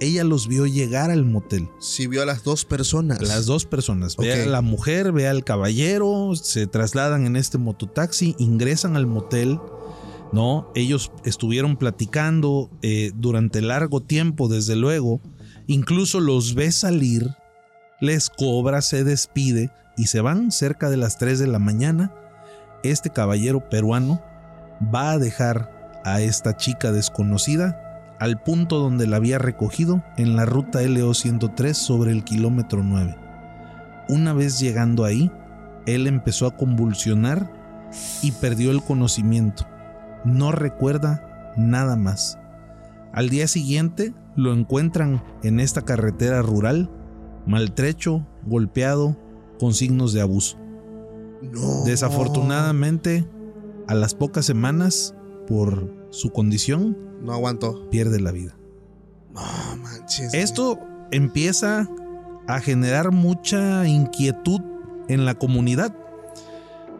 Ella 0.00 0.24
los 0.24 0.46
vio 0.46 0.66
llegar 0.66 1.10
al 1.10 1.24
motel. 1.24 1.68
Sí 1.80 2.06
vio 2.06 2.22
a 2.22 2.26
las 2.26 2.44
dos 2.44 2.64
personas. 2.64 3.20
Las 3.20 3.46
dos 3.46 3.64
personas. 3.64 4.16
Ve 4.16 4.44
a 4.44 4.46
la 4.46 4.60
mujer, 4.60 5.12
ve 5.12 5.26
al 5.26 5.44
caballero, 5.44 6.34
se 6.36 6.66
trasladan 6.66 7.26
en 7.26 7.36
este 7.36 7.58
mototaxi, 7.58 8.36
ingresan 8.38 8.96
al 8.96 9.06
motel. 9.06 9.58
¿no? 10.32 10.70
Ellos 10.74 11.10
estuvieron 11.24 11.76
platicando 11.76 12.70
eh, 12.82 13.12
durante 13.14 13.60
largo 13.60 14.02
tiempo, 14.02 14.48
desde 14.48 14.76
luego. 14.76 15.20
Incluso 15.66 16.20
los 16.20 16.54
ve 16.54 16.70
salir, 16.70 17.28
les 18.00 18.30
cobra, 18.30 18.82
se 18.82 19.04
despide 19.04 19.70
y 19.96 20.06
se 20.06 20.20
van 20.20 20.52
cerca 20.52 20.90
de 20.90 20.96
las 20.96 21.18
3 21.18 21.38
de 21.38 21.46
la 21.46 21.58
mañana. 21.58 22.14
Este 22.84 23.10
caballero 23.10 23.68
peruano 23.68 24.22
va 24.94 25.12
a 25.12 25.18
dejar 25.18 26.00
a 26.04 26.20
esta 26.20 26.56
chica 26.56 26.92
desconocida 26.92 27.87
al 28.18 28.40
punto 28.42 28.78
donde 28.78 29.06
la 29.06 29.16
había 29.16 29.38
recogido 29.38 30.02
en 30.16 30.36
la 30.36 30.44
ruta 30.44 30.82
LO 30.82 31.14
103 31.14 31.76
sobre 31.76 32.12
el 32.12 32.24
kilómetro 32.24 32.82
9. 32.82 33.16
Una 34.08 34.32
vez 34.32 34.58
llegando 34.58 35.04
ahí, 35.04 35.30
él 35.86 36.06
empezó 36.06 36.46
a 36.46 36.56
convulsionar 36.56 37.50
y 38.22 38.32
perdió 38.32 38.70
el 38.70 38.82
conocimiento. 38.82 39.66
No 40.24 40.52
recuerda 40.52 41.52
nada 41.56 41.96
más. 41.96 42.38
Al 43.12 43.28
día 43.28 43.48
siguiente 43.48 44.14
lo 44.36 44.52
encuentran 44.52 45.22
en 45.42 45.60
esta 45.60 45.82
carretera 45.82 46.42
rural, 46.42 46.90
maltrecho, 47.46 48.26
golpeado, 48.44 49.16
con 49.58 49.74
signos 49.74 50.12
de 50.12 50.20
abuso. 50.20 50.58
No. 51.42 51.84
Desafortunadamente, 51.84 53.28
a 53.86 53.94
las 53.94 54.14
pocas 54.14 54.44
semanas, 54.44 55.14
por 55.46 55.97
su 56.10 56.30
condición, 56.30 56.96
No 57.22 57.32
aguantó. 57.32 57.88
pierde 57.90 58.20
la 58.20 58.32
vida. 58.32 58.56
No 59.34 59.42
manches. 59.82 60.32
Esto 60.34 60.78
empieza 61.10 61.88
a 62.46 62.60
generar 62.60 63.12
mucha 63.12 63.86
inquietud 63.86 64.60
en 65.08 65.24
la 65.24 65.34
comunidad. 65.34 65.94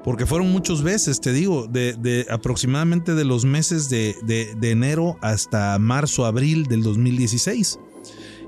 Porque 0.04 0.26
fueron 0.26 0.50
muchas 0.52 0.82
veces, 0.82 1.20
te 1.20 1.32
digo, 1.32 1.66
de, 1.66 1.94
de 1.94 2.26
aproximadamente 2.30 3.14
de 3.14 3.24
los 3.24 3.44
meses 3.44 3.88
de, 3.90 4.14
de- 4.24 4.54
de 4.58 4.70
enero 4.70 5.18
hasta 5.20 5.78
marzo, 5.78 6.24
abril 6.24 6.64
del 6.66 6.82
2016. 6.82 7.78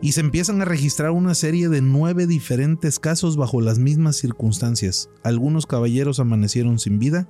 Y 0.02 0.12
se 0.12 0.20
empiezan 0.20 0.62
a 0.62 0.64
registrar 0.64 1.10
una 1.10 1.34
serie 1.34 1.68
de 1.68 1.82
nueve 1.82 2.26
diferentes 2.26 2.98
casos 2.98 3.36
bajo 3.36 3.60
las 3.60 3.78
mismas 3.78 4.16
circunstancias. 4.16 5.10
Algunos 5.24 5.66
caballeros 5.66 6.20
amanecieron 6.20 6.78
sin 6.78 6.98
vida, 6.98 7.28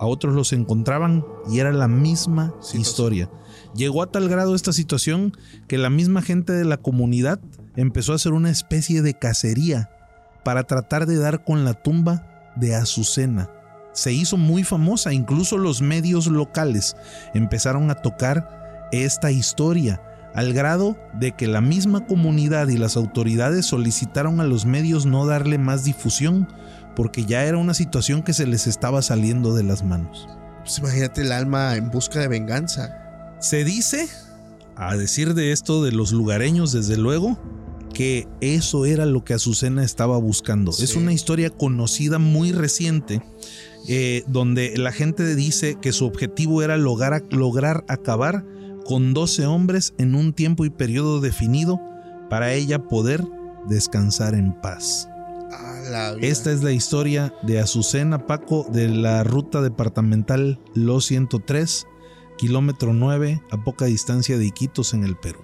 a 0.00 0.06
otros 0.06 0.34
los 0.34 0.52
encontraban 0.54 1.24
y 1.48 1.60
era 1.60 1.72
la 1.72 1.86
misma 1.86 2.54
Situación. 2.60 2.80
historia. 2.80 3.30
Llegó 3.74 4.02
a 4.02 4.10
tal 4.10 4.28
grado 4.28 4.54
esta 4.54 4.72
situación 4.72 5.36
que 5.68 5.76
la 5.76 5.90
misma 5.90 6.22
gente 6.22 6.54
de 6.54 6.64
la 6.64 6.78
comunidad 6.78 7.38
empezó 7.76 8.12
a 8.12 8.16
hacer 8.16 8.32
una 8.32 8.50
especie 8.50 9.02
de 9.02 9.14
cacería 9.14 9.90
para 10.42 10.64
tratar 10.64 11.04
de 11.06 11.18
dar 11.18 11.44
con 11.44 11.66
la 11.66 11.74
tumba 11.74 12.50
de 12.56 12.74
Azucena. 12.74 13.50
Se 13.92 14.12
hizo 14.12 14.38
muy 14.38 14.64
famosa, 14.64 15.12
incluso 15.12 15.58
los 15.58 15.82
medios 15.82 16.26
locales 16.28 16.96
empezaron 17.34 17.90
a 17.90 17.96
tocar 17.96 18.88
esta 18.92 19.30
historia, 19.30 20.00
al 20.34 20.54
grado 20.54 20.96
de 21.12 21.32
que 21.32 21.46
la 21.46 21.60
misma 21.60 22.06
comunidad 22.06 22.68
y 22.68 22.78
las 22.78 22.96
autoridades 22.96 23.66
solicitaron 23.66 24.40
a 24.40 24.44
los 24.44 24.64
medios 24.64 25.04
no 25.04 25.26
darle 25.26 25.58
más 25.58 25.84
difusión 25.84 26.48
porque 26.96 27.24
ya 27.24 27.44
era 27.44 27.58
una 27.58 27.74
situación 27.74 28.22
que 28.22 28.32
se 28.32 28.46
les 28.46 28.66
estaba 28.66 29.02
saliendo 29.02 29.54
de 29.54 29.62
las 29.62 29.84
manos. 29.84 30.28
Pues 30.60 30.78
imagínate 30.78 31.22
el 31.22 31.32
alma 31.32 31.76
en 31.76 31.90
busca 31.90 32.20
de 32.20 32.28
venganza. 32.28 32.96
Se 33.40 33.64
dice, 33.64 34.08
a 34.76 34.96
decir 34.96 35.34
de 35.34 35.52
esto 35.52 35.82
de 35.82 35.92
los 35.92 36.12
lugareños 36.12 36.72
desde 36.72 36.96
luego, 36.96 37.38
que 37.92 38.28
eso 38.40 38.86
era 38.86 39.04
lo 39.04 39.24
que 39.24 39.34
Azucena 39.34 39.84
estaba 39.84 40.16
buscando. 40.18 40.72
Sí. 40.72 40.84
Es 40.84 40.96
una 40.96 41.12
historia 41.12 41.50
conocida 41.50 42.18
muy 42.18 42.52
reciente, 42.52 43.22
eh, 43.88 44.24
donde 44.26 44.76
la 44.76 44.92
gente 44.92 45.34
dice 45.34 45.76
que 45.80 45.92
su 45.92 46.06
objetivo 46.06 46.62
era 46.62 46.76
lograr, 46.76 47.24
lograr 47.30 47.84
acabar 47.88 48.44
con 48.86 49.12
12 49.12 49.46
hombres 49.46 49.94
en 49.98 50.14
un 50.14 50.32
tiempo 50.32 50.64
y 50.64 50.70
periodo 50.70 51.20
definido 51.20 51.80
para 52.28 52.54
ella 52.54 52.88
poder 52.88 53.22
descansar 53.68 54.34
en 54.34 54.52
paz. 54.60 55.09
Esta 56.20 56.52
es 56.52 56.62
la 56.62 56.72
historia 56.72 57.34
de 57.42 57.58
Azucena 57.58 58.26
Paco 58.26 58.66
de 58.70 58.88
la 58.88 59.24
ruta 59.24 59.60
departamental 59.60 60.60
Lo 60.74 61.00
103, 61.00 61.86
kilómetro 62.38 62.92
9, 62.92 63.42
a 63.50 63.64
poca 63.64 63.86
distancia 63.86 64.38
de 64.38 64.46
Iquitos 64.46 64.94
en 64.94 65.04
el 65.04 65.16
Perú. 65.16 65.40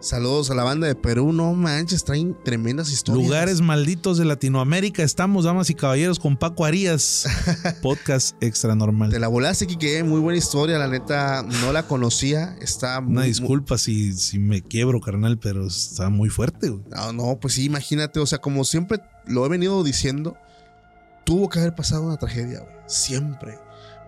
Saludos 0.00 0.50
a 0.50 0.54
la 0.54 0.64
banda 0.64 0.86
de 0.86 0.94
Perú, 0.94 1.30
no 1.30 1.52
manches, 1.52 2.04
traen 2.04 2.34
tremendas 2.42 2.90
historias. 2.90 3.22
Lugares 3.22 3.60
malditos 3.60 4.16
de 4.16 4.24
Latinoamérica. 4.24 5.02
Estamos, 5.02 5.44
damas 5.44 5.68
y 5.68 5.74
caballeros, 5.74 6.18
con 6.18 6.38
Paco 6.38 6.64
Arias, 6.64 7.26
podcast 7.82 8.34
extra 8.42 8.74
normal. 8.74 9.10
Te 9.10 9.18
la 9.18 9.28
volaste, 9.28 9.66
Kike, 9.66 10.02
muy 10.04 10.20
buena 10.20 10.38
historia, 10.38 10.78
la 10.78 10.88
neta, 10.88 11.42
no 11.42 11.74
la 11.74 11.82
conocía, 11.82 12.56
está 12.62 13.02
muy... 13.02 13.12
Una 13.12 13.24
disculpa 13.24 13.76
si, 13.76 14.14
si 14.14 14.38
me 14.38 14.62
quiebro, 14.62 15.02
carnal, 15.02 15.38
pero 15.38 15.66
está 15.66 16.08
muy 16.08 16.30
fuerte. 16.30 16.70
güey. 16.70 16.82
No, 16.88 17.12
no, 17.12 17.38
pues 17.38 17.52
sí, 17.54 17.66
imagínate, 17.66 18.20
o 18.20 18.26
sea, 18.26 18.38
como 18.38 18.64
siempre 18.64 19.00
lo 19.26 19.44
he 19.44 19.50
venido 19.50 19.84
diciendo, 19.84 20.38
tuvo 21.24 21.50
que 21.50 21.58
haber 21.58 21.74
pasado 21.74 22.04
una 22.04 22.16
tragedia, 22.16 22.60
güey, 22.60 22.74
siempre, 22.86 23.58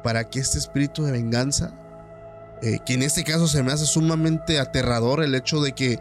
para 0.02 0.30
que 0.30 0.40
este 0.40 0.56
espíritu 0.56 1.02
de 1.02 1.12
venganza, 1.12 1.78
eh, 2.62 2.78
que 2.84 2.94
en 2.94 3.02
este 3.02 3.24
caso 3.24 3.48
se 3.48 3.62
me 3.62 3.72
hace 3.72 3.86
sumamente 3.86 4.58
aterrador 4.58 5.22
el 5.22 5.34
hecho 5.34 5.60
de 5.60 5.72
que 5.72 6.00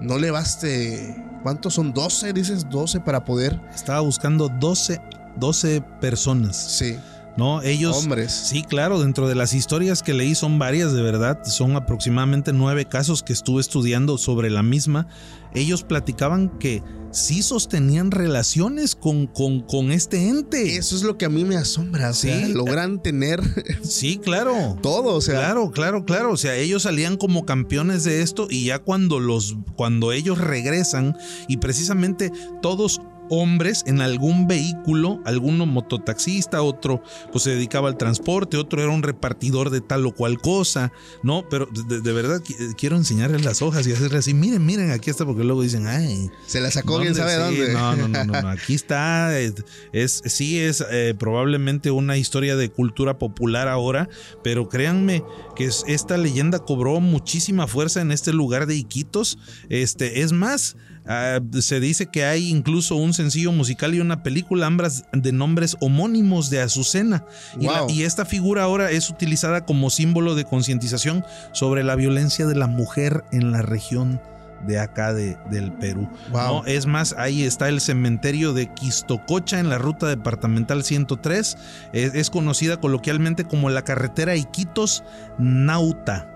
no 0.00 0.18
le 0.18 0.30
baste, 0.30 1.24
¿cuántos 1.42 1.74
son? 1.74 1.92
12, 1.92 2.32
dices, 2.32 2.68
12 2.68 3.00
para 3.00 3.24
poder, 3.24 3.58
Estaba 3.74 4.00
buscando 4.00 4.48
12, 4.48 5.00
12 5.36 5.80
personas. 6.00 6.56
sí, 6.56 6.98
¿No? 7.36 7.62
Ellos. 7.62 7.96
hombres. 7.96 8.30
Sí, 8.32 8.62
claro, 8.62 9.00
dentro 9.00 9.26
de 9.28 9.34
las 9.34 9.54
historias 9.54 10.02
que 10.02 10.12
leí 10.12 10.34
son 10.34 10.58
varias, 10.58 10.92
de 10.92 11.00
verdad. 11.02 11.42
Son 11.44 11.76
aproximadamente 11.76 12.52
nueve 12.52 12.86
casos 12.86 13.22
que 13.22 13.32
estuve 13.32 13.60
estudiando 13.60 14.18
sobre 14.18 14.50
la 14.50 14.62
misma. 14.62 15.06
Ellos 15.54 15.82
platicaban 15.82 16.48
que 16.58 16.82
sí 17.10 17.42
sostenían 17.42 18.10
relaciones 18.10 18.94
con, 18.96 19.26
con, 19.26 19.60
con 19.60 19.92
este 19.92 20.28
ente. 20.28 20.76
Eso 20.76 20.96
es 20.96 21.02
lo 21.02 21.18
que 21.18 21.26
a 21.26 21.28
mí 21.28 21.44
me 21.44 21.56
asombra, 21.56 22.10
o 22.10 22.14
sea, 22.14 22.46
Sí. 22.46 22.52
logran 22.54 23.02
tener 23.02 23.40
Sí, 23.82 24.18
claro. 24.18 24.78
todo, 24.82 25.14
o 25.16 25.20
sea, 25.20 25.34
Claro, 25.40 25.70
claro, 25.70 26.04
claro. 26.06 26.32
O 26.32 26.36
sea, 26.38 26.54
ellos 26.56 26.82
salían 26.84 27.16
como 27.18 27.44
campeones 27.44 28.04
de 28.04 28.22
esto 28.22 28.46
y 28.50 28.64
ya 28.64 28.78
cuando 28.78 29.20
los, 29.20 29.56
cuando 29.76 30.12
ellos 30.12 30.38
regresan 30.38 31.16
y 31.48 31.58
precisamente 31.58 32.30
todos 32.62 33.00
hombres 33.34 33.82
en 33.86 34.02
algún 34.02 34.46
vehículo, 34.46 35.20
alguno 35.24 35.64
mototaxista, 35.64 36.60
otro 36.62 37.02
pues 37.32 37.44
se 37.44 37.50
dedicaba 37.50 37.88
al 37.88 37.96
transporte, 37.96 38.58
otro 38.58 38.82
era 38.82 38.90
un 38.90 39.02
repartidor 39.02 39.70
de 39.70 39.80
tal 39.80 40.04
o 40.06 40.12
cual 40.14 40.38
cosa, 40.38 40.92
¿no? 41.22 41.48
Pero 41.48 41.66
de, 41.88 42.02
de 42.02 42.12
verdad 42.12 42.42
qui- 42.42 42.74
quiero 42.76 42.96
enseñarles 42.96 43.42
las 43.44 43.62
hojas 43.62 43.86
y 43.86 43.92
hacerles 43.92 44.20
así, 44.20 44.34
miren, 44.34 44.66
miren, 44.66 44.90
aquí 44.90 45.08
está, 45.08 45.24
porque 45.24 45.44
luego 45.44 45.62
dicen, 45.62 45.86
ay, 45.86 46.30
se 46.46 46.60
la 46.60 46.70
sacó 46.70 47.00
quién 47.00 47.14
sabe 47.14 47.32
Sí, 47.32 47.38
dónde. 47.58 47.72
No, 47.72 47.96
no, 47.96 48.08
no, 48.08 48.24
no, 48.24 48.42
no, 48.42 48.48
Aquí 48.52 48.74
está. 48.74 49.38
Es, 49.38 49.54
es- 49.92 50.22
sí, 50.26 50.58
es 50.60 50.84
eh, 50.90 51.14
probablemente 51.18 51.90
una 51.90 52.18
historia 52.18 52.54
de 52.54 52.70
cultura 52.70 53.18
popular 53.18 53.66
ahora, 53.68 54.10
pero 54.44 54.68
créanme 54.68 55.22
que 55.56 55.64
es- 55.64 55.84
esta 55.88 56.18
leyenda 56.18 56.58
cobró 56.58 57.00
muchísima 57.00 57.66
fuerza 57.66 58.02
en 58.02 58.12
este 58.12 58.32
lugar 58.34 58.66
de 58.66 58.76
Iquitos. 58.76 59.38
Este, 59.70 60.20
es 60.20 60.32
más. 60.32 60.76
Ah, 61.06 61.40
se 61.60 61.80
dice 61.80 62.06
que 62.06 62.24
hay 62.24 62.48
incluso 62.50 62.96
un 62.96 63.12
sencillo 63.14 63.52
musical 63.52 63.94
y 63.94 64.00
una 64.00 64.22
película, 64.22 64.66
ambas 64.66 65.04
de 65.12 65.32
nombres 65.32 65.76
homónimos 65.80 66.50
de 66.50 66.60
Azucena. 66.60 67.24
Y, 67.60 67.66
la- 67.66 67.82
Wow. 67.82 67.90
y 67.90 68.02
esta 68.02 68.24
figura 68.24 68.62
ahora 68.64 68.90
es 68.90 69.10
utilizada 69.10 69.64
como 69.64 69.90
símbolo 69.90 70.34
de 70.34 70.44
concientización 70.44 71.24
sobre 71.52 71.82
la 71.84 71.96
violencia 71.96 72.46
de 72.46 72.54
la 72.54 72.66
mujer 72.66 73.24
en 73.32 73.50
la 73.52 73.62
región 73.62 74.20
de 74.66 74.78
acá 74.78 75.12
de, 75.12 75.36
del 75.50 75.72
Perú. 75.72 76.08
Wow. 76.30 76.62
¿no? 76.62 76.64
Es 76.66 76.86
más, 76.86 77.16
ahí 77.18 77.42
está 77.42 77.68
el 77.68 77.80
cementerio 77.80 78.52
de 78.52 78.72
Quistococha 78.72 79.58
en 79.58 79.68
la 79.68 79.78
ruta 79.78 80.06
departamental 80.06 80.84
103. 80.84 81.56
Es, 81.92 82.14
es 82.14 82.30
conocida 82.30 82.78
coloquialmente 82.78 83.42
como 83.44 83.70
la 83.70 83.82
carretera 83.82 84.36
Iquitos-Nauta, 84.36 86.28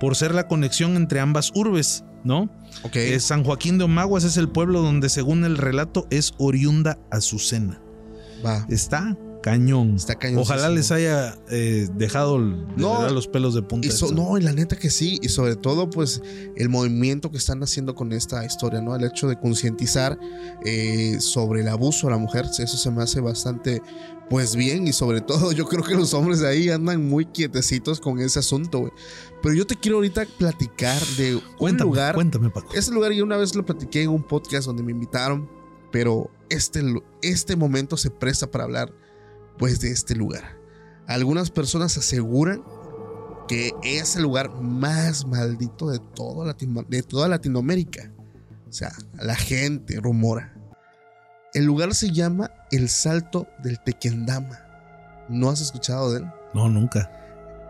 por 0.00 0.16
ser 0.16 0.34
la 0.34 0.46
conexión 0.48 0.96
entre 0.96 1.20
ambas 1.20 1.50
urbes, 1.54 2.04
¿no? 2.24 2.50
Ok. 2.82 2.96
Eh, 2.96 3.20
San 3.20 3.44
Joaquín 3.44 3.78
de 3.78 3.84
Omaguas 3.84 4.24
es 4.24 4.36
el 4.36 4.48
pueblo 4.48 4.82
donde, 4.82 5.08
según 5.08 5.44
el 5.44 5.56
relato, 5.58 6.06
es 6.10 6.32
oriunda 6.38 6.98
Azucena. 7.10 7.80
Va. 8.44 8.66
Está 8.68 9.16
cañón. 9.42 9.96
Está 9.96 10.14
cañoncísimo. 10.14 10.42
Ojalá 10.56 10.74
les 10.74 10.90
haya 10.90 11.36
eh, 11.50 11.86
dejado 11.96 12.38
No, 12.38 13.08
los 13.10 13.28
pelos 13.28 13.54
de 13.54 13.60
punta. 13.62 13.86
Y 13.86 13.90
so- 13.90 14.06
esto. 14.06 14.16
no, 14.16 14.38
y 14.38 14.40
la 14.42 14.52
neta 14.52 14.76
que 14.76 14.88
sí, 14.88 15.18
y 15.22 15.28
sobre 15.28 15.54
todo 15.56 15.90
pues 15.90 16.22
el 16.56 16.68
movimiento 16.70 17.30
que 17.30 17.36
están 17.36 17.62
haciendo 17.62 17.94
con 17.94 18.12
esta 18.14 18.44
historia, 18.44 18.80
¿no? 18.80 18.96
El 18.96 19.04
hecho 19.04 19.28
de 19.28 19.38
concientizar 19.38 20.18
eh, 20.64 21.16
sobre 21.20 21.60
el 21.60 21.68
abuso 21.68 22.08
a 22.08 22.12
la 22.12 22.16
mujer, 22.18 22.46
eso 22.58 22.66
se 22.78 22.90
me 22.90 23.02
hace 23.02 23.20
bastante 23.20 23.82
pues 24.30 24.56
bien 24.56 24.88
y 24.88 24.94
sobre 24.94 25.20
todo 25.20 25.52
yo 25.52 25.66
creo 25.66 25.82
que 25.82 25.94
los 25.94 26.14
hombres 26.14 26.40
de 26.40 26.48
ahí 26.48 26.70
andan 26.70 27.06
muy 27.06 27.26
quietecitos 27.26 28.00
con 28.00 28.18
ese 28.20 28.38
asunto, 28.38 28.78
güey. 28.80 28.92
Pero 29.44 29.54
yo 29.54 29.66
te 29.66 29.76
quiero 29.76 29.98
ahorita 29.98 30.24
platicar 30.38 31.00
de 31.16 31.36
un 31.36 31.42
cuéntame, 31.58 31.90
lugar, 31.90 32.14
cuéntame, 32.16 32.50
Paco. 32.50 32.74
ese 32.74 32.90
lugar 32.92 33.12
yo 33.12 33.22
una 33.22 33.36
vez 33.36 33.54
lo 33.54 33.64
platiqué 33.64 34.02
en 34.02 34.08
un 34.10 34.22
podcast 34.24 34.66
donde 34.66 34.82
me 34.82 34.90
invitaron, 34.90 35.48
pero 35.92 36.30
este, 36.48 36.82
este 37.22 37.54
momento 37.54 37.96
se 37.96 38.10
presta 38.10 38.50
para 38.50 38.64
hablar 38.64 38.92
pues 39.58 39.78
de 39.80 39.92
este 39.92 40.16
lugar. 40.16 40.58
Algunas 41.06 41.50
personas 41.50 41.96
aseguran 41.96 42.64
que 43.46 43.72
es 43.82 44.16
el 44.16 44.22
lugar 44.22 44.50
más 44.62 45.26
maldito 45.26 45.90
de, 45.90 45.98
todo 45.98 46.44
Latino- 46.46 46.86
de 46.88 47.02
toda 47.02 47.28
Latinoamérica. 47.28 48.10
O 48.68 48.72
sea, 48.72 48.90
la 49.20 49.36
gente 49.36 50.00
rumora. 50.00 50.54
El 51.52 51.66
lugar 51.66 51.94
se 51.94 52.10
llama 52.10 52.50
El 52.72 52.88
Salto 52.88 53.46
del 53.62 53.78
Tequendama. 53.84 54.58
¿No 55.28 55.50
has 55.50 55.60
escuchado 55.60 56.10
de 56.12 56.20
él? 56.20 56.26
No, 56.54 56.68
nunca. 56.70 57.10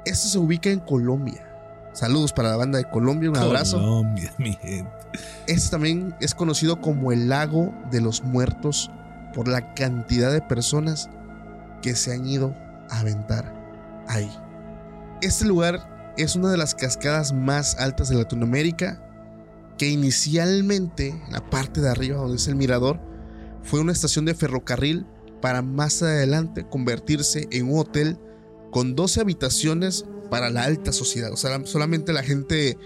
Esto 0.07 0.29
se 0.29 0.39
ubica 0.39 0.71
en 0.71 0.79
Colombia. 0.81 1.51
Saludos 1.95 2.33
para 2.33 2.51
la 2.51 2.57
banda 2.57 2.79
de 2.79 2.85
Colombia, 2.91 3.31
un 3.31 3.37
abrazo. 3.37 3.79
Colombia, 3.79 4.35
mi 4.39 4.55
gente. 4.55 4.91
Este 5.47 5.71
también 5.71 6.15
es 6.21 6.35
conocido 6.35 6.81
como 6.81 7.13
el 7.13 7.29
lago 7.29 7.73
de 7.93 8.01
los 8.01 8.25
muertos 8.25 8.91
por 9.33 9.47
la 9.47 9.75
cantidad 9.75 10.33
de 10.33 10.43
personas 10.43 11.09
que 11.83 11.95
se 11.95 12.13
han 12.13 12.27
ido 12.27 12.53
a 12.91 12.99
aventar 12.99 13.55
ahí. 14.09 14.29
Este 15.23 15.45
lugar 15.45 16.15
es 16.17 16.35
una 16.35 16.51
de 16.51 16.57
las 16.57 16.75
cascadas 16.75 17.33
más 17.33 17.77
altas 17.79 18.09
de 18.09 18.17
Latinoamérica 18.17 19.01
que 19.79 19.89
inicialmente 19.89 21.11
en 21.11 21.33
la 21.33 21.49
parte 21.49 21.81
de 21.81 21.91
arriba 21.91 22.19
donde 22.19 22.37
es 22.37 22.49
el 22.49 22.57
mirador 22.57 23.01
fue 23.63 23.79
una 23.79 23.93
estación 23.93 24.25
de 24.25 24.35
ferrocarril 24.35 25.07
para 25.41 25.63
más 25.63 26.03
adelante 26.03 26.67
convertirse 26.69 27.47
en 27.53 27.71
un 27.71 27.79
hotel 27.79 28.19
con 28.73 28.97
12 28.97 29.21
habitaciones 29.21 30.07
para 30.31 30.51
la 30.51 30.65
alta 30.65 30.93
sociedad. 30.93 31.33
O 31.33 31.37
sea, 31.37 31.65
solamente 31.67 32.13
la 32.13 32.23
gente 32.23 32.79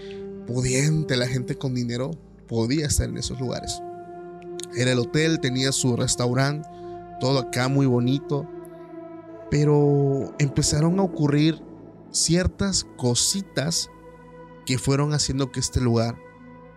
pudiente, 0.47 1.15
la 1.17 1.27
gente 1.27 1.55
con 1.55 1.75
dinero 1.75 2.11
podía 2.47 2.87
estar 2.87 3.07
en 3.09 3.17
esos 3.17 3.39
lugares. 3.39 3.81
Era 4.75 4.91
el 4.91 4.99
hotel, 4.99 5.39
tenía 5.39 5.71
su 5.71 5.95
restaurante, 5.95 6.67
todo 7.19 7.39
acá 7.39 7.67
muy 7.67 7.85
bonito. 7.85 8.47
Pero 9.51 10.33
empezaron 10.37 10.99
a 10.99 11.03
ocurrir 11.03 11.61
ciertas 12.11 12.85
cositas 12.97 13.89
que 14.65 14.77
fueron 14.77 15.13
haciendo 15.13 15.51
que 15.51 15.59
este 15.59 15.81
lugar 15.81 16.17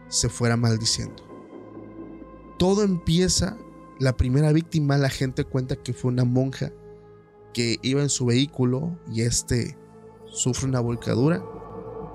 se 0.08 0.28
fuera 0.28 0.56
maldiciendo. 0.56 1.22
Todo 2.58 2.82
empieza, 2.82 3.58
la 3.98 4.16
primera 4.16 4.52
víctima, 4.52 4.96
la 4.96 5.10
gente 5.10 5.44
cuenta 5.44 5.76
que 5.76 5.92
fue 5.92 6.10
una 6.10 6.24
monja 6.24 6.72
que 7.52 7.78
iba 7.82 8.02
en 8.02 8.08
su 8.08 8.26
vehículo 8.26 8.98
y 9.10 9.22
este 9.22 9.76
sufre 10.32 10.68
una 10.68 10.80
volcadura 10.80 11.42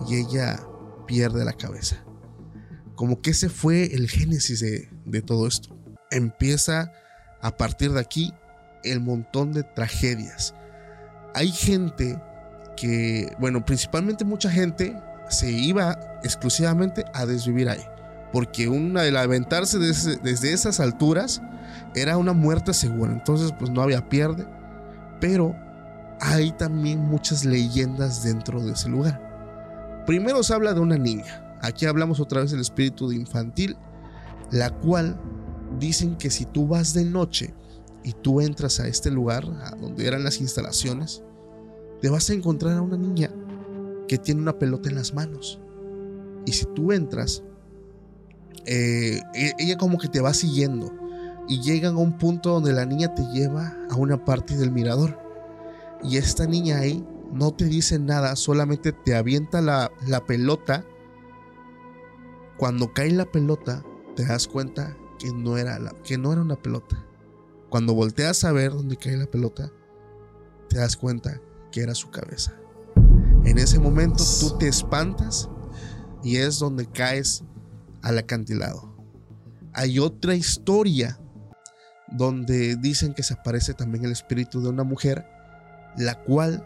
y 0.08 0.16
ella 0.16 0.60
pierde 1.06 1.46
la 1.46 1.54
cabeza. 1.54 2.04
Como 2.96 3.22
que 3.22 3.32
ese 3.32 3.50
fue 3.50 3.94
el 3.94 4.10
génesis 4.10 4.60
de, 4.60 5.22
todo 5.22 5.48
esto. 5.48 5.76
Empieza 6.12 6.92
a 7.42 7.56
partir 7.56 7.92
de 7.94 8.00
aquí 8.00 8.34
el 8.84 9.00
montón 9.00 9.54
de 9.54 9.64
tragedias. 9.64 10.56
Hay 11.36 11.52
gente 11.52 12.20
que, 12.76 13.32
bueno, 13.40 13.64
principalmente 13.66 14.26
mucha 14.26 14.50
gente 14.50 15.00
se 15.30 15.52
iba 15.52 16.20
exclusivamente 16.24 17.06
a 17.14 17.26
desvivir 17.26 17.70
ahí. 17.70 17.84
Porque 18.34 18.68
una, 18.68 19.06
el 19.06 19.16
aventarse 19.16 19.78
desde, 19.78 20.18
desde 20.18 20.52
esas 20.52 20.80
alturas 20.80 21.42
era 21.96 22.18
una 22.18 22.34
muerte 22.34 22.74
segura. 22.74 23.12
Entonces, 23.12 23.54
pues 23.58 23.70
no 23.70 23.82
había 23.82 24.10
pierde. 24.10 24.48
Pero 25.22 25.56
hay 26.20 26.52
también 26.52 27.00
muchas 27.00 27.46
leyendas 27.46 28.24
dentro 28.24 28.62
de 28.62 28.74
ese 28.74 28.90
lugar. 28.90 30.04
Primero 30.06 30.42
se 30.44 30.54
habla 30.54 30.74
de 30.74 30.80
una 30.80 30.98
niña. 30.98 31.58
Aquí 31.62 31.86
hablamos 31.86 32.20
otra 32.20 32.42
vez 32.42 32.52
del 32.52 32.62
espíritu 32.62 33.12
infantil, 33.12 33.76
la 34.52 34.70
cual 34.70 35.20
dicen 35.80 36.16
que 36.16 36.30
si 36.30 36.46
tú 36.46 36.68
vas 36.68 36.94
de 36.94 37.06
noche 37.06 37.54
y 38.04 38.14
tú 38.14 38.42
entras 38.42 38.80
a 38.80 38.88
este 38.88 39.12
lugar, 39.12 39.46
a 39.64 39.72
donde 39.76 40.08
eran 40.08 40.24
las 40.24 40.40
instalaciones, 40.40 41.24
te 42.02 42.10
vas 42.10 42.30
a 42.30 42.34
encontrar 42.34 42.78
a 42.78 42.82
una 42.82 42.98
niña 42.98 43.32
que 44.08 44.18
tiene 44.18 44.42
una 44.42 44.58
pelota 44.58 44.90
en 44.90 44.96
las 44.96 45.14
manos. 45.14 45.60
Y 46.46 46.54
si 46.54 46.66
tú 46.74 46.94
entras, 46.94 47.44
eh, 48.66 49.20
e-, 49.34 49.54
ella 49.60 49.78
como 49.78 49.98
que 49.98 50.08
te 50.08 50.22
va 50.22 50.34
siguiendo 50.34 50.94
y 51.48 51.62
llegan 51.62 51.96
a 51.96 52.00
un 52.00 52.18
punto 52.18 52.52
donde 52.52 52.74
la 52.74 52.86
niña 52.86 53.14
te 53.14 53.24
lleva 53.34 53.76
a 53.90 53.96
una 53.96 54.24
parte 54.24 54.56
del 54.56 54.72
mirador. 54.72 55.27
Y 56.04 56.18
esta 56.18 56.46
niña 56.46 56.80
ahí 56.80 57.06
no 57.32 57.54
te 57.54 57.66
dice 57.66 58.00
nada, 58.00 58.36
solamente 58.36 58.92
te 58.92 59.16
avienta 59.16 59.62
la, 59.62 59.92
la 60.06 60.26
pelota. 60.26 60.86
Cuando 62.58 62.94
cae 62.94 63.12
la 63.12 63.26
pelota, 63.26 63.84
te 64.16 64.26
das 64.26 64.48
cuenta 64.48 64.98
que 65.20 65.32
no 65.32 65.58
era, 65.58 65.80
la, 65.80 65.92
que 66.04 66.18
no 66.18 66.32
era 66.32 66.42
una 66.42 66.56
pelota. 66.56 67.04
Cuando 67.70 67.94
volteas 67.94 68.44
a 68.44 68.52
ver 68.52 68.72
dónde 68.72 68.98
cae 68.98 69.18
la 69.18 69.26
pelota, 69.26 69.72
te 70.70 70.78
das 70.78 70.96
cuenta 70.96 71.42
que 71.72 71.82
era 71.82 71.94
su 71.96 72.10
cabeza. 72.10 72.54
En 73.44 73.58
ese 73.58 73.80
momento 73.80 74.24
tú 74.40 74.58
te 74.58 74.68
espantas 74.68 75.50
y 76.24 76.38
es 76.38 76.60
donde 76.60 76.86
caes 76.86 77.44
al 78.02 78.18
acantilado. 78.18 78.96
Hay 79.74 80.00
otra 80.00 80.36
historia 80.36 81.20
donde 82.08 82.76
dicen 82.78 83.14
que 83.14 83.24
se 83.24 83.34
aparece 83.34 83.74
también 83.74 84.06
el 84.06 84.12
espíritu 84.12 84.62
de 84.62 84.70
una 84.70 84.84
mujer, 84.84 85.26
la 85.98 86.16
cual, 86.16 86.66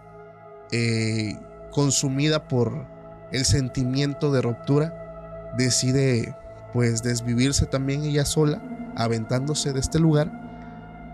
eh, 0.72 1.38
consumida 1.72 2.48
por 2.48 2.86
el 3.32 3.46
sentimiento 3.46 4.32
de 4.32 4.42
ruptura, 4.42 5.54
decide 5.58 6.36
pues 6.74 7.04
desvivirse 7.04 7.66
también 7.66 8.04
ella 8.04 8.26
sola, 8.26 8.62
aventándose 8.96 9.74
de 9.74 9.80
este 9.80 10.00
lugar. 10.00 10.32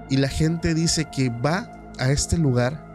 Y 0.09 0.17
la 0.17 0.29
gente 0.29 0.73
dice 0.73 1.05
que 1.05 1.29
va 1.29 1.71
a 1.99 2.11
este 2.11 2.37
lugar 2.37 2.85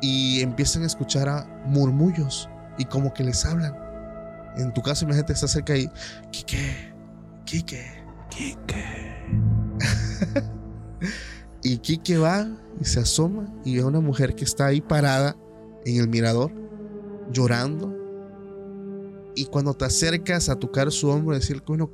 y 0.00 0.42
empiezan 0.42 0.82
a 0.82 0.86
escuchar 0.86 1.28
a 1.28 1.46
murmullos 1.66 2.48
y 2.78 2.84
como 2.84 3.12
que 3.12 3.24
les 3.24 3.44
hablan. 3.44 3.74
En 4.56 4.72
tu 4.72 4.82
caso, 4.82 5.04
imagínate, 5.04 5.32
está 5.32 5.48
cerca 5.48 5.76
y, 5.76 5.90
Kike, 6.30 6.94
Kike, 7.44 8.04
Kike. 8.30 9.03
Y 11.64 11.78
Kike 11.78 12.18
va 12.18 12.46
y 12.78 12.84
se 12.84 13.00
asoma 13.00 13.46
y 13.64 13.76
ve 13.76 13.82
a 13.82 13.86
una 13.86 14.00
mujer 14.00 14.36
que 14.36 14.44
está 14.44 14.66
ahí 14.66 14.82
parada 14.82 15.34
en 15.86 15.98
el 15.98 16.08
mirador, 16.08 16.52
llorando. 17.32 17.92
Y 19.34 19.46
cuando 19.46 19.72
te 19.74 19.86
acercas 19.86 20.50
a 20.50 20.56
tocar 20.56 20.92
su 20.92 21.08
hombro 21.08 21.34
y 21.34 21.40
decir, 21.40 21.62
bueno, 21.66 21.90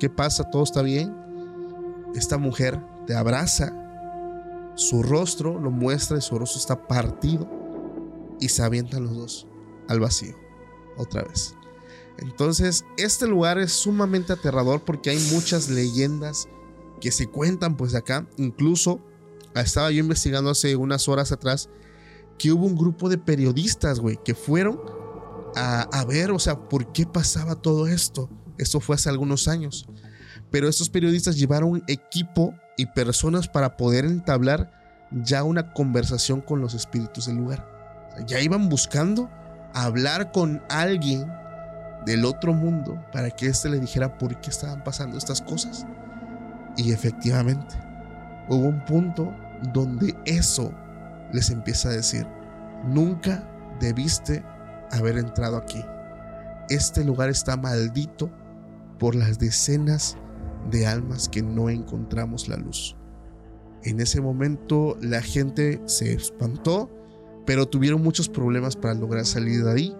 ¿qué 0.00 0.10
pasa? 0.10 0.50
¿Todo 0.50 0.64
está 0.64 0.82
bien? 0.82 1.14
Esta 2.16 2.38
mujer 2.38 2.78
te 3.06 3.14
abraza, 3.14 3.72
su 4.74 5.02
rostro 5.02 5.60
lo 5.60 5.70
muestra 5.70 6.18
y 6.18 6.20
su 6.20 6.36
rostro 6.36 6.58
está 6.58 6.88
partido 6.88 7.48
y 8.40 8.48
se 8.48 8.64
avientan 8.64 9.04
los 9.04 9.16
dos 9.16 9.46
al 9.88 10.00
vacío, 10.00 10.34
otra 10.96 11.22
vez. 11.22 11.54
Entonces, 12.18 12.84
este 12.96 13.28
lugar 13.28 13.58
es 13.58 13.72
sumamente 13.72 14.32
aterrador 14.32 14.80
porque 14.84 15.10
hay 15.10 15.18
muchas 15.32 15.68
leyendas 15.68 16.48
que 17.00 17.10
se 17.10 17.26
cuentan 17.26 17.76
pues 17.76 17.94
acá. 17.94 18.26
Incluso 18.36 19.00
estaba 19.54 19.90
yo 19.90 20.00
investigando 20.00 20.50
hace 20.50 20.76
unas 20.76 21.08
horas 21.08 21.32
atrás 21.32 21.68
que 22.38 22.52
hubo 22.52 22.66
un 22.66 22.76
grupo 22.76 23.08
de 23.08 23.18
periodistas, 23.18 24.00
güey, 24.00 24.18
que 24.22 24.34
fueron 24.34 24.78
a, 25.58 26.04
ver, 26.06 26.32
o 26.32 26.38
sea, 26.38 26.68
por 26.68 26.92
qué 26.92 27.06
pasaba 27.06 27.54
todo 27.54 27.86
esto. 27.86 28.28
Esto 28.58 28.78
fue 28.80 28.96
hace 28.96 29.08
algunos 29.08 29.48
años. 29.48 29.88
Pero 30.50 30.68
estos 30.68 30.90
periodistas 30.90 31.38
llevaron 31.38 31.82
equipo 31.86 32.54
y 32.76 32.86
personas 32.86 33.48
para 33.48 33.76
poder 33.76 34.04
entablar 34.04 34.70
ya 35.10 35.44
una 35.44 35.72
conversación 35.72 36.42
con 36.42 36.60
los 36.60 36.74
espíritus 36.74 37.26
del 37.26 37.36
lugar. 37.36 37.66
Ya 38.26 38.40
iban 38.40 38.68
buscando 38.68 39.30
hablar 39.72 40.30
con 40.30 40.62
alguien 40.68 41.26
del 42.04 42.24
otro 42.24 42.52
mundo 42.52 43.02
para 43.12 43.30
que 43.30 43.46
éste 43.46 43.68
le 43.68 43.80
dijera 43.80 44.18
por 44.18 44.38
qué 44.40 44.50
estaban 44.50 44.84
pasando 44.84 45.16
estas 45.16 45.40
cosas. 45.40 45.86
Y 46.76 46.92
efectivamente, 46.92 47.74
hubo 48.48 48.66
un 48.66 48.84
punto 48.84 49.34
donde 49.72 50.14
eso 50.26 50.72
les 51.32 51.50
empieza 51.50 51.88
a 51.88 51.92
decir, 51.92 52.26
nunca 52.86 53.48
debiste 53.80 54.44
haber 54.90 55.18
entrado 55.18 55.56
aquí. 55.56 55.82
Este 56.68 57.04
lugar 57.04 57.30
está 57.30 57.56
maldito 57.56 58.30
por 58.98 59.14
las 59.14 59.38
decenas 59.38 60.16
de 60.70 60.86
almas 60.86 61.28
que 61.28 61.42
no 61.42 61.70
encontramos 61.70 62.48
la 62.48 62.56
luz. 62.56 62.96
En 63.84 64.00
ese 64.00 64.20
momento 64.20 64.96
la 65.00 65.22
gente 65.22 65.80
se 65.86 66.12
espantó, 66.12 66.90
pero 67.44 67.66
tuvieron 67.66 68.02
muchos 68.02 68.28
problemas 68.28 68.74
para 68.74 68.94
lograr 68.94 69.24
salir 69.24 69.64
de 69.64 69.70
ahí. 69.70 69.96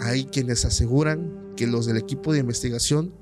Hay 0.00 0.24
quienes 0.24 0.64
aseguran 0.64 1.52
que 1.56 1.66
los 1.66 1.86
del 1.86 1.98
equipo 1.98 2.32
de 2.32 2.38
investigación 2.38 3.12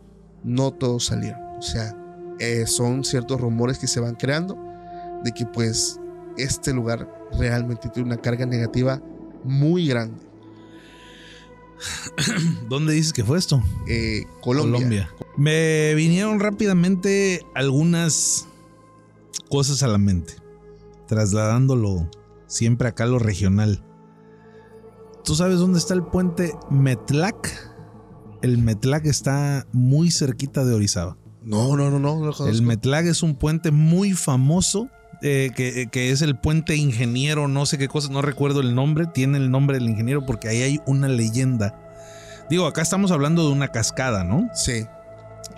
no 0.44 0.70
todos 0.72 1.06
salieron. 1.06 1.40
O 1.58 1.62
sea, 1.62 1.96
eh, 2.38 2.66
son 2.66 3.04
ciertos 3.04 3.40
rumores 3.40 3.78
que 3.78 3.86
se 3.86 4.00
van 4.00 4.14
creando 4.14 4.56
de 5.24 5.32
que 5.32 5.46
pues 5.46 5.98
este 6.36 6.72
lugar 6.72 7.10
realmente 7.38 7.88
tiene 7.88 8.08
una 8.08 8.20
carga 8.20 8.46
negativa 8.46 9.02
muy 9.44 9.86
grande. 9.86 10.22
¿Dónde 12.68 12.94
dices 12.94 13.12
que 13.12 13.24
fue 13.24 13.38
esto? 13.38 13.62
Eh, 13.86 14.24
Colombia. 14.40 14.72
Colombia. 14.72 15.10
Me 15.36 15.94
vinieron 15.94 16.40
rápidamente 16.40 17.44
algunas 17.54 18.48
cosas 19.50 19.82
a 19.82 19.88
la 19.88 19.98
mente, 19.98 20.34
trasladándolo 21.06 22.08
siempre 22.46 22.88
acá 22.88 23.04
a 23.04 23.08
lo 23.08 23.18
regional. 23.18 23.84
¿Tú 25.24 25.34
sabes 25.34 25.58
dónde 25.58 25.78
está 25.78 25.94
el 25.94 26.04
puente 26.04 26.52
Metlac? 26.70 27.74
El 28.42 28.58
Metlac 28.58 29.06
está 29.06 29.66
muy 29.72 30.10
cerquita 30.10 30.64
de 30.64 30.74
Orizaba. 30.74 31.18
No, 31.46 31.76
no, 31.76 31.90
no, 31.90 32.00
no. 32.00 32.16
no 32.18 32.46
el 32.48 32.62
Metlac 32.62 33.06
es 33.06 33.22
un 33.22 33.36
puente 33.36 33.70
muy 33.70 34.12
famoso. 34.12 34.88
Eh, 35.22 35.50
que, 35.56 35.86
que, 35.90 36.10
es 36.10 36.20
el 36.20 36.36
puente 36.36 36.76
ingeniero, 36.76 37.48
no 37.48 37.64
sé 37.64 37.78
qué 37.78 37.88
cosa, 37.88 38.12
no 38.12 38.20
recuerdo 38.20 38.60
el 38.60 38.74
nombre, 38.74 39.06
tiene 39.06 39.38
el 39.38 39.50
nombre 39.50 39.78
del 39.78 39.88
ingeniero 39.88 40.26
porque 40.26 40.48
ahí 40.48 40.60
hay 40.60 40.80
una 40.84 41.08
leyenda. 41.08 41.74
Digo, 42.50 42.66
acá 42.66 42.82
estamos 42.82 43.12
hablando 43.12 43.46
de 43.46 43.52
una 43.52 43.68
cascada, 43.68 44.24
¿no? 44.24 44.50
Sí. 44.52 44.86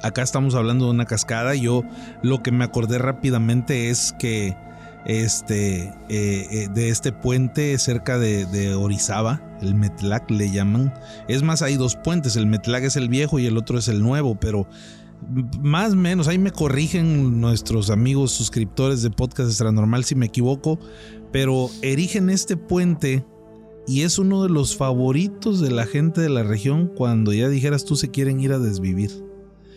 Acá 0.03 0.23
estamos 0.23 0.55
hablando 0.55 0.85
de 0.85 0.93
una 0.93 1.07
cascada. 1.07 1.57
Yo 1.57 1.83
lo 2.23 2.41
que 2.41 2.53
me 2.53 2.65
acordé 2.65 2.99
rápidamente 2.99 3.91
es 3.91 4.15
que 4.17 4.57
este, 5.05 5.85
eh, 6.09 6.47
eh, 6.51 6.69
de 6.73 6.91
este 6.91 7.13
puente 7.13 7.77
cerca 7.79 8.19
de, 8.19 8.47
de, 8.47 8.75
Orizaba, 8.75 9.41
el 9.61 9.75
Metlac 9.75 10.31
le 10.31 10.51
llaman. 10.51 10.95
Es 11.29 11.43
más, 11.43 11.63
hay 11.63 11.77
dos 11.77 11.97
puentes, 11.97 12.37
el 12.37 12.47
Metlac 12.47 12.85
es 12.85 12.97
el 12.97 13.09
viejo 13.09 13.39
y 13.39 13.47
el 13.47 13.57
otro 13.57 13.79
es 13.79 13.89
el 13.89 14.03
nuevo, 14.03 14.37
pero 14.37 14.69
más 15.61 15.93
o 15.93 15.97
menos, 15.97 16.29
ahí 16.29 16.39
me 16.39 16.53
corrigen 16.53 17.41
nuestros 17.41 17.91
amigos 17.91 18.33
suscriptores 18.33 19.03
de 19.03 19.11
Podcast 19.11 19.51
Extranormal 19.51 20.05
si 20.05 20.15
me 20.15 20.27
equivoco, 20.27 20.79
pero 21.33 21.71
erigen 21.83 22.31
este 22.31 22.57
puente 22.57 23.25
y 23.87 24.03
es 24.03 24.19
uno 24.19 24.43
de 24.43 24.51
los 24.51 24.77
favoritos 24.77 25.61
de 25.61 25.71
la 25.71 25.87
gente 25.87 26.21
de 26.21 26.29
la 26.29 26.43
región 26.43 26.89
cuando 26.95 27.33
ya 27.33 27.49
dijeras 27.49 27.85
tú 27.85 27.97
se 27.97 28.11
quieren 28.11 28.41
ir 28.41 28.53
a 28.53 28.59
desvivir. 28.59 29.11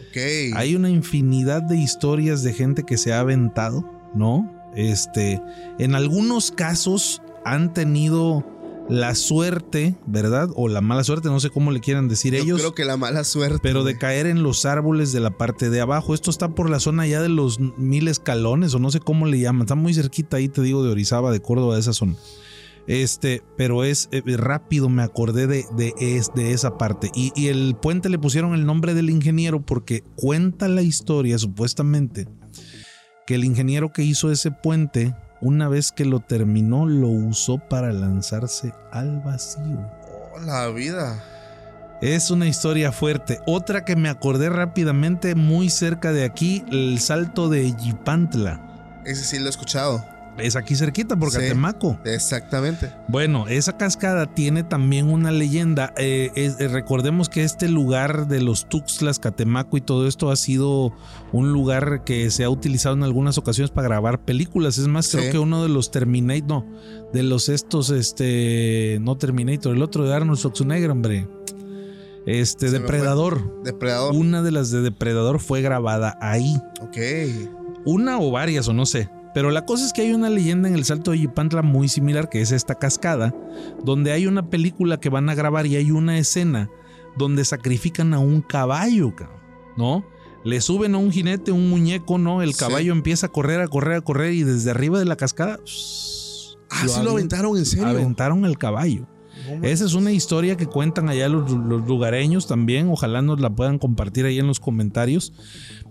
Okay. 0.09 0.51
Hay 0.55 0.75
una 0.75 0.89
infinidad 0.89 1.61
de 1.61 1.77
historias 1.77 2.43
de 2.43 2.53
gente 2.53 2.83
que 2.83 2.97
se 2.97 3.13
ha 3.13 3.21
aventado, 3.21 3.89
¿no? 4.13 4.51
Este, 4.75 5.41
en 5.79 5.95
algunos 5.95 6.51
casos 6.51 7.21
han 7.45 7.73
tenido 7.73 8.45
la 8.91 9.15
suerte, 9.15 9.95
¿verdad? 10.05 10.49
O 10.55 10.67
la 10.67 10.81
mala 10.81 11.05
suerte, 11.05 11.29
no 11.29 11.39
sé 11.39 11.49
cómo 11.49 11.71
le 11.71 11.79
quieran 11.79 12.09
decir 12.09 12.33
Yo 12.33 12.43
ellos. 12.43 12.59
creo 12.59 12.75
que 12.75 12.83
la 12.83 12.97
mala 12.97 13.23
suerte. 13.23 13.59
Pero 13.63 13.85
de 13.85 13.97
caer 13.97 14.25
en 14.27 14.43
los 14.43 14.65
árboles 14.65 15.13
de 15.13 15.21
la 15.21 15.37
parte 15.37 15.69
de 15.69 15.79
abajo. 15.79 16.13
Esto 16.13 16.29
está 16.29 16.49
por 16.49 16.69
la 16.69 16.81
zona 16.81 17.07
ya 17.07 17.21
de 17.21 17.29
los 17.29 17.61
mil 17.77 18.09
escalones, 18.09 18.73
o 18.73 18.79
no 18.79 18.91
sé 18.91 18.99
cómo 18.99 19.27
le 19.27 19.39
llaman. 19.39 19.61
Está 19.61 19.75
muy 19.75 19.93
cerquita 19.93 20.35
ahí, 20.35 20.49
te 20.49 20.61
digo, 20.61 20.83
de 20.83 20.91
Orizaba, 20.91 21.31
de 21.31 21.41
Córdoba, 21.41 21.75
de 21.75 21.79
esa 21.79 21.93
zona. 21.93 22.15
Este, 22.85 23.41
pero 23.57 23.85
es 23.85 24.09
eh, 24.11 24.23
rápido, 24.35 24.89
me 24.89 25.03
acordé 25.03 25.47
de, 25.47 25.65
de, 25.77 25.93
es, 25.97 26.33
de 26.35 26.51
esa 26.51 26.77
parte. 26.77 27.11
Y, 27.15 27.31
y 27.33 27.47
el 27.47 27.77
puente 27.81 28.09
le 28.09 28.19
pusieron 28.19 28.53
el 28.53 28.65
nombre 28.65 28.93
del 28.93 29.09
ingeniero 29.09 29.65
porque 29.65 30.03
cuenta 30.15 30.67
la 30.67 30.81
historia, 30.81 31.37
supuestamente, 31.37 32.27
que 33.25 33.35
el 33.35 33.45
ingeniero 33.45 33.93
que 33.93 34.03
hizo 34.03 34.31
ese 34.31 34.51
puente 34.51 35.15
una 35.41 35.67
vez 35.67 35.91
que 35.91 36.05
lo 36.05 36.19
terminó, 36.19 36.85
lo 36.85 37.09
usó 37.09 37.57
para 37.57 37.91
lanzarse 37.91 38.73
al 38.91 39.19
vacío. 39.19 39.91
Oh, 40.33 40.39
la 40.39 40.67
vida. 40.69 41.21
Es 42.01 42.31
una 42.31 42.47
historia 42.47 42.91
fuerte. 42.91 43.39
Otra 43.45 43.85
que 43.85 43.95
me 43.95 44.09
acordé 44.09 44.49
rápidamente, 44.49 45.35
muy 45.35 45.69
cerca 45.69 46.11
de 46.13 46.23
aquí, 46.23 46.63
el 46.71 46.99
salto 46.99 47.49
de 47.49 47.75
Yipantla. 47.75 48.59
Ese 49.05 49.23
sí 49.23 49.39
lo 49.39 49.47
he 49.47 49.49
escuchado. 49.49 50.05
Es 50.41 50.55
aquí 50.55 50.75
cerquita, 50.75 51.15
por 51.17 51.31
Sí. 51.31 51.37
Catemaco. 51.39 51.99
Exactamente. 52.05 52.91
Bueno, 53.07 53.47
esa 53.47 53.77
cascada 53.77 54.25
tiene 54.33 54.63
también 54.63 55.09
una 55.09 55.31
leyenda. 55.31 55.93
Eh, 55.97 56.31
es- 56.35 56.59
eh, 56.59 56.67
recordemos 56.67 57.29
que 57.29 57.43
este 57.43 57.69
lugar 57.69 58.27
de 58.27 58.41
los 58.41 58.67
Tuxtlas, 58.67 59.19
Catemaco 59.19 59.77
y 59.77 59.81
todo 59.81 60.07
esto 60.07 60.31
ha 60.31 60.35
sido 60.35 60.93
un 61.31 61.51
lugar 61.53 62.03
que 62.03 62.29
se 62.31 62.43
ha 62.43 62.49
utilizado 62.49 62.95
en 62.95 63.03
algunas 63.03 63.37
ocasiones 63.37 63.71
para 63.71 63.87
grabar 63.87 64.25
películas. 64.25 64.77
Es 64.77 64.87
más, 64.87 65.05
Sí. 65.05 65.17
creo 65.17 65.31
que 65.31 65.39
uno 65.39 65.63
de 65.63 65.69
los 65.69 65.91
Terminator, 65.91 66.47
no, 66.47 66.65
de 67.13 67.23
los 67.23 67.49
estos, 67.49 67.89
este, 67.89 68.97
no 69.01 69.17
Terminator, 69.17 69.75
el 69.75 69.81
otro 69.83 70.05
de 70.05 70.13
Arnold 70.13 70.39
Schwarzenegger, 70.39 70.89
hombre. 70.91 71.27
Este, 72.25 72.67
Se. 72.69 72.79
Depredador. 72.79 73.63
Depredador. 73.63 74.13
Una 74.15 74.41
de 74.43 74.51
las 74.51 74.69
de 74.71 74.81
Depredador 74.81 75.39
fue 75.39 75.61
grabada 75.61 76.17
ahí. 76.21 76.55
Ok. 76.79 76.97
Una 77.85 78.19
o 78.19 78.29
varias, 78.31 78.67
o 78.67 78.73
no 78.73 78.85
sé. 78.85 79.09
Pero 79.33 79.49
la 79.51 79.65
cosa 79.65 79.85
es 79.85 79.93
que 79.93 80.01
hay 80.01 80.13
una 80.13 80.29
leyenda 80.29 80.67
en 80.67 80.75
el 80.75 80.83
Salto 80.83 81.11
de 81.11 81.19
Yipantla 81.19 81.61
muy 81.61 81.87
similar, 81.87 82.29
que 82.29 82.41
es 82.41 82.51
esta 82.51 82.75
cascada, 82.75 83.33
donde 83.83 84.11
hay 84.11 84.27
una 84.27 84.49
película 84.49 84.99
que 84.99 85.09
van 85.09 85.29
a 85.29 85.35
grabar 85.35 85.65
y 85.67 85.77
hay 85.77 85.91
una 85.91 86.17
escena 86.17 86.69
donde 87.17 87.45
sacrifican 87.45 88.13
a 88.13 88.19
un 88.19 88.41
caballo, 88.41 89.13
¿no? 89.77 90.05
Le 90.43 90.59
suben 90.59 90.95
a 90.95 90.97
un 90.97 91.11
jinete, 91.11 91.51
un 91.51 91.69
muñeco, 91.69 92.17
¿no? 92.17 92.41
El 92.41 92.53
Sí. 92.53 92.59
caballo 92.59 92.91
empieza 92.93 93.27
a 93.27 93.29
correr, 93.29 93.61
a 93.61 93.67
correr, 93.67 93.97
a 93.97 94.01
correr 94.01 94.33
y 94.33 94.43
desde 94.43 94.71
arriba 94.71 94.99
de 94.99 95.05
la 95.05 95.15
cascada... 95.15 95.59
Ah, 96.73 96.85
sí 96.87 97.03
lo 97.03 97.11
aventaron 97.11 97.57
en 97.57 97.65
serio. 97.65 97.87
Aventaron 97.87 98.45
al 98.45 98.57
caballo. 98.57 99.07
Esa 99.61 99.85
es 99.85 99.93
una 99.93 100.11
historia 100.11 100.57
que 100.57 100.67
cuentan 100.67 101.09
allá 101.09 101.29
los, 101.29 101.51
los 101.51 101.87
lugareños 101.87 102.47
también. 102.47 102.89
Ojalá 102.89 103.21
nos 103.21 103.39
la 103.39 103.49
puedan 103.49 103.79
compartir 103.79 104.25
ahí 104.25 104.39
en 104.39 104.47
los 104.47 104.59
comentarios. 104.59 105.33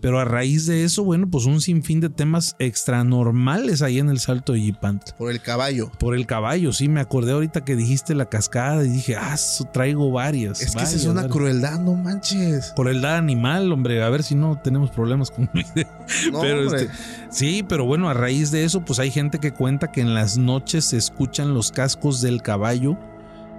Pero 0.01 0.19
a 0.19 0.25
raíz 0.25 0.67
de 0.67 0.85
eso, 0.85 1.05
bueno, 1.05 1.29
pues 1.31 1.45
un 1.45 1.61
sinfín 1.61 2.01
de 2.01 2.09
temas 2.09 2.57
extranormales 2.59 3.83
ahí 3.83 3.99
en 3.99 4.09
el 4.09 4.19
Salto 4.19 4.55
de 4.55 4.63
Yipantla. 4.63 5.15
Por 5.17 5.31
el 5.31 5.43
caballo. 5.43 5.93
Por 5.99 6.15
el 6.15 6.27
caballo, 6.27 6.73
sí, 6.73 6.89
me 6.89 7.01
acordé 7.01 7.33
ahorita 7.33 7.65
que 7.65 7.77
dijiste 7.77 8.15
la 8.15 8.27
cascada 8.27 8.85
y 8.85 8.89
dije, 8.89 9.17
ah, 9.17 9.37
traigo 9.73 10.11
varias. 10.11 10.63
Es 10.63 10.75
que 10.75 10.83
esa 10.83 10.97
es 10.97 11.05
una 11.05 11.23
varias. 11.23 11.33
crueldad, 11.33 11.81
no 11.81 11.95
manches. 11.95 12.73
Crueldad 12.75 13.17
animal, 13.17 13.71
hombre, 13.73 14.03
a 14.03 14.09
ver 14.09 14.23
si 14.23 14.35
no 14.35 14.59
tenemos 14.63 14.91
problemas 14.91 15.31
con 15.31 15.51
video. 15.55 15.89
No, 16.33 16.41
pero 16.41 16.75
este, 16.75 16.91
sí, 17.31 17.63
pero 17.69 17.85
bueno, 17.85 18.09
a 18.09 18.15
raíz 18.15 18.51
de 18.51 18.65
eso, 18.65 18.83
pues 18.85 18.99
hay 18.99 19.11
gente 19.11 19.39
que 19.39 19.53
cuenta 19.53 19.93
que 19.93 20.01
en 20.01 20.15
las 20.15 20.39
noches 20.39 20.87
se 20.87 20.97
escuchan 20.97 21.53
los 21.53 21.73
cascos 21.73 22.23
del 22.23 22.41
caballo 22.41 22.99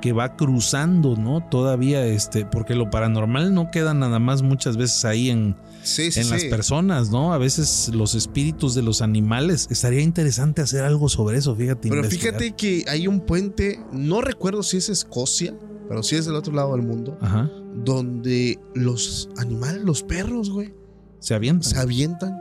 que 0.02 0.12
va 0.12 0.36
cruzando, 0.36 1.16
¿no? 1.16 1.48
Todavía, 1.48 2.06
este, 2.06 2.46
porque 2.46 2.76
lo 2.76 2.90
paranormal 2.90 3.54
no 3.54 3.72
queda 3.72 3.94
nada 3.94 4.20
más 4.20 4.42
muchas 4.42 4.76
veces 4.76 5.06
ahí 5.06 5.30
en, 5.30 5.56
Sí, 5.84 6.12
sí, 6.12 6.20
en 6.20 6.30
las 6.30 6.44
personas, 6.46 7.10
¿no? 7.10 7.34
A 7.34 7.38
veces 7.38 7.90
los 7.94 8.14
espíritus 8.16 8.76
de 8.76 8.82
los 8.82 9.02
animales. 9.02 9.68
Estaría 9.72 10.02
interesante 10.02 10.62
hacer 10.62 10.84
algo 10.84 11.08
sobre 11.10 11.38
eso, 11.38 11.56
fíjate. 11.56 11.90
Pero 11.90 12.02
investigar. 12.02 12.34
fíjate 12.40 12.56
que 12.56 12.86
hay 12.90 13.08
un 13.08 13.22
puente, 13.22 13.80
no 13.92 14.22
recuerdo 14.22 14.62
si 14.64 14.78
es 14.78 14.90
Escocia, 14.90 15.56
pero 15.88 16.04
sí 16.04 16.16
es 16.18 16.26
del 16.26 16.36
otro 16.36 16.54
lado 16.54 16.74
del 16.76 16.86
mundo, 16.86 17.18
Ajá. 17.22 17.50
donde 17.76 18.60
los 18.76 19.30
animales, 19.38 19.82
los 19.84 20.04
perros, 20.04 20.50
güey, 20.52 20.74
Se 21.20 21.34
avientan. 21.34 21.70
se 21.72 21.80
avientan. 21.80 22.38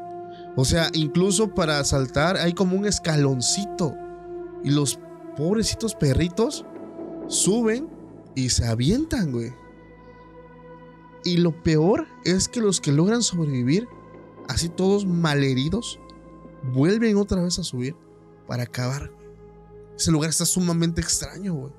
O 0.57 0.65
sea, 0.65 0.89
incluso 0.95 1.55
para 1.55 1.83
saltar 1.85 2.37
hay 2.37 2.53
como 2.53 2.77
un 2.77 2.87
escaloncito. 2.87 3.95
Y 4.65 4.71
los 4.71 4.99
pobrecitos 5.37 5.95
perritos 5.95 6.67
suben 7.31 7.89
y 8.35 8.51
se 8.51 8.67
avientan, 8.67 9.33
güey. 9.33 9.53
Y 11.25 11.39
lo 11.39 11.63
peor 11.63 12.07
es 12.25 12.49
que 12.49 12.61
los 12.61 12.81
que 12.81 12.93
logran 12.93 13.23
sobrevivir, 13.23 13.89
así 14.49 14.69
todos 14.69 15.07
malheridos, 15.07 15.99
vuelven 16.75 17.17
otra 17.17 17.43
vez 17.43 17.59
a 17.59 17.65
subir 17.65 17.95
para 18.47 18.65
acabar. 18.65 19.11
Ese 19.97 20.11
lugar 20.11 20.31
está 20.31 20.45
sumamente 20.45 21.01
extraño, 21.01 21.55
güey. 21.55 21.73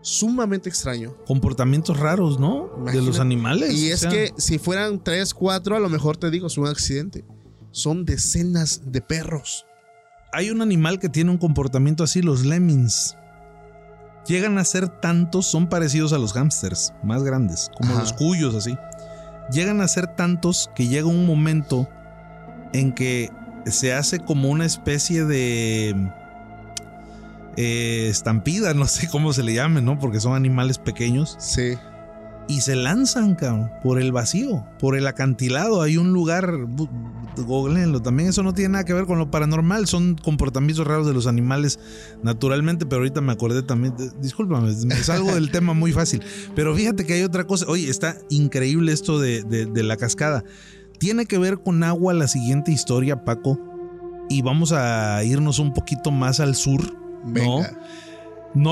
Sumamente 0.00 0.68
extraño. 0.68 1.16
Comportamientos 1.26 1.98
raros, 1.98 2.38
¿no? 2.38 2.70
De 2.92 3.02
los 3.02 3.18
animales. 3.18 3.74
Y 3.74 3.90
o 3.90 3.94
es 3.94 4.00
sea, 4.00 4.10
que 4.10 4.32
si 4.36 4.58
fueran 4.58 5.02
3, 5.02 5.34
4, 5.34 5.76
a 5.76 5.80
lo 5.80 5.88
mejor 5.88 6.16
te 6.16 6.30
digo, 6.30 6.46
es 6.46 6.56
un 6.56 6.66
accidente. 6.66 7.24
Son 7.70 8.04
decenas 8.04 8.92
de 8.92 9.00
perros. 9.00 9.64
hay 10.32 10.50
un 10.50 10.62
animal 10.62 10.98
que 10.98 11.08
tiene 11.08 11.30
un 11.30 11.38
comportamiento 11.38 12.04
así, 12.04 12.22
los 12.22 12.44
lemmings. 12.44 13.17
Llegan 14.28 14.58
a 14.58 14.64
ser 14.64 14.88
tantos, 14.88 15.46
son 15.46 15.68
parecidos 15.68 16.12
a 16.12 16.18
los 16.18 16.34
hámsters, 16.34 16.92
más 17.02 17.22
grandes, 17.24 17.70
como 17.74 17.92
Ajá. 17.92 18.02
los 18.02 18.12
cuyos 18.12 18.54
así. 18.54 18.76
Llegan 19.50 19.80
a 19.80 19.88
ser 19.88 20.06
tantos 20.06 20.70
que 20.74 20.86
llega 20.86 21.06
un 21.06 21.26
momento 21.26 21.88
en 22.74 22.92
que 22.92 23.32
se 23.64 23.94
hace 23.94 24.20
como 24.20 24.50
una 24.50 24.66
especie 24.66 25.24
de 25.24 26.10
eh, 27.56 28.08
estampida, 28.10 28.74
no 28.74 28.86
sé 28.86 29.08
cómo 29.08 29.32
se 29.32 29.42
le 29.42 29.54
llame, 29.54 29.80
¿no? 29.80 29.98
Porque 29.98 30.20
son 30.20 30.34
animales 30.34 30.78
pequeños 30.78 31.36
Sí. 31.38 31.78
Y 32.48 32.62
se 32.62 32.74
lanzan, 32.76 33.34
cabrón, 33.34 33.70
por 33.82 34.00
el 34.00 34.10
vacío, 34.10 34.64
por 34.80 34.96
el 34.96 35.06
acantilado. 35.06 35.82
Hay 35.82 35.96
un 35.98 36.12
lugar, 36.14 36.50
googleenlo, 37.36 38.00
también 38.02 38.30
eso 38.30 38.42
no 38.42 38.54
tiene 38.54 38.70
nada 38.72 38.84
que 38.84 38.92
ver 38.94 39.04
con 39.06 39.18
lo 39.18 39.30
paranormal, 39.30 39.86
son 39.86 40.16
comportamientos 40.16 40.86
raros 40.86 41.06
de 41.06 41.12
los 41.14 41.26
animales 41.26 41.78
naturalmente, 42.22 42.86
pero 42.86 43.00
ahorita 43.00 43.20
me 43.20 43.32
acordé 43.32 43.62
también, 43.62 43.96
de- 43.96 44.10
discúlpame, 44.20 44.72
me 44.86 44.94
salgo 44.96 45.34
del 45.34 45.50
tema 45.50 45.74
muy 45.74 45.92
fácil, 45.92 46.22
pero 46.56 46.74
fíjate 46.74 47.04
que 47.06 47.14
hay 47.14 47.22
otra 47.22 47.46
cosa, 47.46 47.66
oye, 47.68 47.88
está 47.88 48.16
increíble 48.30 48.92
esto 48.92 49.20
de, 49.20 49.42
de- 49.44 49.66
de 49.66 49.82
la 49.82 49.96
cascada. 49.96 50.42
Tiene 50.98 51.26
que 51.26 51.38
ver 51.38 51.58
con 51.62 51.84
agua 51.84 52.12
la 52.12 52.26
siguiente 52.26 52.72
historia, 52.72 53.24
Paco, 53.24 53.58
y 54.28 54.42
vamos 54.42 54.72
a 54.72 55.22
irnos 55.22 55.58
un 55.60 55.72
poquito 55.72 56.10
más 56.10 56.40
al 56.40 56.56
sur. 56.56 56.80
Venga. 57.24 57.46
No 57.72 57.78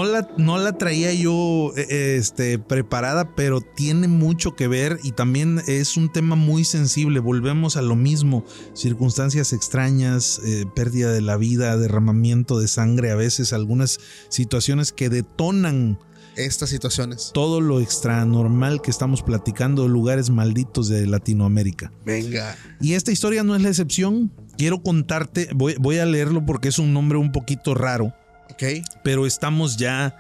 la, 0.05 0.29
no 0.39 0.59
la 0.59 0.79
traía 0.79 1.13
yo 1.13 1.73
eh, 1.77 2.17
este, 2.19 2.59
preparada, 2.59 3.35
pero 3.35 3.61
tiene 3.61 4.09
mucho 4.09 4.57
que 4.57 4.69
ver 4.69 4.99
y 5.03 5.13
también 5.13 5.61
es 5.67 5.97
un 5.97 6.11
tema 6.11 6.35
muy 6.35 6.65
sensible. 6.65 7.21
Volvemos 7.21 7.77
a 7.77 7.83
lo 7.83 7.95
mismo, 7.97 8.45
circunstancias 8.75 9.53
extrañas, 9.53 10.41
eh, 10.45 10.65
pérdida 10.75 11.13
de 11.13 11.21
la 11.21 11.37
vida, 11.37 11.77
derramamiento 11.77 12.59
de 12.59 12.69
sangre, 12.69 13.11
a 13.11 13.17
veces 13.17 13.53
algunas 13.53 13.99
situaciones 14.29 14.93
que 14.93 15.11
detonan 15.11 15.99
Estas 16.37 16.71
situaciones. 16.71 17.31
todo 17.35 17.61
lo 17.61 17.81
extranormal 17.81 18.81
que 18.81 18.91
estamos 18.91 19.23
platicando 19.23 19.83
de 19.83 19.89
lugares 19.91 20.31
malditos 20.31 20.89
de 20.89 21.07
Latinoamérica. 21.07 21.93
Venga. 22.05 22.57
Y 22.81 22.95
esta 22.95 23.13
historia 23.13 23.43
no 23.43 23.55
es 23.55 23.63
la 23.63 23.69
excepción. 23.69 24.33
Quiero 24.57 24.83
contarte, 24.83 25.51
voy, 25.55 25.77
voy 25.79 25.99
a 25.99 26.07
leerlo 26.07 26.47
porque 26.47 26.69
es 26.69 26.79
un 26.79 26.95
nombre 26.95 27.19
un 27.19 27.31
poquito 27.31 27.75
raro 27.75 28.15
Ok. 28.53 28.63
pero 29.03 29.27
estamos 29.27 29.77
ya, 29.77 30.15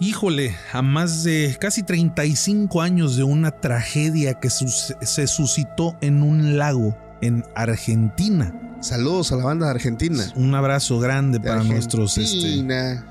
híjole, 0.00 0.54
a 0.72 0.82
más 0.82 1.24
de 1.24 1.56
casi 1.60 1.82
35 1.82 2.80
años 2.82 3.16
de 3.16 3.22
una 3.24 3.50
tragedia 3.50 4.34
que 4.40 4.50
sus- 4.50 4.94
se 5.02 5.26
suscitó 5.26 5.96
en 6.00 6.22
un 6.22 6.56
lago 6.58 6.96
en 7.20 7.44
Argentina. 7.54 8.52
Saludos 8.80 9.32
a 9.32 9.36
la 9.36 9.44
banda 9.44 9.66
de 9.66 9.72
Argentina. 9.72 10.24
Un 10.36 10.54
abrazo 10.54 10.98
grande 10.98 11.38
De 11.38 11.48
para 11.48 11.62
nuestros... 11.64 12.18
Este, 12.18 12.36
Argentina. 12.36 13.06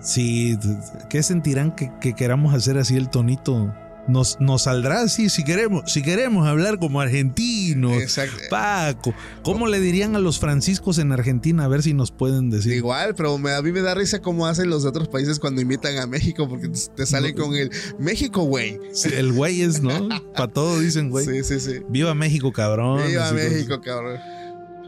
sí, 0.00 0.58
¿qué 1.08 1.22
sentirán 1.22 1.72
que, 1.74 1.90
que 2.00 2.14
queramos 2.14 2.54
hacer 2.54 2.78
así 2.78 2.96
el 2.96 3.08
tonito? 3.08 3.74
Nos, 4.06 4.38
nos 4.38 4.64
saldrá 4.64 5.00
así 5.00 5.30
si 5.30 5.44
queremos, 5.44 5.90
si 5.90 6.02
queremos 6.02 6.46
hablar 6.46 6.78
como 6.78 7.00
argentinos. 7.00 7.94
Exacto. 7.94 8.36
Paco, 8.50 9.14
¿cómo 9.42 9.66
le 9.66 9.80
dirían 9.80 10.14
a 10.14 10.18
los 10.18 10.38
franciscos 10.38 10.98
en 10.98 11.10
Argentina? 11.12 11.64
A 11.64 11.68
ver 11.68 11.82
si 11.82 11.94
nos 11.94 12.10
pueden 12.10 12.50
decir. 12.50 12.72
Igual, 12.74 13.14
pero 13.14 13.38
me- 13.38 13.52
a 13.52 13.62
mí 13.62 13.72
me 13.72 13.80
da 13.80 13.94
risa 13.94 14.20
cómo 14.20 14.46
hacen 14.46 14.68
los 14.68 14.84
otros 14.84 15.08
países 15.08 15.38
cuando 15.38 15.62
invitan 15.62 15.96
a 15.96 16.06
México, 16.06 16.46
porque 16.48 16.68
te, 16.94 17.06
salen 17.06 17.34
con 17.34 17.54
el 17.54 17.70
México, 17.98 18.42
güey. 18.42 18.78
Sí, 18.92 19.08
El 19.14 19.32
güey 19.32 19.62
es, 19.62 19.80
¿no? 19.82 20.08
Para 20.34 20.48
todo 20.52 20.80
dicen, 20.80 21.08
güey. 21.08 21.24
Sí, 21.24 21.42
sí, 21.42 21.58
sí. 21.60 21.80
Viva 21.88 22.14
México, 22.14 22.52
cabrón. 22.52 23.06
Viva 23.06 23.32
México, 23.32 23.80
cabrón. 23.80 24.18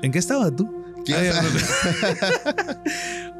¿En 0.03 0.13
qué 0.13 0.19
estaba 0.19 0.51
tú? 0.55 0.71
¿Quién 1.07 1.19
Ay, 1.19 1.31
sabe? 1.33 2.77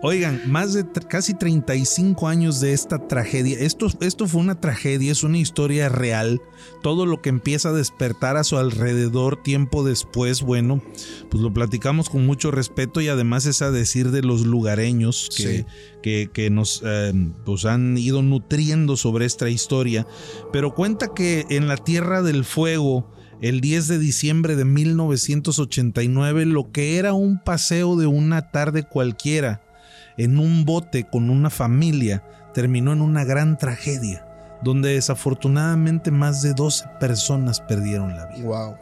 Oigan, 0.03 0.43
más 0.47 0.75
de 0.75 0.85
casi 1.09 1.33
35 1.35 2.29
años 2.29 2.61
de 2.61 2.73
esta 2.75 3.09
tragedia. 3.09 3.59
Esto, 3.59 3.89
esto 4.01 4.27
fue 4.27 4.43
una 4.43 4.61
tragedia, 4.61 5.11
es 5.11 5.23
una 5.25 5.39
historia 5.39 5.89
real. 5.89 6.41
Todo 6.83 7.07
lo 7.07 7.23
que 7.23 7.31
empieza 7.31 7.71
a 7.71 7.73
despertar 7.73 8.37
a 8.37 8.45
su 8.45 8.59
alrededor 8.59 9.43
tiempo 9.43 9.85
después, 9.85 10.43
bueno, 10.43 10.83
pues 11.31 11.43
lo 11.43 11.53
platicamos 11.53 12.11
con 12.11 12.27
mucho 12.27 12.51
respeto 12.51 13.01
y 13.01 13.09
además 13.09 13.47
es 13.47 13.63
a 13.63 13.71
decir 13.71 14.11
de 14.11 14.23
los 14.23 14.45
lugareños 14.45 15.31
que, 15.35 15.43
Sí. 15.43 15.65
que, 16.03 16.31
que 16.33 16.51
nos 16.51 16.83
eh, 16.85 17.13
pues 17.47 17.65
han 17.65 17.97
ido 17.97 18.23
nutriendo 18.23 18.97
sobre 18.97 19.25
esta 19.25 19.49
historia. 19.49 20.07
Pero 20.53 20.75
cuenta 20.75 21.15
que 21.15 21.47
en 21.49 21.69
la 21.69 21.79
Tierra 21.79 22.21
del 22.23 22.45
Fuego, 22.45 23.11
el 23.41 23.61
10 23.61 23.89
de 23.89 23.99
diciembre 23.99 24.57
de 24.57 24.65
1989, 24.67 26.45
lo 26.47 26.71
que 26.71 26.99
era 26.99 27.13
un 27.15 27.43
paseo 27.43 27.97
de 27.97 28.07
una 28.07 28.51
tarde 28.51 28.83
cualquiera 28.85 29.63
en 30.17 30.39
un 30.39 30.65
bote 30.65 31.05
con 31.05 31.31
una 31.31 31.51
familia 31.51 32.23
terminó 32.55 32.93
en 32.93 33.03
una 33.03 33.25
gran 33.25 33.59
tragedia, 33.59 34.27
donde 34.63 34.95
desafortunadamente 34.95 36.11
más 36.11 36.43
de 36.43 36.55
12 36.55 36.87
personas 36.99 37.61
perdieron 37.61 38.17
la 38.17 38.27
vida. 38.27 38.45
Wow. 38.45 38.77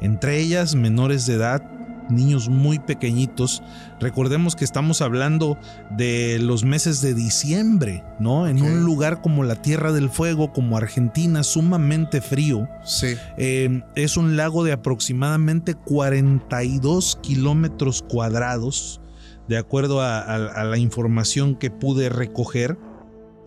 Entre 0.00 0.38
ellas 0.38 0.74
menores 0.74 1.26
de 1.26 1.34
edad, 1.34 1.62
niños 2.10 2.48
muy 2.48 2.78
pequeñitos. 2.78 3.62
Recordemos 4.00 4.56
que 4.56 4.64
estamos 4.64 5.00
hablando 5.00 5.58
de 5.90 6.38
los 6.40 6.64
meses 6.64 7.00
de 7.00 7.14
diciembre, 7.14 8.04
¿no? 8.18 8.48
En 8.48 8.62
un 8.62 8.84
lugar 8.84 9.20
como 9.20 9.44
la 9.44 9.56
Tierra 9.56 9.92
del 9.92 10.10
Fuego, 10.10 10.52
como 10.52 10.76
Argentina, 10.76 11.42
sumamente 11.42 12.20
frío. 12.20 12.68
Sí. 12.84 13.16
Eh, 13.36 13.82
es 13.94 14.16
un 14.16 14.36
lago 14.36 14.64
de 14.64 14.72
aproximadamente 14.72 15.74
42 15.74 17.18
kilómetros 17.22 18.02
cuadrados, 18.02 19.00
de 19.50 19.58
acuerdo 19.58 20.00
a, 20.00 20.20
a- 20.20 20.46
a 20.46 20.64
la 20.64 20.78
información 20.78 21.56
que 21.56 21.70
pude 21.70 22.08
recoger 22.08 22.78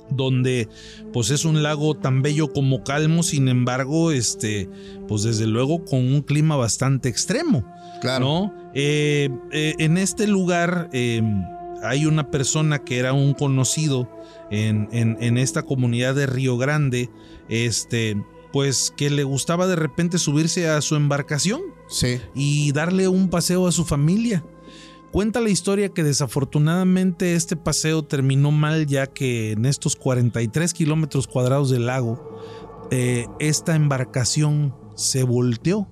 donde 0.10 0.68
pues 1.14 1.30
es 1.32 1.45
un 1.45 1.64
lago 1.64 1.95
tan 1.95 2.22
bello 2.22 2.51
como 2.51 2.84
calmo, 2.84 3.24
sin 3.24 3.47
embargo, 3.47 4.12
este, 4.12 4.70
pues 5.08 5.24
desde 5.24 5.47
luego 5.47 5.86
con 5.86 5.99
un 5.99 6.22
clima 6.22 6.56
bastante 6.58 7.08
extremo. 7.10 7.64
Claro. 8.01 8.26
¿no? 8.26 8.54
Eh, 8.76 9.30
eh, 9.51 9.76
en 9.80 9.97
este 9.97 10.28
lugar 10.28 10.89
eh, 10.91 11.22
hay 11.84 12.06
una 12.06 12.30
persona 12.30 12.80
que 12.80 12.97
era 12.99 13.14
un 13.14 13.34
conocido 13.34 14.10
en, 14.51 14.89
en- 14.91 15.18
en 15.22 15.38
esta 15.38 15.64
comunidad 15.64 16.16
de 16.16 16.26
Río 16.28 16.58
Grande, 16.58 17.10
este, 17.47 18.22
pues 18.51 18.93
que 18.95 19.10
le 19.10 19.24
gustaba 19.24 19.68
de 19.68 19.78
repente 19.78 20.18
subirse 20.18 20.68
a 20.68 20.82
su 20.82 20.95
embarcación 20.95 21.62
Sí. 21.88 22.20
y 22.36 22.72
darle 22.74 23.08
un 23.08 23.30
paseo 23.30 23.68
a 23.68 23.72
su 23.72 23.86
familia. 23.86 24.43
Cuenta 25.14 25.41
la 25.41 25.51
historia 25.51 25.89
que 25.89 26.03
desafortunadamente 26.03 27.36
este 27.36 27.55
paseo 27.55 28.03
terminó 28.03 28.49
mal 28.49 28.88
ya 28.88 29.05
que 29.05 29.51
en 29.51 29.68
estos 29.68 29.95
43 29.95 30.74
kilómetros 30.74 31.28
cuadrados 31.28 31.70
del 31.70 31.86
lago, 31.86 32.39
eh, 32.89 33.28
esta 33.38 33.76
embarcación 33.76 34.76
se 34.95 35.22
volteó. 35.22 35.88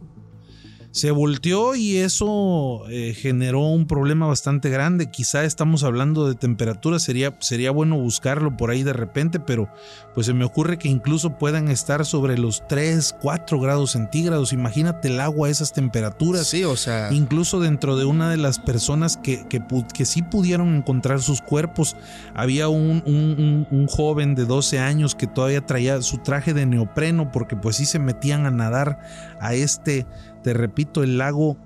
Se 0.92 1.12
volteó 1.12 1.74
y 1.76 1.98
eso 1.98 2.84
eh, 2.90 3.14
generó 3.18 3.62
un 3.62 3.88
problema 3.88 4.28
bastante 4.28 4.70
grande. 4.70 5.10
Quizá 5.10 5.46
estamos 5.46 5.84
hablando 5.86 6.28
de 6.28 6.36
temperatura, 6.36 7.00
sería, 7.00 7.34
sería 7.40 7.72
bueno 7.72 7.98
buscarlo 7.98 8.58
por 8.58 8.72
ahí 8.72 8.84
de 8.84 8.92
repente, 8.92 9.40
pero 9.40 9.70
pues 10.14 10.26
se 10.26 10.34
me 10.34 10.44
ocurre 10.44 10.78
que 10.78 10.90
incluso 10.90 11.38
puedan 11.38 11.70
estar 11.70 12.06
sobre 12.06 12.38
los 12.38 12.68
3, 12.68 13.16
4 13.22 13.60
grados 13.62 13.92
centígrados. 13.92 14.52
Imagínate 14.52 15.08
el 15.08 15.22
agua 15.22 15.48
a 15.48 15.52
esas 15.52 15.72
temperaturas. 15.72 16.48
Sí, 16.48 16.66
o 16.66 16.76
sea. 16.76 17.12
Incluso 17.14 17.62
dentro 17.62 17.96
de 17.96 18.04
una 18.04 18.30
de 18.30 18.36
las 18.38 18.60
personas 18.60 19.16
que, 19.16 19.48
que, 19.48 19.62
sí 20.06 20.22
pudieron 20.24 20.76
encontrar 20.76 21.22
sus 21.22 21.40
cuerpos, 21.42 21.96
había 22.36 22.68
un, 22.68 23.02
un- 23.06 23.36
un- 23.40 23.68
un 23.72 23.88
joven 23.88 24.36
de 24.36 24.44
12 24.46 24.80
años 24.80 25.16
que 25.16 25.28
todavía 25.28 25.66
traía 25.66 26.02
su 26.02 26.18
traje 26.18 26.54
de 26.54 26.66
neopreno 26.66 27.32
porque 27.32 27.56
pues 27.56 27.78
sí 27.78 27.86
se 27.86 27.98
metían 28.00 28.46
a 28.46 28.52
nadar 28.52 29.00
a 29.40 29.54
este, 29.54 30.06
te 30.44 30.54
repito, 30.54 31.04
el 31.04 31.18
lago 31.18 31.58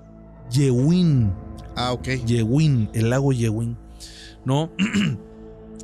Yewin. 0.50 1.32
Ah, 1.76 1.92
ok. 1.92 2.08
Yewin, 2.26 2.88
el 2.94 3.10
lago 3.10 3.32
Yewin. 3.32 3.76
¿No? 4.44 4.70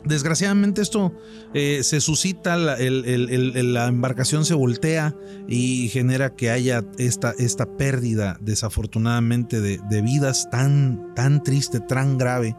Desgraciadamente 0.04 0.82
esto 0.82 1.12
eh, 1.54 1.80
se 1.84 2.00
suscita, 2.00 2.56
la, 2.56 2.74
el- 2.74 3.04
el- 3.04 3.30
el- 3.56 3.72
la 3.74 3.86
embarcación 3.86 4.44
se 4.44 4.54
voltea 4.54 5.14
y 5.46 5.88
genera 5.90 6.34
que 6.34 6.50
haya 6.50 6.82
esta, 6.98 7.34
esta 7.38 7.66
pérdida 7.76 8.36
desafortunadamente 8.40 9.60
de, 9.60 9.78
de 9.88 10.02
vidas 10.02 10.48
tan, 10.50 11.14
tan 11.14 11.42
triste, 11.44 11.78
tan 11.78 12.18
grave. 12.18 12.56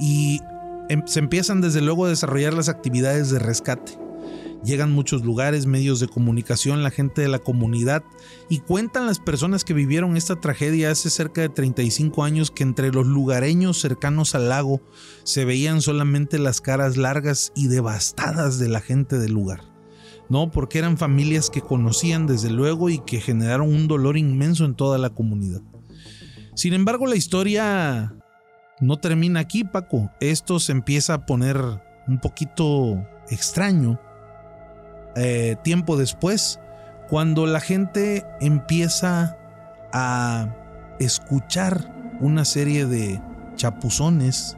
Y 0.00 0.40
em- 0.88 1.02
se 1.06 1.18
empiezan 1.18 1.60
desde 1.60 1.82
luego 1.82 2.06
a 2.06 2.08
desarrollar 2.08 2.54
las 2.54 2.70
actividades 2.70 3.28
de 3.30 3.38
rescate. 3.38 3.92
Llegan 4.64 4.92
muchos 4.92 5.24
lugares, 5.24 5.66
medios 5.66 6.00
de 6.00 6.08
comunicación, 6.08 6.82
la 6.82 6.90
gente 6.90 7.22
de 7.22 7.28
la 7.28 7.38
comunidad 7.38 8.02
y 8.48 8.58
cuentan 8.58 9.06
las 9.06 9.20
personas 9.20 9.64
que 9.64 9.72
vivieron 9.72 10.16
esta 10.16 10.40
tragedia 10.40 10.90
hace 10.90 11.10
cerca 11.10 11.40
de 11.40 11.48
35 11.48 12.24
años 12.24 12.50
que 12.50 12.64
entre 12.64 12.90
los 12.90 13.06
lugareños 13.06 13.80
cercanos 13.80 14.34
al 14.34 14.48
lago 14.48 14.80
se 15.22 15.44
veían 15.44 15.80
solamente 15.80 16.40
las 16.40 16.60
caras 16.60 16.96
largas 16.96 17.52
y 17.54 17.68
devastadas 17.68 18.58
de 18.58 18.68
la 18.68 18.80
gente 18.80 19.18
del 19.18 19.32
lugar. 19.32 19.60
No, 20.28 20.50
porque 20.50 20.78
eran 20.78 20.98
familias 20.98 21.50
que 21.50 21.62
conocían 21.62 22.26
desde 22.26 22.50
luego 22.50 22.90
y 22.90 22.98
que 22.98 23.20
generaron 23.20 23.68
un 23.68 23.88
dolor 23.88 24.18
inmenso 24.18 24.64
en 24.64 24.74
toda 24.74 24.98
la 24.98 25.10
comunidad. 25.10 25.62
Sin 26.54 26.74
embargo, 26.74 27.06
la 27.06 27.16
historia 27.16 28.12
no 28.80 28.98
termina 28.98 29.40
aquí, 29.40 29.64
Paco. 29.64 30.10
Esto 30.20 30.58
se 30.58 30.72
empieza 30.72 31.14
a 31.14 31.26
poner 31.26 31.56
un 32.08 32.18
poquito 32.20 33.06
extraño 33.30 34.00
eh, 35.16 35.56
tiempo 35.62 35.96
después, 35.96 36.60
cuando 37.08 37.46
la 37.46 37.60
gente 37.60 38.26
empieza 38.40 39.36
a 39.92 40.54
escuchar 40.98 41.92
una 42.20 42.44
serie 42.44 42.86
de 42.86 43.20
chapuzones, 43.54 44.56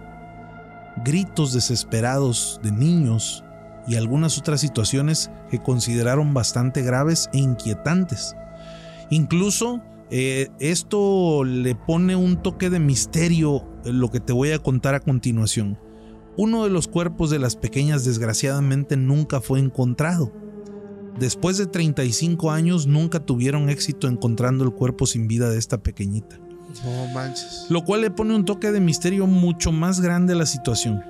gritos 1.05 1.53
desesperados 1.53 2.61
de 2.63 2.73
niños 2.73 3.45
y 3.87 3.97
algunas 3.97 4.39
otras 4.39 4.61
situaciones 4.61 5.31
que 5.51 5.63
consideraron 5.63 6.35
bastante 6.35 6.83
graves 6.83 7.31
e 7.33 7.39
inquietantes. 7.39 8.37
Incluso 9.11 9.83
eh, 10.11 10.49
esto 10.59 11.45
le 11.45 11.75
pone 11.75 12.17
un 12.17 12.43
toque 12.43 12.71
de 12.71 12.81
misterio 12.81 13.65
en 13.85 14.01
lo 14.01 14.11
que 14.11 14.21
te 14.21 14.33
voy 14.33 14.53
a 14.53 14.59
contar 14.59 14.95
a 14.95 15.01
continuación. 15.01 15.79
Uno 16.37 16.65
de 16.65 16.71
los 16.71 16.89
cuerpos 16.89 17.31
de 17.31 17.39
las 17.39 17.57
pequeñas 17.57 18.05
desgraciadamente 18.05 18.97
nunca 18.97 19.41
fue 19.41 19.59
encontrado. 19.59 20.33
Después 21.19 21.59
de 21.59 21.67
35 21.67 22.51
años 22.51 22.87
nunca 22.87 23.21
tuvieron 23.21 23.69
éxito 23.69 24.07
encontrando 24.09 24.65
el 24.65 24.71
cuerpo 24.73 25.07
sin 25.07 25.29
vida 25.29 25.51
de 25.51 25.59
esta 25.59 25.83
pequeñita. 25.83 26.39
No 26.85 27.07
manches. 27.13 27.67
Lo 27.69 27.85
cual 27.85 28.01
le 28.03 28.11
pone 28.11 28.35
un 28.35 28.45
toque 28.45 28.71
de 28.71 28.81
misterio 28.81 29.27
mucho 29.27 29.73
más 29.73 30.01
grande 30.01 30.33
a 30.35 30.37
la 30.37 30.47
situación. 30.47 31.03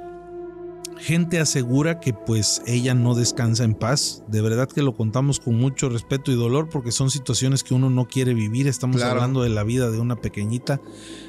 Gente 0.96 1.38
asegura 1.38 2.00
que 2.00 2.12
pues 2.12 2.62
ella 2.66 2.94
no 2.94 3.14
descansa 3.14 3.64
en 3.64 3.74
paz. 3.74 4.22
De 4.28 4.42
verdad 4.42 4.68
que 4.68 4.82
lo 4.82 4.94
contamos 4.96 5.38
con 5.40 5.54
mucho 5.56 5.88
respeto 5.88 6.30
y 6.32 6.34
dolor 6.34 6.68
porque 6.70 6.92
son 6.92 7.10
situaciones 7.10 7.62
que 7.62 7.72
uno 7.74 7.88
no 7.88 8.06
quiere 8.08 8.34
vivir. 8.34 8.66
Estamos 8.68 8.96
Claro. 8.96 9.12
hablando 9.12 9.42
de 9.42 9.48
la 9.50 9.64
vida 9.64 9.90
de 9.90 9.98
una 10.00 10.16
pequeñita. 10.16 10.80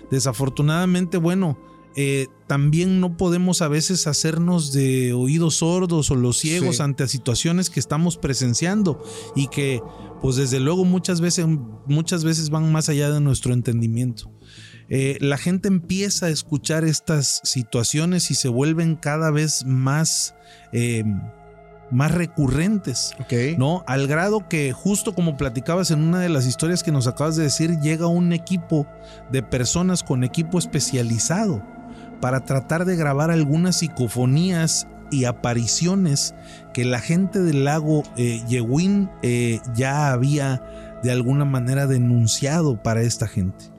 Desafortunadamente, 0.10 1.18
bueno, 1.18 1.58
eh, 1.96 2.28
también 2.48 3.00
no 3.00 3.18
podemos 3.18 3.62
a 3.62 3.68
veces 3.68 4.08
hacernos 4.08 4.72
de 4.74 5.14
oídos 5.14 5.56
sordos 5.58 6.12
o 6.12 6.16
los 6.16 6.38
ciegos 6.38 6.78
Sí. 6.78 6.82
ante 6.84 7.08
situaciones 7.08 7.70
que 7.70 7.80
estamos 7.80 8.18
presenciando 8.18 9.04
y 9.36 9.48
que 9.48 9.82
pues 10.22 10.36
desde 10.36 10.60
luego 10.60 10.86
muchas 10.86 11.20
veces, 11.22 11.46
muchas 11.88 12.24
veces 12.24 12.50
van 12.50 12.72
más 12.72 12.90
allá 12.90 13.10
de 13.12 13.20
nuestro 13.20 13.54
entendimiento. 13.54 14.32
Eh, 14.90 15.18
la 15.22 15.38
gente 15.38 15.68
empieza 15.70 16.26
a 16.26 16.30
escuchar 16.30 16.84
estas 16.84 17.42
situaciones 17.44 18.30
y 18.32 18.36
se 18.36 18.50
vuelven 18.50 18.96
cada 18.98 19.32
vez 19.32 19.66
más, 19.66 20.36
eh, 20.74 21.04
más 21.92 22.12
recurrentes. 22.12 23.14
¿no? 23.58 23.84
Al 23.88 24.08
grado 24.08 24.48
que 24.50 24.74
justo 24.74 25.16
como 25.16 25.38
platicabas 25.38 25.92
en 25.92 26.02
una 26.02 26.20
de 26.20 26.30
las 26.30 26.46
historias 26.46 26.84
que 26.84 26.92
nos 26.92 27.08
acabas 27.08 27.36
de 27.38 27.44
decir, 27.44 27.80
llega 27.80 28.08
un 28.08 28.34
equipo 28.34 28.86
de 29.32 29.42
personas 29.44 30.04
con 30.04 30.24
equipo 30.24 30.60
especializado 30.60 31.66
para 32.22 32.46
tratar 32.46 32.86
de 32.86 32.96
grabar 32.96 33.32
algunas 33.32 33.80
psicofonías 33.80 34.88
y 35.12 35.26
apariciones 35.26 36.34
que 36.74 36.86
la 36.86 37.00
gente 37.00 37.42
del 37.42 37.66
lago 37.66 38.04
eh, 38.16 38.42
Yewin 38.48 39.10
eh, 39.22 39.60
ya 39.76 40.12
había 40.12 40.64
de 41.04 41.12
alguna 41.12 41.46
manera 41.46 41.88
denunciado 41.88 42.82
para 42.82 43.02
esta 43.02 43.28
gente. 43.28 43.72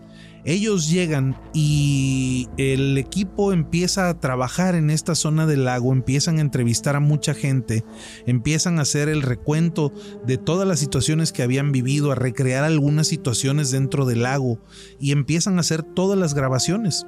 Ellos 0.44 0.90
llegan 0.90 1.36
y 1.54 2.48
el 2.56 2.98
equipo 2.98 3.52
empieza 3.52 4.08
a 4.08 4.18
trabajar 4.18 4.74
en 4.74 4.90
esta 4.90 5.14
zona 5.14 5.46
del 5.46 5.64
lago, 5.64 5.92
empiezan 5.92 6.38
a 6.38 6.40
entrevistar 6.40 6.96
a 6.96 7.00
mucha 7.00 7.32
gente, 7.32 7.84
empiezan 8.26 8.80
a 8.80 8.82
hacer 8.82 9.08
el 9.08 9.22
recuento 9.22 9.92
de 10.26 10.38
todas 10.38 10.66
las 10.66 10.80
situaciones 10.80 11.32
que 11.32 11.44
habían 11.44 11.70
vivido, 11.70 12.10
a 12.10 12.16
recrear 12.16 12.64
algunas 12.64 13.06
situaciones 13.06 13.70
dentro 13.70 14.04
del 14.04 14.24
lago 14.24 14.58
y 14.98 15.12
empiezan 15.12 15.58
a 15.58 15.60
hacer 15.60 15.84
todas 15.84 16.18
las 16.18 16.34
grabaciones. 16.34 17.06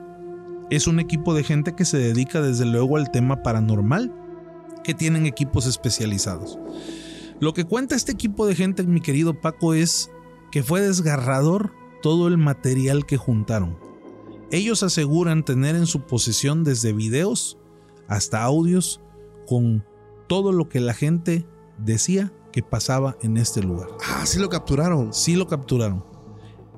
Es 0.75 0.89
un 0.89 0.99
equipo 0.99 1.35
de 1.35 1.45
gente 1.45 1.77
que 1.77 1.85
se 1.85 1.99
dedica 1.99 2.43
desde 2.43 2.65
luego 2.65 2.97
al 2.97 3.13
tema 3.13 3.45
paranormal, 3.45 4.13
que 4.83 4.93
tienen 4.93 5.25
equipos 5.25 5.67
especializados. 5.67 6.59
Lo 7.39 7.55
que 7.55 7.63
cuenta 7.63 7.95
este 7.95 8.11
equipo 8.11 8.45
de 8.45 8.57
gente, 8.57 8.83
mi 8.83 9.01
querido 9.01 9.41
Paco, 9.41 9.75
es 9.75 10.11
que 10.51 10.65
fue 10.65 10.81
desgarrador 10.81 11.73
todo 12.03 12.27
el 12.27 12.39
material 12.39 13.07
que 13.07 13.17
juntaron. 13.17 13.79
Ellos 14.51 14.83
aseguran 14.83 15.45
tener 15.45 15.77
en 15.77 15.87
su 15.87 16.01
posesión 16.07 16.65
desde 16.65 16.93
videos 16.93 17.57
hasta 18.09 18.43
audios 18.43 19.01
con 19.47 19.87
todo 20.27 20.51
lo 20.51 20.69
que 20.69 20.81
la 20.81 20.93
gente 20.93 21.47
decía 21.79 22.33
que 22.51 22.65
pasaba 22.65 23.17
en 23.23 23.37
este 23.37 23.63
lugar. 23.63 23.91
Ah, 24.09 24.27
sí 24.27 24.41
lo 24.41 24.49
capturaron. 24.49 25.15
Sí 25.15 25.37
lo 25.37 25.47
capturaron. 25.47 26.05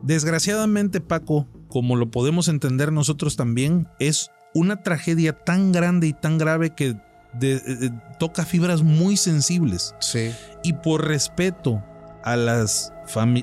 Desgraciadamente, 0.02 1.00
Paco, 1.00 1.46
como 1.68 1.96
lo 1.96 2.10
podemos 2.10 2.48
entender 2.48 2.92
nosotros 2.92 3.36
también, 3.36 3.88
es 3.98 4.30
una 4.54 4.82
tragedia 4.82 5.32
tan 5.32 5.72
grande 5.72 6.06
y 6.06 6.12
tan 6.12 6.38
grave 6.38 6.70
que 6.70 6.96
de- 7.34 7.60
de- 7.60 7.92
toca 8.18 8.44
fibras 8.44 8.82
muy 8.82 9.16
sensibles. 9.16 9.94
Sí. 10.00 10.32
Y 10.62 10.72
por 10.74 11.06
respeto 11.06 11.82
a 12.24 12.34
las, 12.36 12.92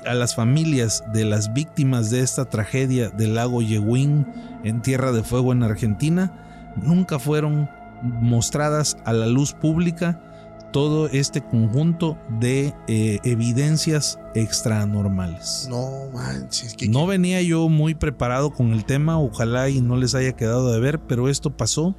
a 0.06 0.14
las 0.14 0.34
familias 0.34 1.04
de 1.12 1.24
las 1.24 1.52
víctimas 1.54 2.10
de 2.10 2.20
esta 2.20 2.44
tragedia 2.46 3.08
del 3.10 3.34
lago 3.36 3.62
Yewin 3.62 4.26
en 4.64 4.82
Tierra 4.82 5.12
de 5.12 5.22
Fuego 5.22 5.52
en 5.52 5.62
Argentina, 5.62 6.72
nunca 6.82 7.18
fueron 7.18 7.70
mostradas 8.02 8.96
a 9.04 9.12
la 9.12 9.26
luz 9.26 9.52
pública 9.52 10.20
todo 10.74 11.06
este 11.06 11.40
conjunto 11.40 12.18
de 12.40 12.74
eh, 12.88 13.20
evidencias 13.22 14.18
extranormales. 14.34 15.68
No 15.70 16.10
manches. 16.12 16.74
No 16.88 17.06
venía 17.06 17.40
yo 17.42 17.68
muy 17.68 17.94
preparado 17.94 18.50
con 18.52 18.72
el 18.72 18.84
tema, 18.84 19.20
ojalá 19.20 19.68
y 19.68 19.80
no 19.80 19.96
les 19.96 20.16
haya 20.16 20.32
quedado 20.32 20.72
de 20.72 20.80
ver, 20.80 20.98
pero 21.06 21.28
esto 21.28 21.56
pasó 21.56 21.94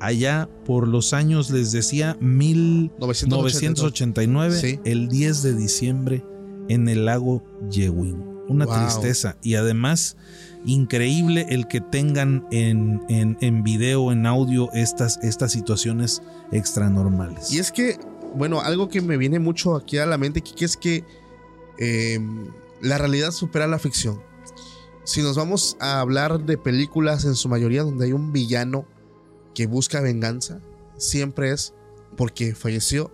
allá 0.00 0.50
por 0.66 0.86
los 0.86 1.14
años, 1.14 1.48
les 1.50 1.72
decía, 1.72 2.18
1989, 2.20 4.60
Sí. 4.60 4.80
el 4.84 5.08
10 5.08 5.42
de 5.42 5.54
diciembre, 5.54 6.22
en 6.68 6.88
el 6.88 7.06
lago 7.06 7.42
Yewin. 7.70 8.22
Una 8.48 8.66
Wow. 8.66 8.74
tristeza 8.80 9.36
y 9.42 9.54
además 9.54 10.18
increíble 10.64 11.46
el 11.50 11.66
que 11.68 11.80
tengan 11.80 12.46
en, 12.50 13.02
en, 13.08 13.36
en 13.40 13.62
video, 13.62 14.12
en 14.12 14.26
audio, 14.26 14.70
estas, 14.72 15.18
estas 15.22 15.52
situaciones 15.52 16.22
extranormales. 16.52 17.52
Y 17.52 17.58
es 17.58 17.70
que, 17.70 17.98
bueno, 18.34 18.60
algo 18.60 18.88
que 18.88 19.00
me 19.00 19.16
viene 19.16 19.38
mucho 19.38 19.76
aquí 19.76 19.98
a 19.98 20.06
la 20.06 20.18
mente, 20.18 20.40
Kike, 20.40 20.64
es 20.64 20.76
que 20.76 21.04
eh, 21.78 22.18
la 22.80 22.98
realidad 22.98 23.30
supera 23.30 23.66
la 23.66 23.78
ficción. 23.78 24.20
Si 25.04 25.22
nos 25.22 25.36
vamos 25.36 25.76
a 25.80 26.00
hablar 26.00 26.40
de 26.44 26.56
películas 26.56 27.24
en 27.24 27.34
su 27.34 27.48
mayoría 27.48 27.82
donde 27.82 28.06
hay 28.06 28.12
un 28.12 28.32
villano 28.32 28.86
que 29.54 29.66
busca 29.66 30.00
venganza, 30.00 30.60
siempre 30.96 31.50
es 31.50 31.74
porque 32.16 32.54
falleció 32.54 33.10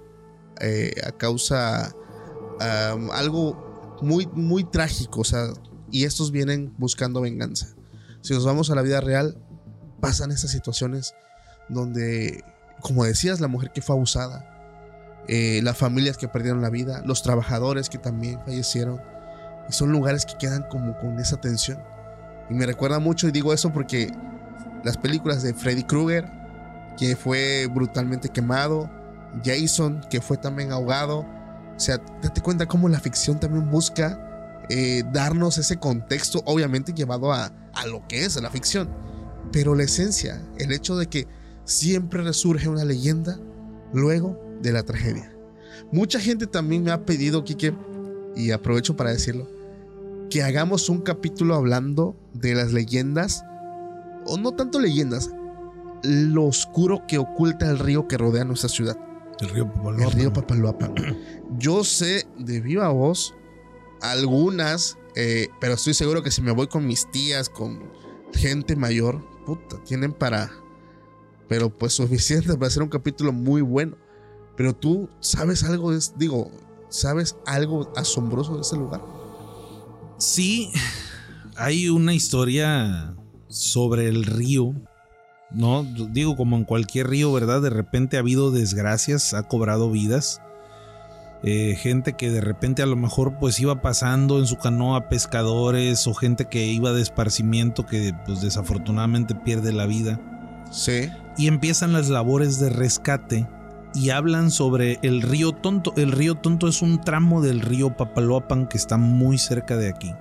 eh, 0.61 0.93
a 1.05 1.13
causa 1.13 1.95
um, 2.95 3.11
algo 3.11 3.99
muy, 4.03 4.29
muy 4.33 4.65
trágico, 4.65 5.23
o 5.23 5.25
sea, 5.25 5.53
y 5.91 6.05
estos 6.05 6.31
vienen 6.31 6.75
buscando 6.79 7.21
venganza. 7.21 7.69
Si 8.23 8.35
nos 8.35 8.45
vamos 8.45 8.71
a 8.71 8.75
la 8.75 8.83
vida 8.83 9.01
real, 9.01 9.37
pasan 10.01 10.31
estas 10.31 10.51
situaciones 10.51 11.15
donde, 11.69 12.45
como 12.81 13.05
decías, 13.05 13.41
la 13.41 13.49
mujer 13.49 13.71
que 13.73 13.83
fue 13.83 13.97
abusada, 13.97 14.47
eh, 15.29 15.61
las 15.63 15.77
familias 15.77 16.17
que 16.17 16.29
perdieron 16.29 16.61
la 16.61 16.71
vida, 16.71 17.03
los 17.05 17.23
trabajadores 17.23 17.89
que 17.89 17.99
también 17.99 18.41
fallecieron, 18.45 19.01
y 19.69 19.73
son 19.73 19.93
lugares 19.93 20.27
que 20.27 20.37
quedan 20.39 20.65
como 20.69 20.99
con 20.99 21.19
esa 21.19 21.41
tensión. 21.41 21.79
Y 22.49 22.55
me 22.55 22.67
recuerda 22.67 22.99
mucho, 22.99 23.29
y 23.29 23.31
digo 23.31 23.53
eso 23.53 23.73
porque 23.73 24.13
las 24.85 24.97
películas 24.97 25.43
de 25.43 25.55
Freddy 25.55 25.85
Krueger, 25.85 26.31
que 26.97 27.17
fue 27.17 27.69
brutalmente 27.73 28.29
quemado, 28.29 28.91
Jason, 29.45 30.01
que 30.11 30.21
fue 30.21 30.37
también 30.37 30.73
ahogado, 30.73 31.21
o 31.21 31.81
sea, 31.81 31.99
date 32.23 32.41
cuenta 32.41 32.67
cómo 32.67 32.89
la 32.89 32.99
ficción 32.99 33.39
también 33.39 33.71
busca 33.71 34.30
eh, 34.73 35.03
darnos 35.13 35.59
ese 35.59 35.79
contexto, 35.81 36.43
obviamente 36.47 36.93
llevado 36.93 37.33
a, 37.33 37.47
a 37.75 37.87
lo 37.87 38.07
que 38.07 38.25
es 38.25 38.41
la 38.41 38.51
ficción, 38.51 38.89
pero 39.51 39.75
la 39.75 39.83
esencia, 39.83 40.41
el 40.59 40.71
hecho 40.71 40.97
de 40.97 41.09
que 41.09 41.27
siempre 41.65 42.23
resurge 42.23 42.69
una 42.69 42.85
leyenda 42.85 43.37
luego 43.93 44.41
de 44.63 44.71
la 44.71 44.85
tragedia. 44.85 45.35
Mucha 45.91 46.21
gente 46.21 46.47
también 46.47 46.85
me 46.85 46.93
ha 46.93 47.05
pedido, 47.05 47.43
Kike, 47.43 47.75
y 48.37 48.53
aprovecho 48.53 48.97
para 48.97 49.11
decirlo, 49.11 49.49
que 50.31 50.45
hagamos 50.45 50.89
un 50.89 51.01
capítulo 51.01 51.57
hablando 51.57 52.17
de 52.33 52.55
las 52.55 52.73
leyendas, 52.73 53.45
o 54.25 54.39
no 54.39 54.53
tanto 54.53 54.79
leyendas, 54.79 55.31
lo 56.05 56.45
oscuro 56.45 57.07
que 57.09 57.19
oculta 57.19 57.69
el 57.69 57.81
río 57.81 58.07
que 58.07 58.19
rodea 58.19 58.45
nuestra 58.45 58.69
ciudad. 58.69 58.97
el 59.41 59.49
río 59.49 59.67
Papaloapan. 59.67 60.01
El 60.01 60.13
río 60.13 60.33
Papaloapan. 60.33 60.95
Yo 61.59 61.83
sé 61.83 62.29
de 62.39 62.61
viva 62.61 62.89
voz 62.91 63.35
algunas, 64.01 64.99
eh, 65.15 65.49
pero 65.61 65.75
estoy 65.75 65.95
seguro 65.95 66.23
que 66.23 66.31
si 66.31 66.43
me 66.43 66.53
voy 66.53 66.67
con 66.67 66.87
mis 66.87 67.11
tías, 67.11 67.49
con 67.49 67.91
gente 68.33 68.77
mayor, 68.77 69.21
puta, 69.45 69.83
tienen 69.85 70.13
para, 70.13 70.51
pero 71.49 71.71
pues 71.71 71.93
suficiente 71.95 72.49
para 72.55 72.69
hacer 72.69 72.83
un 72.83 72.89
capítulo 72.89 73.33
muy 73.33 73.63
bueno. 73.63 73.97
Pero 74.57 74.75
tú 74.75 75.09
sabes 75.21 75.65
algo 75.65 75.93
de, 75.93 76.01
digo, 76.17 76.51
sabes 76.91 77.37
algo 77.47 77.91
asombroso 77.97 78.57
de 78.57 78.61
ese 78.63 78.77
lugar. 78.77 79.01
Sí, 80.19 80.71
hay 81.57 81.89
una 81.89 82.13
historia 82.13 83.17
sobre 83.49 84.09
el 84.09 84.25
río, 84.25 84.75
¿no? 85.51 85.83
Digo, 86.11 86.37
como 86.37 86.57
en 86.57 86.65
cualquier 86.65 87.09
río, 87.09 87.33
¿verdad? 87.33 87.63
De 87.63 87.71
repente 87.71 88.17
ha 88.17 88.21
habido 88.21 88.51
desgracias, 88.51 89.33
ha 89.33 89.49
cobrado 89.49 89.91
vidas. 89.91 90.41
Eh, 91.43 91.75
gente 91.79 92.13
que 92.13 92.31
de 92.31 92.43
repente 92.43 92.83
a 92.83 92.87
lo 92.87 92.97
mejor 92.97 93.39
pues 93.39 93.59
iba 93.61 93.81
pasando 93.81 94.39
en 94.39 94.47
su 94.47 94.57
canoa 94.57 95.09
pescadores 95.09 96.07
o 96.07 96.13
gente 96.13 96.45
que 96.47 96.67
iba 96.67 96.93
de 96.93 97.01
esparcimiento 97.01 97.87
que 97.87 98.13
pues 98.27 98.43
desafortunadamente 98.43 99.35
pierde 99.35 99.73
la 99.73 99.87
vida. 99.87 100.21
Sí. 100.71 101.09
Y 101.39 101.49
empiezan 101.49 101.93
las 101.93 102.11
labores 102.11 102.61
de 102.61 102.69
rescate 102.69 103.49
y 103.95 104.11
hablan 104.11 104.51
sobre 104.51 104.99
el 105.03 105.23
río 105.23 105.53
Tonto. 105.53 105.95
El 105.97 106.13
río 106.13 106.35
Tonto 106.35 106.69
es 106.69 106.83
un 106.83 107.01
tramo 107.01 107.41
del 107.41 107.61
río 107.61 107.97
Papaloapan 107.97 108.69
que 108.69 108.77
está 108.77 108.99
muy 108.99 109.39
cerca 109.39 109.77
de 109.77 109.89
aquí. 109.89 110.13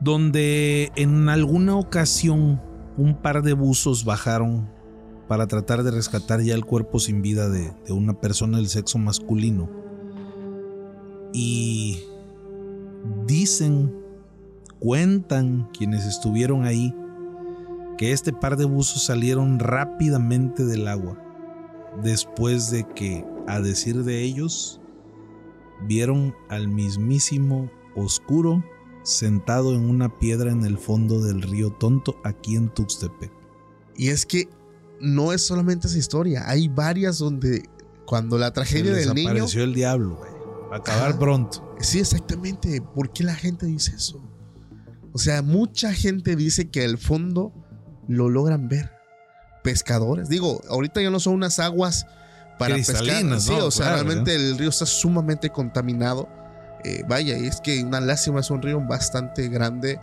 Donde 0.00 0.92
en 0.94 1.28
alguna 1.28 1.76
ocasión 1.76 2.62
un 2.96 3.14
par 3.14 3.42
de 3.42 3.52
buzos 3.52 4.04
bajaron 4.04 4.70
para 5.28 5.46
tratar 5.46 5.82
de 5.82 5.90
rescatar 5.90 6.40
ya 6.40 6.54
el 6.54 6.64
cuerpo 6.64 6.98
sin 6.98 7.22
vida 7.22 7.48
de, 7.48 7.72
de 7.86 7.92
una 7.92 8.20
persona 8.20 8.56
del 8.56 8.68
sexo 8.68 8.98
masculino. 8.98 9.68
Y 11.32 12.02
dicen, 13.26 13.94
cuentan 14.80 15.68
quienes 15.76 16.06
estuvieron 16.06 16.64
ahí, 16.64 16.94
que 17.98 18.12
este 18.12 18.32
par 18.32 18.56
de 18.56 18.64
buzos 18.64 19.04
salieron 19.04 19.58
rápidamente 19.58 20.64
del 20.64 20.88
agua 20.88 21.22
después 22.02 22.70
de 22.70 22.86
que, 22.94 23.24
a 23.46 23.60
decir 23.60 24.04
de 24.04 24.22
ellos, 24.22 24.80
vieron 25.86 26.34
al 26.48 26.68
mismísimo 26.68 27.70
Oscuro 27.94 28.62
sentado 29.02 29.74
en 29.74 29.88
una 29.88 30.18
piedra 30.18 30.52
en 30.52 30.64
el 30.64 30.78
fondo 30.78 31.20
del 31.20 31.42
río 31.42 31.70
Tonto 31.72 32.16
aquí 32.24 32.56
en 32.56 32.68
Tuxtepec. 32.68 33.32
Y 33.96 34.08
es 34.08 34.26
que 34.26 34.48
no 35.00 35.32
es 35.32 35.42
solamente 35.46 35.86
esa 35.86 35.98
historia, 35.98 36.48
hay 36.48 36.68
varias 36.68 37.18
donde 37.18 37.68
cuando 38.06 38.38
la 38.38 38.52
tragedia 38.52 38.92
del 38.92 39.14
niño... 39.14 39.30
apareció 39.30 39.64
el 39.64 39.74
diablo, 39.74 40.16
güey. 40.16 40.30
Va 40.70 40.76
a 40.76 40.78
acabar 40.78 41.18
pronto. 41.18 41.76
Sí, 41.80 41.98
exactamente. 42.00 42.80
¿Por 42.80 43.12
qué 43.12 43.24
la 43.24 43.34
gente 43.34 43.66
dice 43.66 43.94
eso? 43.96 44.22
O 45.12 45.18
sea, 45.18 45.42
mucha 45.42 45.92
gente 45.92 46.36
dice 46.36 46.70
que 46.70 46.84
al 46.84 46.98
fondo 46.98 47.52
lo 48.06 48.28
logran 48.28 48.68
ver. 48.68 48.92
Pescadores. 49.62 50.28
Digo, 50.28 50.60
ahorita 50.68 51.02
ya 51.02 51.10
no 51.10 51.20
son 51.20 51.34
unas 51.34 51.58
aguas 51.58 52.06
para 52.58 52.74
pescar. 52.74 52.96
Cristalinas, 52.96 53.44
Sí, 53.44 53.52
¿no? 53.56 53.66
o 53.66 53.70
sea, 53.70 53.86
Claro, 53.86 54.04
realmente 54.04 54.34
el 54.34 54.58
río 54.58 54.68
está 54.68 54.86
sumamente 54.86 55.50
contaminado. 55.50 56.28
Eh, 56.84 57.02
vaya, 57.08 57.36
y 57.36 57.46
es 57.46 57.60
que 57.60 57.82
una 57.82 58.00
lástima 58.00 58.40
es 58.40 58.50
un 58.50 58.62
río 58.62 58.80
bastante 58.80 59.48
grande, 59.48 59.98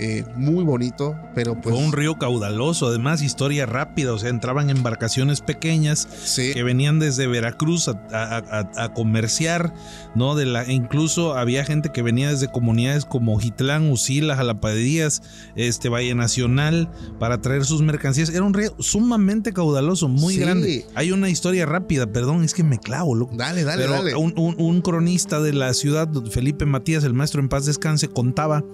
eh, 0.00 0.24
muy 0.36 0.64
bonito, 0.64 1.14
pero 1.34 1.60
pues... 1.60 1.74
Fue 1.74 1.84
un 1.84 1.92
río 1.92 2.16
caudaloso, 2.18 2.86
además 2.88 3.22
historia 3.22 3.66
rápida, 3.66 4.12
o 4.12 4.18
sea, 4.18 4.30
entraban 4.30 4.70
embarcaciones 4.70 5.40
pequeñas 5.42 6.08
Sí, 6.24 6.52
que 6.52 6.62
venían 6.62 6.98
desde 6.98 7.26
Veracruz 7.26 7.88
a, 7.88 7.92
a- 8.12 8.38
a- 8.38 8.84
a 8.84 8.92
comerciar, 8.94 9.72
¿no? 10.14 10.34
De 10.34 10.46
la, 10.46 10.62
e 10.64 10.72
incluso 10.72 11.34
había 11.36 11.64
gente 11.64 11.90
que 11.92 12.02
venía 12.02 12.30
desde 12.30 12.50
comunidades 12.50 13.04
como 13.04 13.38
Jitlán, 13.38 13.90
Usila, 13.90 14.36
Jalapadías, 14.36 15.22
este 15.56 15.88
Valle 15.88 16.14
Nacional, 16.14 16.90
para 17.18 17.40
traer 17.40 17.64
sus 17.64 17.82
mercancías. 17.82 18.30
Era 18.30 18.42
un 18.44 18.54
río 18.54 18.74
sumamente 18.78 19.52
caudaloso, 19.52 20.08
muy 20.08 20.34
Sí. 20.34 20.40
grande. 20.40 20.86
Hay 20.94 21.12
una 21.12 21.28
historia 21.28 21.66
rápida, 21.66 22.06
perdón, 22.06 22.42
es 22.44 22.54
que 22.54 22.62
me 22.64 22.78
clavo, 22.78 23.14
loco. 23.14 23.34
dale, 23.36 23.64
dale, 23.64 23.82
Pero 23.82 23.92
dale. 23.94 24.14
Un, 24.16 24.32
un- 24.36 24.54
un 24.58 24.80
cronista 24.80 25.40
de 25.40 25.52
la 25.52 25.74
ciudad, 25.74 26.08
Felipe 26.30 26.64
Matías, 26.66 27.04
el 27.04 27.14
maestro 27.14 27.40
en 27.40 27.48
paz 27.48 27.66
descanse, 27.66 28.08
contaba 28.08 28.64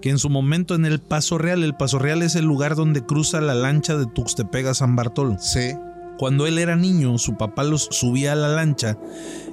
que 0.00 0.08
en 0.10 0.18
su 0.18 0.30
momento 0.30 0.69
en 0.74 0.84
el 0.84 1.00
Paso 1.00 1.38
Real, 1.38 1.62
el 1.62 1.76
Paso 1.76 1.98
Real 1.98 2.22
es 2.22 2.34
el 2.34 2.44
lugar 2.44 2.76
donde 2.76 3.04
cruza 3.04 3.40
la 3.40 3.54
lancha 3.54 3.96
de 3.96 4.06
Tuxtepec 4.06 4.66
a 4.66 4.74
San 4.74 4.96
Bartolo. 4.96 5.36
Sí, 5.38 5.72
Cuando 6.18 6.46
él 6.46 6.58
era 6.58 6.76
niño, 6.76 7.16
su 7.18 7.36
papá 7.36 7.64
los 7.64 7.88
subía 7.90 8.32
a 8.32 8.36
la 8.36 8.48
lancha 8.48 8.98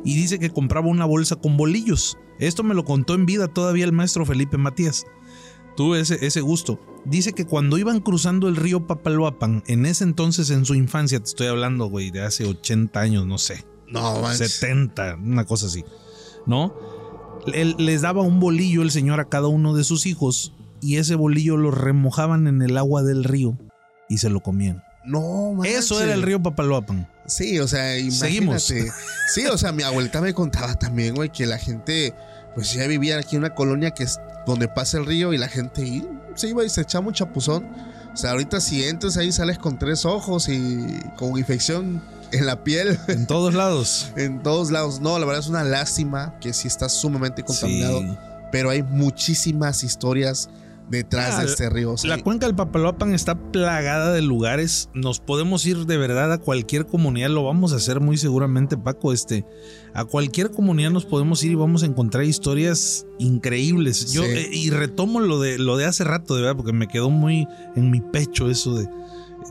y 0.03 0.15
dice 0.15 0.39
que 0.39 0.49
compraba 0.49 0.87
una 0.87 1.05
bolsa 1.05 1.37
con 1.37 1.57
bolillos. 1.57 2.17
Esto 2.39 2.63
me 2.63 2.75
lo 2.75 2.83
contó 2.83 3.15
en 3.15 3.25
vida 3.25 3.47
todavía 3.47 3.85
el 3.85 3.93
maestro 3.93 4.25
Felipe 4.25 4.57
Matías. 4.57 5.05
Tuve 5.75 5.99
ese, 5.99 6.25
ese 6.25 6.41
gusto. 6.41 6.79
Dice 7.05 7.33
que 7.33 7.45
cuando 7.45 7.77
iban 7.77 8.01
cruzando 8.01 8.47
el 8.47 8.55
río 8.55 8.85
Papaloapan, 8.85 9.63
en 9.67 9.85
ese 9.85 10.03
entonces 10.03 10.49
en 10.49 10.65
su 10.65 10.75
infancia, 10.75 11.19
te 11.19 11.25
estoy 11.25 11.47
hablando, 11.47 11.85
güey, 11.85 12.11
de 12.11 12.21
hace 12.21 12.45
80 12.45 12.99
años, 12.99 13.25
no 13.25 13.37
sé, 13.37 13.65
no 13.87 14.21
manches. 14.21 14.51
70, 14.53 15.15
una 15.15 15.45
cosa 15.45 15.67
así, 15.67 15.85
¿no? 16.45 16.73
Él 17.53 17.75
les 17.77 18.01
daba 18.01 18.23
un 18.23 18.39
bolillo 18.39 18.81
el 18.81 18.91
señor 18.91 19.21
a 19.21 19.29
cada 19.29 19.47
uno 19.47 19.73
de 19.73 19.83
sus 19.85 20.05
hijos 20.05 20.53
y 20.81 20.97
ese 20.97 21.15
bolillo 21.15 21.57
lo 21.57 21.71
remojaban 21.71 22.47
en 22.47 22.61
el 22.61 22.77
agua 22.77 23.03
del 23.03 23.23
río 23.23 23.57
y 24.09 24.17
se 24.19 24.29
lo 24.29 24.41
comían. 24.41 24.83
No, 25.05 25.53
manches. 25.53 25.77
Eso 25.77 26.01
era 26.01 26.13
el 26.13 26.21
río 26.21 26.41
Papaloapan. 26.43 27.09
Sí, 27.25 27.59
o 27.59 27.67
sea, 27.67 27.97
imagínate. 27.97 28.59
Seguimos. 28.59 28.73
Sí, 29.33 29.45
o 29.45 29.57
sea, 29.57 29.71
mi 29.71 29.83
abuelita 29.83 30.21
me 30.21 30.33
contaba 30.33 30.75
también, 30.75 31.15
güey, 31.15 31.29
que 31.29 31.45
la 31.45 31.57
gente, 31.57 32.13
pues 32.55 32.73
ya 32.73 32.87
vivía 32.87 33.17
aquí 33.17 33.35
en 33.35 33.43
una 33.43 33.53
colonia 33.53 33.91
que 33.91 34.03
es 34.03 34.19
donde 34.45 34.69
pasa 34.69 34.97
el 34.97 35.05
río 35.05 35.33
y 35.33 35.37
la 35.37 35.49
gente 35.49 35.85
y 35.85 36.07
se 36.35 36.47
iba 36.47 36.63
y 36.63 36.69
se 36.69 36.81
echaba 36.81 37.07
un 37.07 37.13
chapuzón. 37.13 37.65
O 38.13 38.17
sea, 38.17 38.31
ahorita 38.31 38.59
si 38.61 38.83
entras 38.83 39.17
ahí 39.17 39.31
sales 39.31 39.57
con 39.59 39.77
tres 39.77 40.05
ojos 40.05 40.47
y 40.49 40.99
con 41.17 41.37
infección 41.37 42.01
en 42.31 42.45
la 42.45 42.63
piel. 42.63 42.97
En 43.07 43.27
todos 43.27 43.53
lados. 43.53 44.11
en 44.15 44.41
todos 44.41 44.71
lados. 44.71 45.01
No, 45.01 45.19
la 45.19 45.25
verdad 45.25 45.41
es 45.41 45.49
una 45.49 45.63
lástima 45.63 46.35
que 46.39 46.53
sí 46.53 46.67
está 46.67 46.89
sumamente 46.89 47.43
contaminado. 47.43 47.99
Sí. 47.99 48.17
Pero 48.51 48.69
hay 48.69 48.81
muchísimas 48.81 49.83
historias 49.83 50.49
detrás 50.89 51.35
Ah, 51.35 51.39
de 51.41 51.47
este 51.47 51.69
río. 51.69 51.91
o 51.93 51.97
sea, 51.97 52.15
La 52.15 52.23
cuenca 52.23 52.45
del 52.45 52.55
Papaloapan 52.55 53.13
está 53.13 53.35
plagada 53.51 54.13
de 54.13 54.21
lugares. 54.21 54.89
Nos 54.93 55.19
podemos 55.19 55.65
ir 55.65 55.85
de 55.85 55.97
verdad 55.97 56.31
a 56.31 56.37
cualquier 56.37 56.85
comunidad. 56.87 57.29
Lo 57.29 57.43
vamos 57.43 57.73
a 57.73 57.77
hacer 57.77 57.99
muy 57.99 58.17
seguramente, 58.17 58.77
Paco. 58.77 59.11
Este, 59.13 59.45
a 59.93 60.05
cualquier 60.05 60.51
comunidad 60.51 60.91
nos 60.91 61.05
podemos 61.05 61.43
ir 61.43 61.51
y 61.51 61.55
vamos 61.55 61.83
a 61.83 61.87
encontrar 61.87 62.23
historias 62.23 63.05
increíbles. 63.19 64.13
Yo 64.13 64.23
Sí. 64.23 64.29
eh, 64.31 64.49
y 64.51 64.69
retomo 64.69 65.19
lo 65.19 65.39
de 65.39 65.57
lo 65.57 65.75
de 65.77 65.85
hace 65.85 66.03
rato, 66.03 66.35
de 66.35 66.41
verdad, 66.43 66.55
porque 66.55 66.73
me 66.73 66.87
quedó 66.87 67.09
muy 67.09 67.47
en 67.75 67.91
mi 67.91 68.01
pecho 68.01 68.49
eso 68.49 68.75
de 68.75 68.87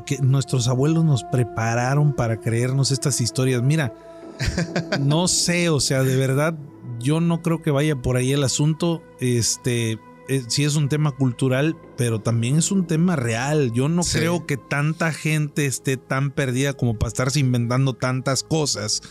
que 0.04 0.18
nuestros 0.18 0.68
abuelos 0.68 1.04
nos 1.04 1.24
prepararon 1.24 2.12
para 2.14 2.40
creernos 2.40 2.90
estas 2.90 3.20
historias. 3.20 3.62
Mira, 3.62 3.94
no 5.00 5.28
sé, 5.28 5.68
o 5.70 5.80
sea, 5.80 6.02
de 6.02 6.16
verdad, 6.16 6.54
yo 7.00 7.20
no 7.20 7.42
creo 7.42 7.62
que 7.62 7.70
vaya 7.70 7.96
por 7.96 8.16
ahí 8.16 8.32
el 8.32 8.42
asunto. 8.44 9.02
Este, 9.20 9.98
eh, 10.28 10.42
sí 10.48 10.64
es 10.64 10.76
un 10.76 10.88
tema 10.88 11.12
cultural, 11.12 11.76
pero 11.96 12.20
también 12.20 12.56
es 12.56 12.70
un 12.70 12.86
tema 12.86 13.16
real. 13.16 13.72
Yo 13.72 13.88
no 13.88 14.02
Sí. 14.02 14.18
creo 14.18 14.46
que 14.46 14.56
tanta 14.56 15.12
gente 15.12 15.66
esté 15.66 15.96
tan 15.96 16.30
perdida 16.30 16.72
como 16.72 16.98
para 16.98 17.08
estarse 17.08 17.40
inventando 17.40 17.94
tantas 17.94 18.42
cosas 18.42 19.02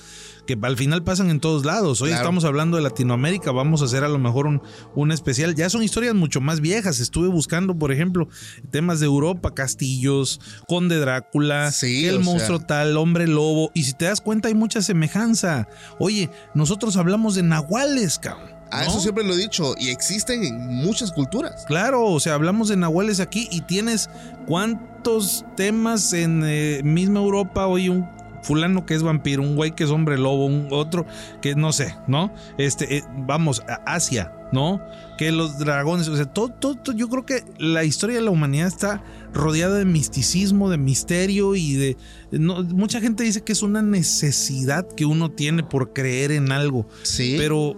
que 0.46 0.56
al 0.62 0.78
final 0.78 1.04
pasan 1.04 1.32
en 1.32 1.40
todos 1.40 1.66
lados. 1.66 2.02
Hoy 2.04 2.10
Claro. 2.10 2.22
estamos 2.22 2.46
hablando 2.46 2.78
de 2.78 2.84
Latinoamérica, 2.84 3.52
vamos 3.52 3.82
a 3.82 3.86
hacer 3.86 4.04
a 4.04 4.10
lo 4.10 4.20
mejor 4.20 4.46
un, 4.46 4.62
un 4.94 5.12
especial. 5.12 5.56
Ya 5.56 5.70
son 5.72 5.82
historias 5.82 6.14
mucho 6.14 6.40
más 6.40 6.62
viejas. 6.62 7.00
Estuve 7.00 7.30
buscando, 7.30 7.76
por 7.80 7.92
ejemplo, 7.92 8.28
temas 8.70 9.00
de 9.00 9.08
Europa, 9.08 9.56
castillos, 9.56 10.40
Conde 10.68 10.98
Drácula, 11.00 11.72
Sí, 11.72 12.06
el 12.06 12.18
sea. 12.18 12.24
monstruo 12.24 12.60
tal, 12.60 12.96
hombre 12.98 13.26
lobo. 13.28 13.72
Y 13.74 13.84
si 13.86 13.94
te 13.94 14.06
das 14.06 14.22
cuenta, 14.22 14.48
hay 14.48 14.54
mucha 14.54 14.84
semejanza. 14.84 15.68
Oye, 16.00 16.30
nosotros 16.54 16.96
hablamos 16.98 17.34
de 17.34 17.42
nahuales, 17.42 18.20
cabrón. 18.20 18.55
¿No? 18.72 18.82
eso 18.82 19.00
siempre 19.00 19.24
lo 19.24 19.34
he 19.34 19.38
dicho. 19.38 19.76
Y 19.78 19.90
existen 19.90 20.44
en 20.44 20.76
muchas 20.76 21.12
culturas. 21.12 21.66
Claro, 21.66 22.06
o 22.06 22.20
sea, 22.20 22.34
hablamos 22.34 22.68
de 22.70 22.78
nahuales 22.78 23.20
aquí 23.20 23.48
y 23.52 23.62
tienes 23.62 24.10
cuántos 24.46 25.46
temas 25.56 26.14
en 26.14 26.44
eh, 26.46 26.82
misma 26.84 27.20
Europa. 27.20 27.68
Oye, 27.68 27.90
un 27.90 28.10
fulano 28.46 28.86
que 28.86 28.94
es 28.94 29.04
vampiro, 29.04 29.42
un 29.42 29.56
güey 29.56 29.72
que 29.72 29.84
es 29.84 29.90
hombre 29.90 30.18
lobo, 30.18 30.46
un 30.46 30.68
otro 30.72 31.06
que 31.42 31.56
no 31.56 31.74
sé, 31.74 31.96
¿no? 32.08 32.32
Este, 32.58 32.98
eh, 32.98 33.04
vamos, 33.18 33.64
a 33.68 33.82
Asia, 33.86 34.32
¿no? 34.52 34.82
Que 35.18 35.32
los 35.32 35.58
dragones, 35.58 36.08
o 36.08 36.16
sea, 36.16 36.26
todo, 36.26 36.50
todo, 36.50 36.76
todo- 36.76 36.96
yo 36.96 37.10
creo 37.10 37.26
que 37.26 37.44
la 37.58 37.84
historia 37.84 38.18
de 38.18 38.22
la 38.22 38.32
humanidad 38.32 38.68
está 38.68 39.04
rodeada 39.34 39.78
de 39.78 39.86
misticismo, 39.86 40.70
de 40.70 40.78
misterio 40.78 41.56
y 41.56 41.74
de... 41.74 41.98
no, 42.32 42.64
mucha 42.64 43.02
gente 43.02 43.24
dice 43.24 43.42
que 43.44 43.52
es 43.54 43.62
una 43.64 43.82
necesidad 43.82 44.88
que 44.88 45.06
uno 45.06 45.32
tiene 45.32 45.64
por 45.64 45.94
creer 45.94 46.32
en 46.32 46.52
algo. 46.52 46.88
Sí. 47.04 47.36
Pero, 47.38 47.76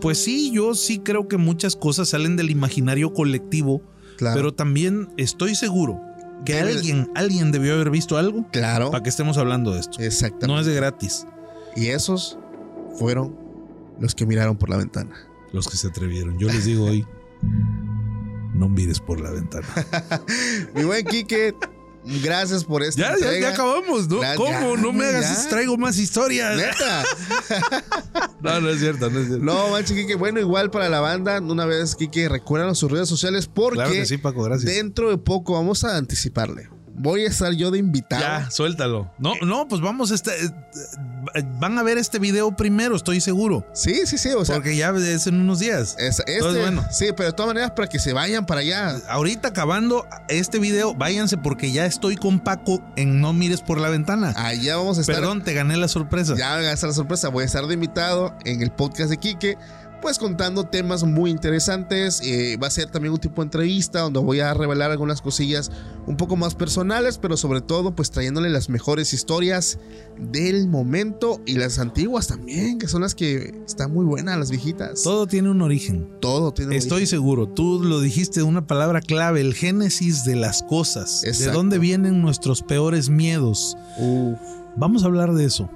pues 0.00 0.18
sí, 0.22 0.50
yo 0.52 0.74
sí 0.74 0.98
creo 1.00 1.28
que 1.28 1.36
muchas 1.36 1.76
cosas 1.76 2.08
salen 2.08 2.36
del 2.36 2.50
imaginario 2.50 3.12
colectivo, 3.12 3.82
claro. 4.16 4.36
pero 4.36 4.54
también 4.54 5.08
estoy 5.16 5.54
seguro 5.54 6.00
que 6.44 6.54
Debe- 6.54 6.76
alguien, 6.76 7.10
alguien 7.14 7.52
debió 7.52 7.74
haber 7.74 7.90
visto 7.90 8.16
algo 8.16 8.46
claro. 8.50 8.90
para 8.90 9.02
que 9.02 9.10
estemos 9.10 9.36
hablando 9.38 9.72
de 9.74 9.80
esto. 9.80 10.00
Exactamente. 10.00 10.46
No 10.46 10.58
es 10.60 10.66
de 10.66 10.74
gratis. 10.74 11.26
Y 11.76 11.88
esos 11.88 12.38
fueron 12.98 13.36
los 14.00 14.14
que 14.14 14.24
miraron 14.26 14.56
por 14.56 14.70
la 14.70 14.76
ventana. 14.76 15.10
Los 15.52 15.68
que 15.68 15.76
se 15.76 15.88
atrevieron. 15.88 16.38
Yo 16.38 16.48
les 16.48 16.64
digo 16.64 16.84
hoy, 16.84 17.06
no 18.54 18.68
mires 18.68 19.00
por 19.00 19.20
la 19.20 19.30
ventana. 19.30 19.66
Mi 20.74 20.84
buen 20.84 21.04
Quique, 21.06 21.54
gracias 22.22 22.64
por 22.64 22.82
esta 22.82 23.16
ya, 23.16 23.32
ya, 23.32 23.38
ya 23.40 23.48
acabamos, 23.50 24.08
¿no? 24.08 24.20
¿Cómo? 24.36 24.76
ya, 24.76 24.82
no 24.82 24.92
me 24.92 25.06
hagas, 25.06 25.48
traigo 25.48 25.76
más 25.76 25.98
historias. 25.98 26.56
Neta. 26.56 27.04
No, 28.40 28.60
no 28.60 28.68
es 28.68 28.78
cierto, 28.78 29.10
no 29.10 29.18
es 29.18 29.26
cierto. 29.26 29.44
No, 29.44 29.70
manche, 29.70 29.96
Quique. 29.96 30.14
Bueno, 30.14 30.38
igual 30.38 30.70
para 30.70 30.88
la 30.88 31.00
banda, 31.00 31.40
una 31.40 31.66
vez, 31.66 31.96
Quique, 31.96 32.28
recuerdan 32.28 32.76
sus 32.76 32.88
redes 32.88 33.08
sociales 33.08 33.48
porque 33.52 33.74
Claro 33.74 33.90
que 33.90 34.06
sí, 34.06 34.16
Paco, 34.16 34.44
gracias. 34.44 34.72
dentro 34.72 35.10
de 35.10 35.18
poco 35.18 35.54
vamos 35.54 35.82
a 35.82 35.96
anticiparle. 35.96 36.68
Voy 36.98 37.24
a 37.24 37.28
estar 37.28 37.52
yo 37.52 37.70
de 37.70 37.78
invitado. 37.78 38.22
Ya, 38.22 38.50
suéltalo. 38.50 39.10
No, 39.18 39.34
no, 39.42 39.68
pues 39.68 39.80
vamos 39.80 40.10
a 40.10 40.14
este, 40.14 40.30
eh, 40.44 40.50
van 41.58 41.78
a 41.78 41.82
ver 41.82 41.98
este 41.98 42.18
video 42.18 42.56
primero, 42.56 42.96
estoy 42.96 43.20
seguro. 43.20 43.66
Sí, 43.72 44.02
sí, 44.06 44.18
sí. 44.18 44.30
O 44.30 44.44
sea, 44.44 44.56
porque 44.56 44.76
ya 44.76 44.90
es 44.90 45.26
en 45.26 45.40
unos 45.40 45.58
días. 45.60 45.94
es- 45.98 46.18
este, 46.18 46.34
Entonces, 46.34 46.62
bueno. 46.62 46.84
sí, 46.90 47.06
pero 47.16 47.28
de 47.28 47.32
todas 47.32 47.48
maneras, 47.48 47.70
para 47.72 47.88
que 47.88 47.98
se 47.98 48.12
vayan 48.12 48.46
para 48.46 48.60
allá. 48.62 48.96
Ahorita 49.08 49.48
acabando 49.48 50.06
este 50.28 50.58
video, 50.58 50.94
váyanse 50.94 51.36
porque 51.36 51.72
ya 51.72 51.86
estoy 51.86 52.16
con 52.16 52.40
Paco 52.40 52.82
en 52.96 53.20
No 53.20 53.32
mires 53.32 53.60
por 53.60 53.78
la 53.80 53.88
ventana. 53.88 54.32
Allá 54.36 54.76
vamos 54.76 54.98
a 54.98 55.02
estar. 55.02 55.14
Perdón, 55.16 55.42
te 55.44 55.54
gané 55.54 55.76
la 55.76 55.88
sorpresa. 55.88 56.34
Ya 56.36 56.56
a 56.56 56.72
estar 56.72 56.88
la 56.88 56.94
sorpresa. 56.94 57.28
Voy 57.28 57.42
a 57.42 57.46
estar 57.46 57.66
de 57.66 57.74
invitado 57.74 58.34
en 58.44 58.62
el 58.62 58.70
podcast 58.70 59.10
de 59.10 59.18
Quique. 59.18 59.56
Pues 60.00 60.18
contando 60.18 60.64
temas 60.64 61.02
muy 61.02 61.30
interesantes. 61.30 62.20
Eh, 62.22 62.56
va 62.56 62.68
a 62.68 62.70
ser 62.70 62.90
también 62.90 63.12
un 63.12 63.18
tipo 63.20 63.42
de 63.42 63.46
entrevista 63.46 64.00
donde 64.00 64.20
voy 64.20 64.38
a 64.40 64.54
revelar 64.54 64.90
algunas 64.92 65.20
cosillas 65.20 65.72
un 66.06 66.16
poco 66.16 66.36
más 66.36 66.54
personales, 66.54 67.18
pero 67.18 67.36
sobre 67.36 67.60
todo 67.60 67.94
pues 67.94 68.10
trayéndole 68.12 68.48
las 68.48 68.68
mejores 68.68 69.12
historias 69.12 69.78
del 70.18 70.68
momento 70.68 71.40
y 71.46 71.54
las 71.54 71.78
antiguas 71.80 72.28
también, 72.28 72.78
que 72.78 72.86
son 72.88 73.02
las 73.02 73.14
que 73.16 73.60
están 73.66 73.92
muy 73.92 74.04
buenas, 74.06 74.38
las 74.38 74.50
viejitas. 74.50 75.02
Todo 75.02 75.26
tiene 75.26 75.50
un 75.50 75.62
origen. 75.62 76.08
Todo 76.20 76.54
tiene 76.54 76.70
un 76.70 76.76
Estoy 76.76 76.98
origen. 76.98 77.10
seguro, 77.18 77.48
tú 77.48 77.82
lo 77.82 78.00
dijiste 78.00 78.42
una 78.42 78.66
palabra 78.66 79.00
clave, 79.00 79.40
el 79.40 79.52
génesis 79.54 80.24
de 80.24 80.36
las 80.36 80.62
cosas. 80.62 81.22
¿De 81.22 81.50
dónde 81.50 81.78
vienen 81.78 82.22
nuestros 82.22 82.62
peores 82.62 83.08
miedos? 83.08 83.76
Uf, 83.98 84.38
Vamos 84.76 85.02
a 85.02 85.06
hablar 85.06 85.34
de 85.34 85.44
eso. 85.44 85.68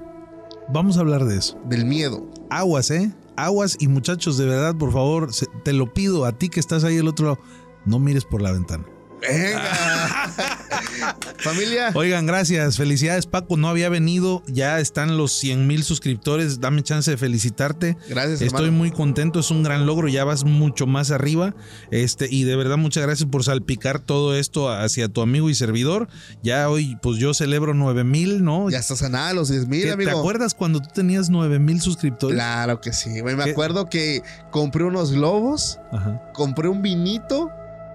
Vamos 0.69 0.95
a 0.97 1.01
hablar 1.01 1.25
de 1.25 1.37
eso. 1.37 1.59
del 1.67 1.83
miedo. 1.85 2.25
Aguas, 2.49 2.89
¿eh? 2.89 3.11
Aguas 3.35 3.77
y 3.79 3.87
muchachos, 3.87 4.37
de 4.37 4.45
verdad, 4.45 4.75
por 4.75 4.91
favor, 4.91 5.29
te 5.63 5.73
lo 5.73 5.93
pido 5.93 6.25
a 6.25 6.33
ti 6.33 6.49
que 6.49 6.59
estás 6.59 6.83
ahí 6.83 6.95
del 6.95 7.07
otro 7.07 7.27
lado, 7.27 7.39
no 7.85 7.99
mires 7.99 8.25
por 8.25 8.41
la 8.41 8.51
ventana. 8.51 8.85
Venga. 9.27 10.29
Familia. 11.39 11.91
Oigan, 11.93 12.25
gracias. 12.25 12.77
Felicidades, 12.77 13.25
Paco. 13.25 13.57
No 13.57 13.67
había 13.67 13.89
venido. 13.89 14.43
Ya 14.47 14.79
están 14.79 15.17
los 15.17 15.31
100 15.39 15.67
mil 15.67 15.83
suscriptores. 15.83 16.59
Dame 16.59 16.83
chance 16.83 17.09
de 17.11 17.17
felicitarte. 17.17 17.97
Gracias, 18.09 18.41
Estoy 18.41 18.65
hermano. 18.65 18.77
muy 18.77 18.91
contento. 18.91 19.39
Es 19.39 19.51
un 19.51 19.63
gran 19.63 19.85
logro. 19.85 20.07
Ya 20.07 20.23
vas 20.23 20.43
mucho 20.43 20.87
más 20.87 21.11
arriba. 21.11 21.55
Este, 21.91 22.27
y 22.29 22.43
de 22.43 22.55
verdad, 22.55 22.77
muchas 22.77 23.03
gracias 23.03 23.29
por 23.29 23.43
salpicar 23.43 23.99
todo 23.99 24.35
esto 24.35 24.69
hacia 24.71 25.07
tu 25.09 25.21
amigo 25.21 25.49
y 25.49 25.55
servidor. 25.55 26.07
Ya 26.41 26.69
hoy, 26.69 26.97
pues 27.01 27.17
yo 27.17 27.33
celebro 27.33 27.73
9 27.73 28.03
mil, 28.03 28.43
¿no? 28.43 28.69
Ya 28.69 28.79
estás 28.79 29.03
a 29.03 29.09
nada 29.09 29.33
los 29.33 29.49
10 29.49 29.63
¿Qué- 29.63 29.67
mil, 29.69 29.83
¿Te 29.83 29.91
amigo. 29.91 30.11
acuerdas 30.19 30.53
cuando 30.53 30.79
tú 30.81 30.89
tenías 30.93 31.29
9 31.29 31.59
mil 31.59 31.81
suscriptores? 31.81 32.35
Claro 32.35 32.81
que 32.81 32.93
sí. 32.93 33.09
Me 33.23 33.35
¿Qué? 33.35 33.51
acuerdo 33.51 33.89
que 33.89 34.21
compré 34.51 34.83
unos 34.83 35.11
globos, 35.11 35.79
Ajá. 35.91 36.21
compré 36.33 36.69
un 36.69 36.81
vinito 36.81 37.49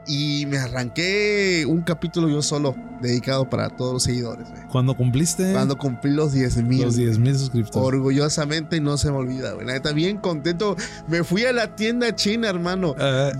y 0.08 0.46
me 0.46 0.58
arranqué 0.58 1.64
un 1.68 1.82
capítulo 1.82 2.28
yo 2.28 2.42
solo, 2.42 2.74
dedicado 3.00 3.48
para 3.48 3.68
todos 3.68 3.92
los 3.92 4.02
seguidores, 4.02 4.48
güey. 4.50 4.62
Cuando 4.68 4.96
cumpliste 4.96 5.52
Cuando 5.52 5.76
cumplí 5.78 6.10
los 6.12 6.32
10 6.32 6.56
mil. 6.64 6.82
los 6.82 6.96
10 6.96 7.18
mil 7.18 7.36
suscriptores. 7.38 7.86
Orgullosamente 7.86 8.80
no 8.80 8.96
se 8.96 9.10
me 9.10 9.18
olvida, 9.18 9.52
güey. 9.52 9.66
La 9.66 9.74
neta, 9.74 9.92
bien 9.92 10.16
contento. 10.18 10.76
Me 11.06 11.22
fui 11.24 11.44
a 11.44 11.52
la 11.52 11.76
tienda 11.76 12.14
china, 12.14 12.48
hermano. 12.48 12.94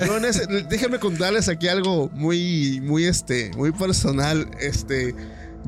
Yo 0.07 0.17
en 0.17 0.25
ese- 0.25 0.47
déjenme 0.69 0.99
contarles 0.99 1.49
aquí 1.49 1.69
algo 1.69 2.11
muy, 2.15 2.81
muy, 2.85 3.05
este, 3.05 3.51
muy 3.57 3.73
personal. 3.73 4.49
Este, 4.61 5.15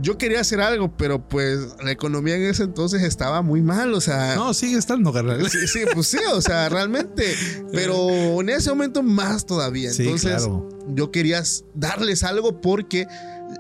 yo 0.00 0.18
quería 0.18 0.40
hacer 0.40 0.60
algo, 0.60 0.96
pero 0.96 1.28
pues 1.28 1.76
la 1.82 1.90
economía 1.90 2.36
en 2.36 2.42
ese 2.42 2.64
entonces 2.64 3.02
estaba 3.02 3.42
muy 3.42 3.62
mal, 3.62 3.92
o 3.94 4.00
sea. 4.00 4.34
no, 4.36 4.54
sigue 4.54 4.78
estando, 4.78 5.12
carnal. 5.12 5.48
Sí, 5.50 5.66
sí, 5.66 5.80
pues 5.92 6.06
sí, 6.06 6.18
o 6.32 6.40
sea, 6.40 6.68
realmente. 6.68 7.34
Pero 7.72 8.40
en 8.40 8.48
ese 8.48 8.70
momento 8.70 9.02
más 9.02 9.46
todavía. 9.46 9.92
Sí, 9.92 10.04
Entonces, 10.04 10.44
claro. 10.44 10.68
yo 10.88 11.10
quería 11.10 11.42
darles 11.74 12.22
algo 12.22 12.60
porque 12.60 13.06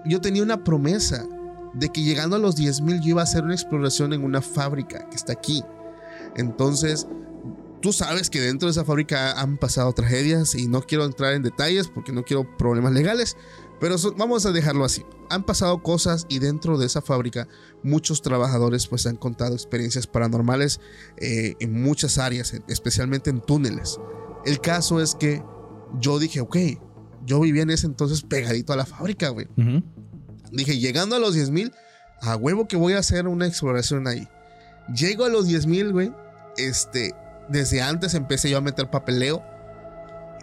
yo 0.06 0.20
tenía 0.20 0.42
una 0.42 0.64
promesa 0.64 1.26
de 1.74 1.88
que 1.88 2.02
llegando 2.02 2.36
a 2.36 2.38
los 2.38 2.56
10 2.56 2.80
mil 2.82 3.00
yo 3.00 3.10
iba 3.10 3.20
a 3.20 3.24
hacer 3.24 3.44
una 3.44 3.54
exploración 3.54 4.12
en 4.12 4.24
una 4.24 4.40
fábrica 4.40 5.08
que 5.08 5.16
está 5.16 5.32
aquí. 5.32 5.62
Entonces, 6.36 7.06
tú 7.80 7.92
sabes 7.92 8.30
que 8.30 8.40
dentro 8.40 8.66
de 8.66 8.72
esa 8.72 8.84
fábrica 8.84 9.32
han 9.40 9.56
pasado 9.56 9.92
tragedias 9.92 10.54
y 10.54 10.68
no 10.68 10.82
quiero 10.82 11.04
entrar 11.04 11.34
en 11.34 11.42
detalles 11.42 11.88
porque 11.88 12.12
no 12.12 12.24
quiero 12.24 12.56
problemas 12.56 12.92
legales, 12.92 13.36
pero 13.80 13.98
so- 13.98 14.14
vamos 14.16 14.46
a 14.46 14.52
dejarlo 14.52 14.84
así. 14.84 15.04
Han 15.30 15.44
pasado 15.44 15.82
cosas 15.82 16.26
y 16.28 16.38
dentro 16.38 16.76
de 16.78 16.86
esa 16.86 17.00
fábrica 17.02 17.48
muchos 17.82 18.20
trabajadores 18.22 18.86
pues 18.86 19.06
han 19.06 19.16
contado 19.16 19.54
experiencias 19.54 20.06
paranormales 20.06 20.80
eh, 21.16 21.54
en 21.60 21.82
muchas 21.82 22.18
áreas, 22.18 22.52
en- 22.54 22.64
especialmente 22.68 23.30
en 23.30 23.40
túneles. 23.40 23.98
El 24.44 24.60
caso 24.60 25.00
es 25.00 25.14
que 25.14 25.42
yo 26.00 26.18
dije, 26.18 26.40
ok, 26.40 26.56
yo 27.26 27.40
vivía 27.40 27.62
en 27.62 27.70
ese 27.70 27.86
entonces 27.86 28.22
pegadito 28.22 28.72
a 28.72 28.76
la 28.76 28.86
fábrica, 28.86 29.28
güey. 29.30 29.46
Dije, 30.52 30.78
llegando 30.78 31.16
a 31.16 31.18
los 31.18 31.34
10 31.34 31.50
mil, 31.50 31.72
a 32.22 32.36
huevo 32.36 32.66
que 32.66 32.76
voy 32.76 32.94
a 32.94 32.98
hacer 32.98 33.28
una 33.28 33.46
exploración 33.46 34.06
ahí. 34.08 34.26
Llego 34.94 35.24
a 35.24 35.28
los 35.28 35.46
10 35.46 35.66
mil, 35.66 35.92
güey. 35.92 36.12
Este, 36.56 37.14
desde 37.48 37.80
antes 37.82 38.14
empecé 38.14 38.50
yo 38.50 38.58
a 38.58 38.60
meter 38.60 38.90
papeleo. 38.90 39.42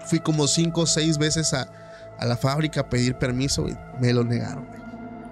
Fui 0.08 0.20
como 0.20 0.48
5 0.48 0.82
o 0.82 0.86
6 0.86 1.18
veces 1.18 1.54
a, 1.54 1.70
a 2.20 2.26
la 2.26 2.38
fábrica 2.38 2.82
a 2.82 2.90
pedir 2.90 3.16
permiso, 3.16 3.64
güey. 3.64 3.78
Me 4.00 4.14
lo 4.14 4.24
negaron. 4.24 4.66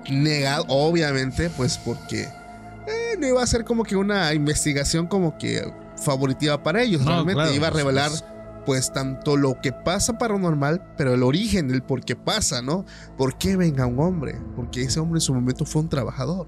Negado, 0.09 0.65
obviamente, 0.67 1.49
pues 1.49 1.77
porque 1.77 2.23
eh, 2.87 3.17
no 3.19 3.27
iba 3.27 3.41
a 3.41 3.47
ser 3.47 3.65
como 3.65 3.83
que 3.83 3.95
una 3.95 4.33
investigación 4.33 5.07
como 5.07 5.37
que 5.37 5.63
favoritiva 5.97 6.61
para 6.61 6.83
ellos. 6.83 7.01
No, 7.01 7.11
Realmente 7.11 7.41
claro, 7.41 7.55
iba 7.55 7.67
a 7.67 7.71
revelar 7.71 8.09
pues. 8.09 8.23
pues 8.65 8.93
tanto 8.93 9.37
lo 9.37 9.59
que 9.61 9.71
pasa 9.71 10.17
paranormal, 10.17 10.93
pero 10.97 11.13
el 11.13 11.23
origen, 11.23 11.71
el 11.71 11.81
por 11.81 12.03
qué 12.03 12.15
pasa, 12.15 12.61
¿no? 12.61 12.85
¿Por 13.17 13.37
qué 13.37 13.57
venga 13.57 13.85
un 13.85 13.99
hombre? 13.99 14.39
Porque 14.55 14.83
ese 14.83 14.99
hombre 14.99 15.17
en 15.17 15.21
su 15.21 15.33
momento 15.33 15.65
fue 15.65 15.81
un 15.81 15.89
trabajador. 15.89 16.47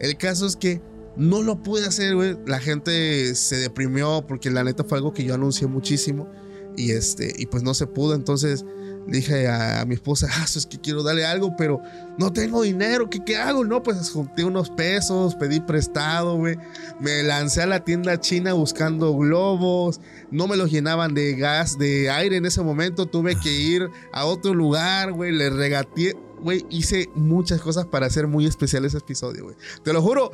El 0.00 0.16
caso 0.16 0.46
es 0.46 0.56
que 0.56 0.82
no 1.16 1.42
lo 1.42 1.62
pude 1.62 1.86
hacer, 1.86 2.14
güey. 2.14 2.36
La 2.46 2.58
gente 2.58 3.34
se 3.34 3.56
deprimió 3.56 4.24
porque 4.26 4.50
la 4.50 4.64
neta 4.64 4.84
fue 4.84 4.98
algo 4.98 5.12
que 5.12 5.24
yo 5.24 5.34
anuncié 5.34 5.66
muchísimo 5.66 6.28
y 6.76 6.92
este 6.92 7.34
y 7.36 7.46
pues 7.46 7.62
no 7.62 7.74
se 7.74 7.86
pudo, 7.86 8.14
entonces 8.14 8.64
dije 9.08 9.48
a, 9.48 9.84
mi 9.86 9.94
esposa, 9.94 10.28
ah, 10.30 10.44
es 10.44 10.66
que 10.66 10.78
quiero 10.78 11.02
darle 11.02 11.24
algo, 11.24 11.56
pero 11.56 11.82
no 12.18 12.32
tengo 12.32 12.62
dinero, 12.62 13.08
¿qué, 13.08 13.24
qué 13.24 13.36
hago? 13.36 13.64
No, 13.64 13.82
pues 13.82 14.10
junté 14.10 14.44
unos 14.44 14.70
pesos, 14.70 15.34
pedí 15.34 15.60
prestado, 15.60 16.36
güey. 16.36 16.56
Me 17.00 17.22
lancé 17.22 17.62
a 17.62 17.66
la 17.66 17.84
tienda 17.84 18.20
china 18.20 18.52
buscando 18.52 19.16
globos, 19.16 20.00
no 20.30 20.46
me 20.46 20.56
los 20.56 20.70
llenaban 20.70 21.14
de 21.14 21.34
gas, 21.34 21.78
de 21.78 22.10
aire 22.10 22.36
en 22.36 22.46
ese 22.46 22.62
momento, 22.62 23.06
tuve 23.06 23.36
que 23.36 23.50
ir 23.52 23.88
a 24.12 24.24
otro 24.26 24.54
lugar, 24.54 25.12
güey, 25.12 25.32
le 25.32 25.50
regateé, 25.50 26.14
güey, 26.40 26.64
hice 26.70 27.08
muchas 27.14 27.60
cosas 27.60 27.86
para 27.86 28.06
hacer 28.06 28.26
muy 28.26 28.46
especial 28.46 28.84
ese 28.84 28.98
episodio, 28.98 29.44
güey. 29.44 29.56
Te 29.82 29.92
lo 29.92 30.02
juro, 30.02 30.30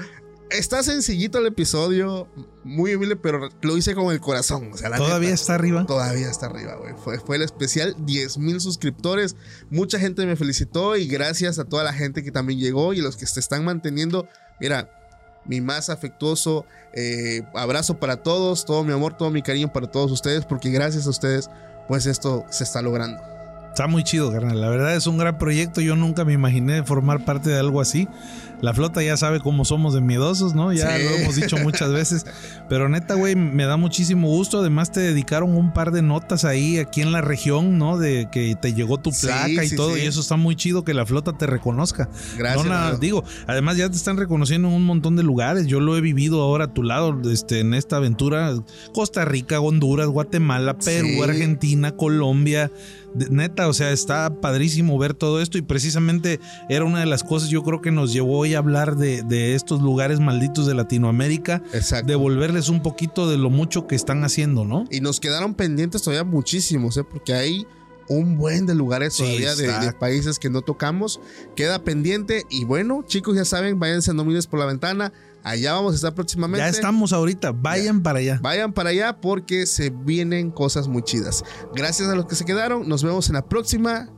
está 0.51 0.83
sencillito 0.83 1.39
el 1.39 1.47
episodio, 1.47 2.29
muy 2.63 2.95
humilde, 2.95 3.17
pero 3.17 3.49
lo 3.63 3.77
hice 3.77 3.95
con 3.95 4.13
el 4.13 4.21
corazón, 4.21 4.71
o 4.73 4.77
sea, 4.77 4.89
la 4.89 4.97
Todavía 4.99 5.31
neta. 5.31 5.41
está 5.41 5.55
arriba. 5.55 5.87
Todavía 5.87 6.31
está 6.31 6.47
arriba, 6.47 6.77
güey. 6.77 6.95
Fue, 6.97 7.19
fue 7.19 7.37
el 7.37 7.43
especial, 7.43 7.95
10 7.99 8.39
mil 8.39 8.61
suscriptores. 8.61 9.37
Mucha 9.71 9.99
gente 9.99 10.25
me 10.27 10.37
felicitó 10.37 10.97
y 10.97 11.07
gracias 11.07 11.59
a 11.59 11.65
toda 11.65 11.85
la 11.85 11.93
gente 11.93 12.23
que 12.23 12.31
también 12.31 12.59
llegó 12.59 12.93
y 12.95 13.01
los 13.01 13.17
que 13.17 13.27
se 13.27 13.41
están 13.41 13.65
manteniendo. 13.65 14.29
Mira, 14.61 14.91
mi 15.47 15.61
más 15.61 15.91
afectuoso 15.91 16.65
eh, 16.95 17.43
abrazo 17.55 17.99
para 17.99 18.23
todos, 18.23 18.65
todo 18.65 18.85
mi 18.85 18.93
amor, 18.93 19.17
todo 19.17 19.31
mi 19.31 19.43
cariño 19.43 19.73
para 19.73 19.91
todos 19.91 20.11
ustedes, 20.13 20.45
porque 20.47 20.71
gracias 20.71 21.07
a 21.07 21.11
ustedes, 21.11 21.51
pues 21.89 22.07
esto 22.07 22.45
se 22.51 22.65
está 22.65 22.81
logrando. 22.83 23.34
Está 23.75 23.89
muy 23.89 24.05
chido, 24.05 24.31
carnal. 24.31 24.61
La 24.61 24.69
verdad 24.69 24.95
es 24.95 25.09
un 25.09 25.19
gran 25.19 25.37
proyecto. 25.37 25.81
Yo 25.81 25.97
nunca 25.97 26.25
me 26.25 26.33
imaginé 26.33 26.85
formar 26.85 27.25
parte 27.25 27.51
de 27.51 27.59
algo 27.59 27.81
así. 27.81 28.07
La 28.63 28.73
flota 28.73 29.03
ya 29.03 29.17
sabe 29.17 29.41
cómo 29.41 29.65
somos 29.65 29.95
de 29.95 30.01
miedosos, 30.01 30.55
¿no? 30.55 30.73
Ya 30.73 30.97
Sí. 30.97 31.03
lo 31.03 31.11
hemos 31.17 31.35
dicho 31.35 31.57
muchas 31.59 31.91
veces. 31.93 32.25
Pero 32.69 32.89
neta, 32.89 33.15
güey, 33.15 33.35
me 33.35 33.65
da 33.67 33.77
muchísimo 33.77 34.29
gusto. 34.29 34.61
Además, 34.61 34.93
te 34.93 35.01
dedicaron 35.01 35.57
un 35.57 35.73
par 35.73 35.91
de 35.91 36.03
notas 36.03 36.45
ahí, 36.45 36.79
aquí 36.79 37.01
en 37.03 37.11
la 37.11 37.21
región, 37.21 37.77
¿no? 37.77 37.99
De 37.99 38.29
que 38.31 38.55
te 38.55 38.75
llegó 38.75 38.99
tu 38.99 39.11
Sí, 39.11 39.27
placa 39.27 39.65
y 39.65 39.69
sí, 39.71 39.75
todo. 39.77 39.99
Y 39.99 40.03
eso 40.03 40.21
está 40.21 40.37
muy 40.37 40.55
chido 40.55 40.85
que 40.85 40.95
la 40.95 41.05
flota 41.05 41.37
te 41.37 41.47
reconozca. 41.47 42.09
Gracias, 42.39 42.65
No, 42.65 42.71
na- 42.73 42.83
amigo. 42.87 42.99
digo, 43.01 43.25
además 43.49 43.77
ya 43.77 43.91
te 43.91 43.97
están 43.97 44.17
reconociendo 44.19 44.69
en 44.69 44.75
un 44.75 44.85
montón 44.85 45.17
de 45.17 45.25
lugares. 45.25 45.67
Yo 45.67 45.81
lo 45.81 45.97
he 45.97 46.01
vivido 46.01 46.41
ahora 46.43 46.67
a 46.67 46.73
tu 46.73 46.85
lado, 46.85 47.21
este, 47.29 47.59
en 47.59 47.75
esta 47.75 47.97
aventura. 47.97 48.55
Costa 48.95 49.25
Rica, 49.25 49.59
Honduras, 49.61 50.07
Guatemala, 50.07 50.79
Perú. 50.79 51.25
Argentina, 51.25 51.97
Colombia. 51.97 52.71
Neta, 53.15 53.69
o 53.69 53.73
sea, 53.73 53.93
está 53.93 54.41
padrísimo 54.41 54.99
ver 54.99 55.15
todo 55.15 55.41
esto 55.41 55.59
y 55.59 55.63
precisamente 55.63 56.41
era 56.69 56.85
una 56.85 57.01
de 57.01 57.07
las 57.07 57.23
cosas 57.23 57.49
yo 57.49 57.63
creo 57.63 57.81
que 57.81 57.91
nos 57.91 58.13
llevó 58.13 58.39
hoy 58.39 58.55
a 58.55 58.59
hablar 58.59 58.97
de, 58.97 59.23
de 59.23 59.55
estos 59.55 59.83
lugares 59.83 60.21
malditos 60.21 60.67
de 60.67 60.75
Latinoamérica, 60.75 61.63
Exacto. 61.73 62.07
devolverles 62.07 62.69
un 62.69 62.83
poquito 62.83 63.29
de 63.29 63.39
lo 63.39 63.51
mucho 63.51 63.87
que 63.87 63.95
están 63.95 64.25
haciendo, 64.25 64.65
¿no? 64.65 64.85
Y 64.91 65.01
nos 65.01 65.21
quedaron 65.21 65.55
pendientes 65.55 66.03
todavía 66.03 66.25
muchísimos, 66.25 66.97
¿eh? 66.97 67.05
porque 67.05 67.35
hay 67.35 67.67
un 68.09 68.37
buen 68.37 68.67
de 68.67 68.75
lugares 68.75 69.15
Sí, 69.15 69.23
todavía 69.23 69.55
de, 69.55 69.93
países 69.93 70.39
que 70.39 70.51
no 70.51 70.63
tocamos. 70.63 71.21
Queda 71.57 71.83
pendiente. 71.83 72.45
Y 72.51 72.65
bueno, 72.65 73.05
chicos, 73.07 73.37
ya 73.37 73.45
saben, 73.45 73.79
váyanse 73.79 74.13
no 74.15 74.25
mires 74.25 74.47
por 74.47 74.61
la 74.61 74.67
ventana. 74.67 75.13
Allá 75.45 75.75
vamos 75.75 75.93
a 75.93 75.97
estar 75.97 76.15
próximamente. 76.15 76.65
Ya 76.65 76.71
estamos 76.71 77.13
ahorita, 77.13 77.53
vayan 77.53 78.03
para 78.03 78.19
allá. 78.19 78.39
Vayan 78.41 78.73
para 78.73 78.89
allá 78.89 79.21
porque 79.21 79.67
se 79.67 79.91
vienen 79.91 80.51
cosas 80.51 80.89
muy 80.89 81.03
chidas. 81.03 81.45
Gracias 81.75 82.09
a 82.09 82.15
los 82.15 82.25
que 82.25 82.35
se 82.35 82.47
quedaron. 82.47 82.89
Nos 82.89 83.05
vemos 83.05 83.29
en 83.29 83.35
la 83.35 83.47
próxima. 83.47 84.09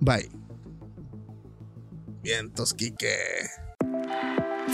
Bye. 0.00 0.28
Vientos, 2.22 2.74
Quique. 2.74 3.16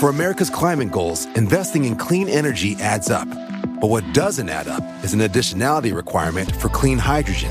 For 0.00 0.10
America's 0.10 0.50
climate 0.50 0.90
goals, 0.90 1.26
investing 1.36 1.84
in 1.84 1.94
clean 1.94 2.28
energy 2.28 2.76
adds 2.80 3.08
up. 3.08 3.28
But 3.80 3.90
what 3.90 4.04
doesn't 4.12 4.48
add 4.48 4.66
up 4.66 4.82
is 5.04 5.14
an 5.14 5.20
additionality 5.20 5.94
requirement 5.94 6.50
for 6.56 6.68
clean 6.68 6.98
hydrogen. 6.98 7.50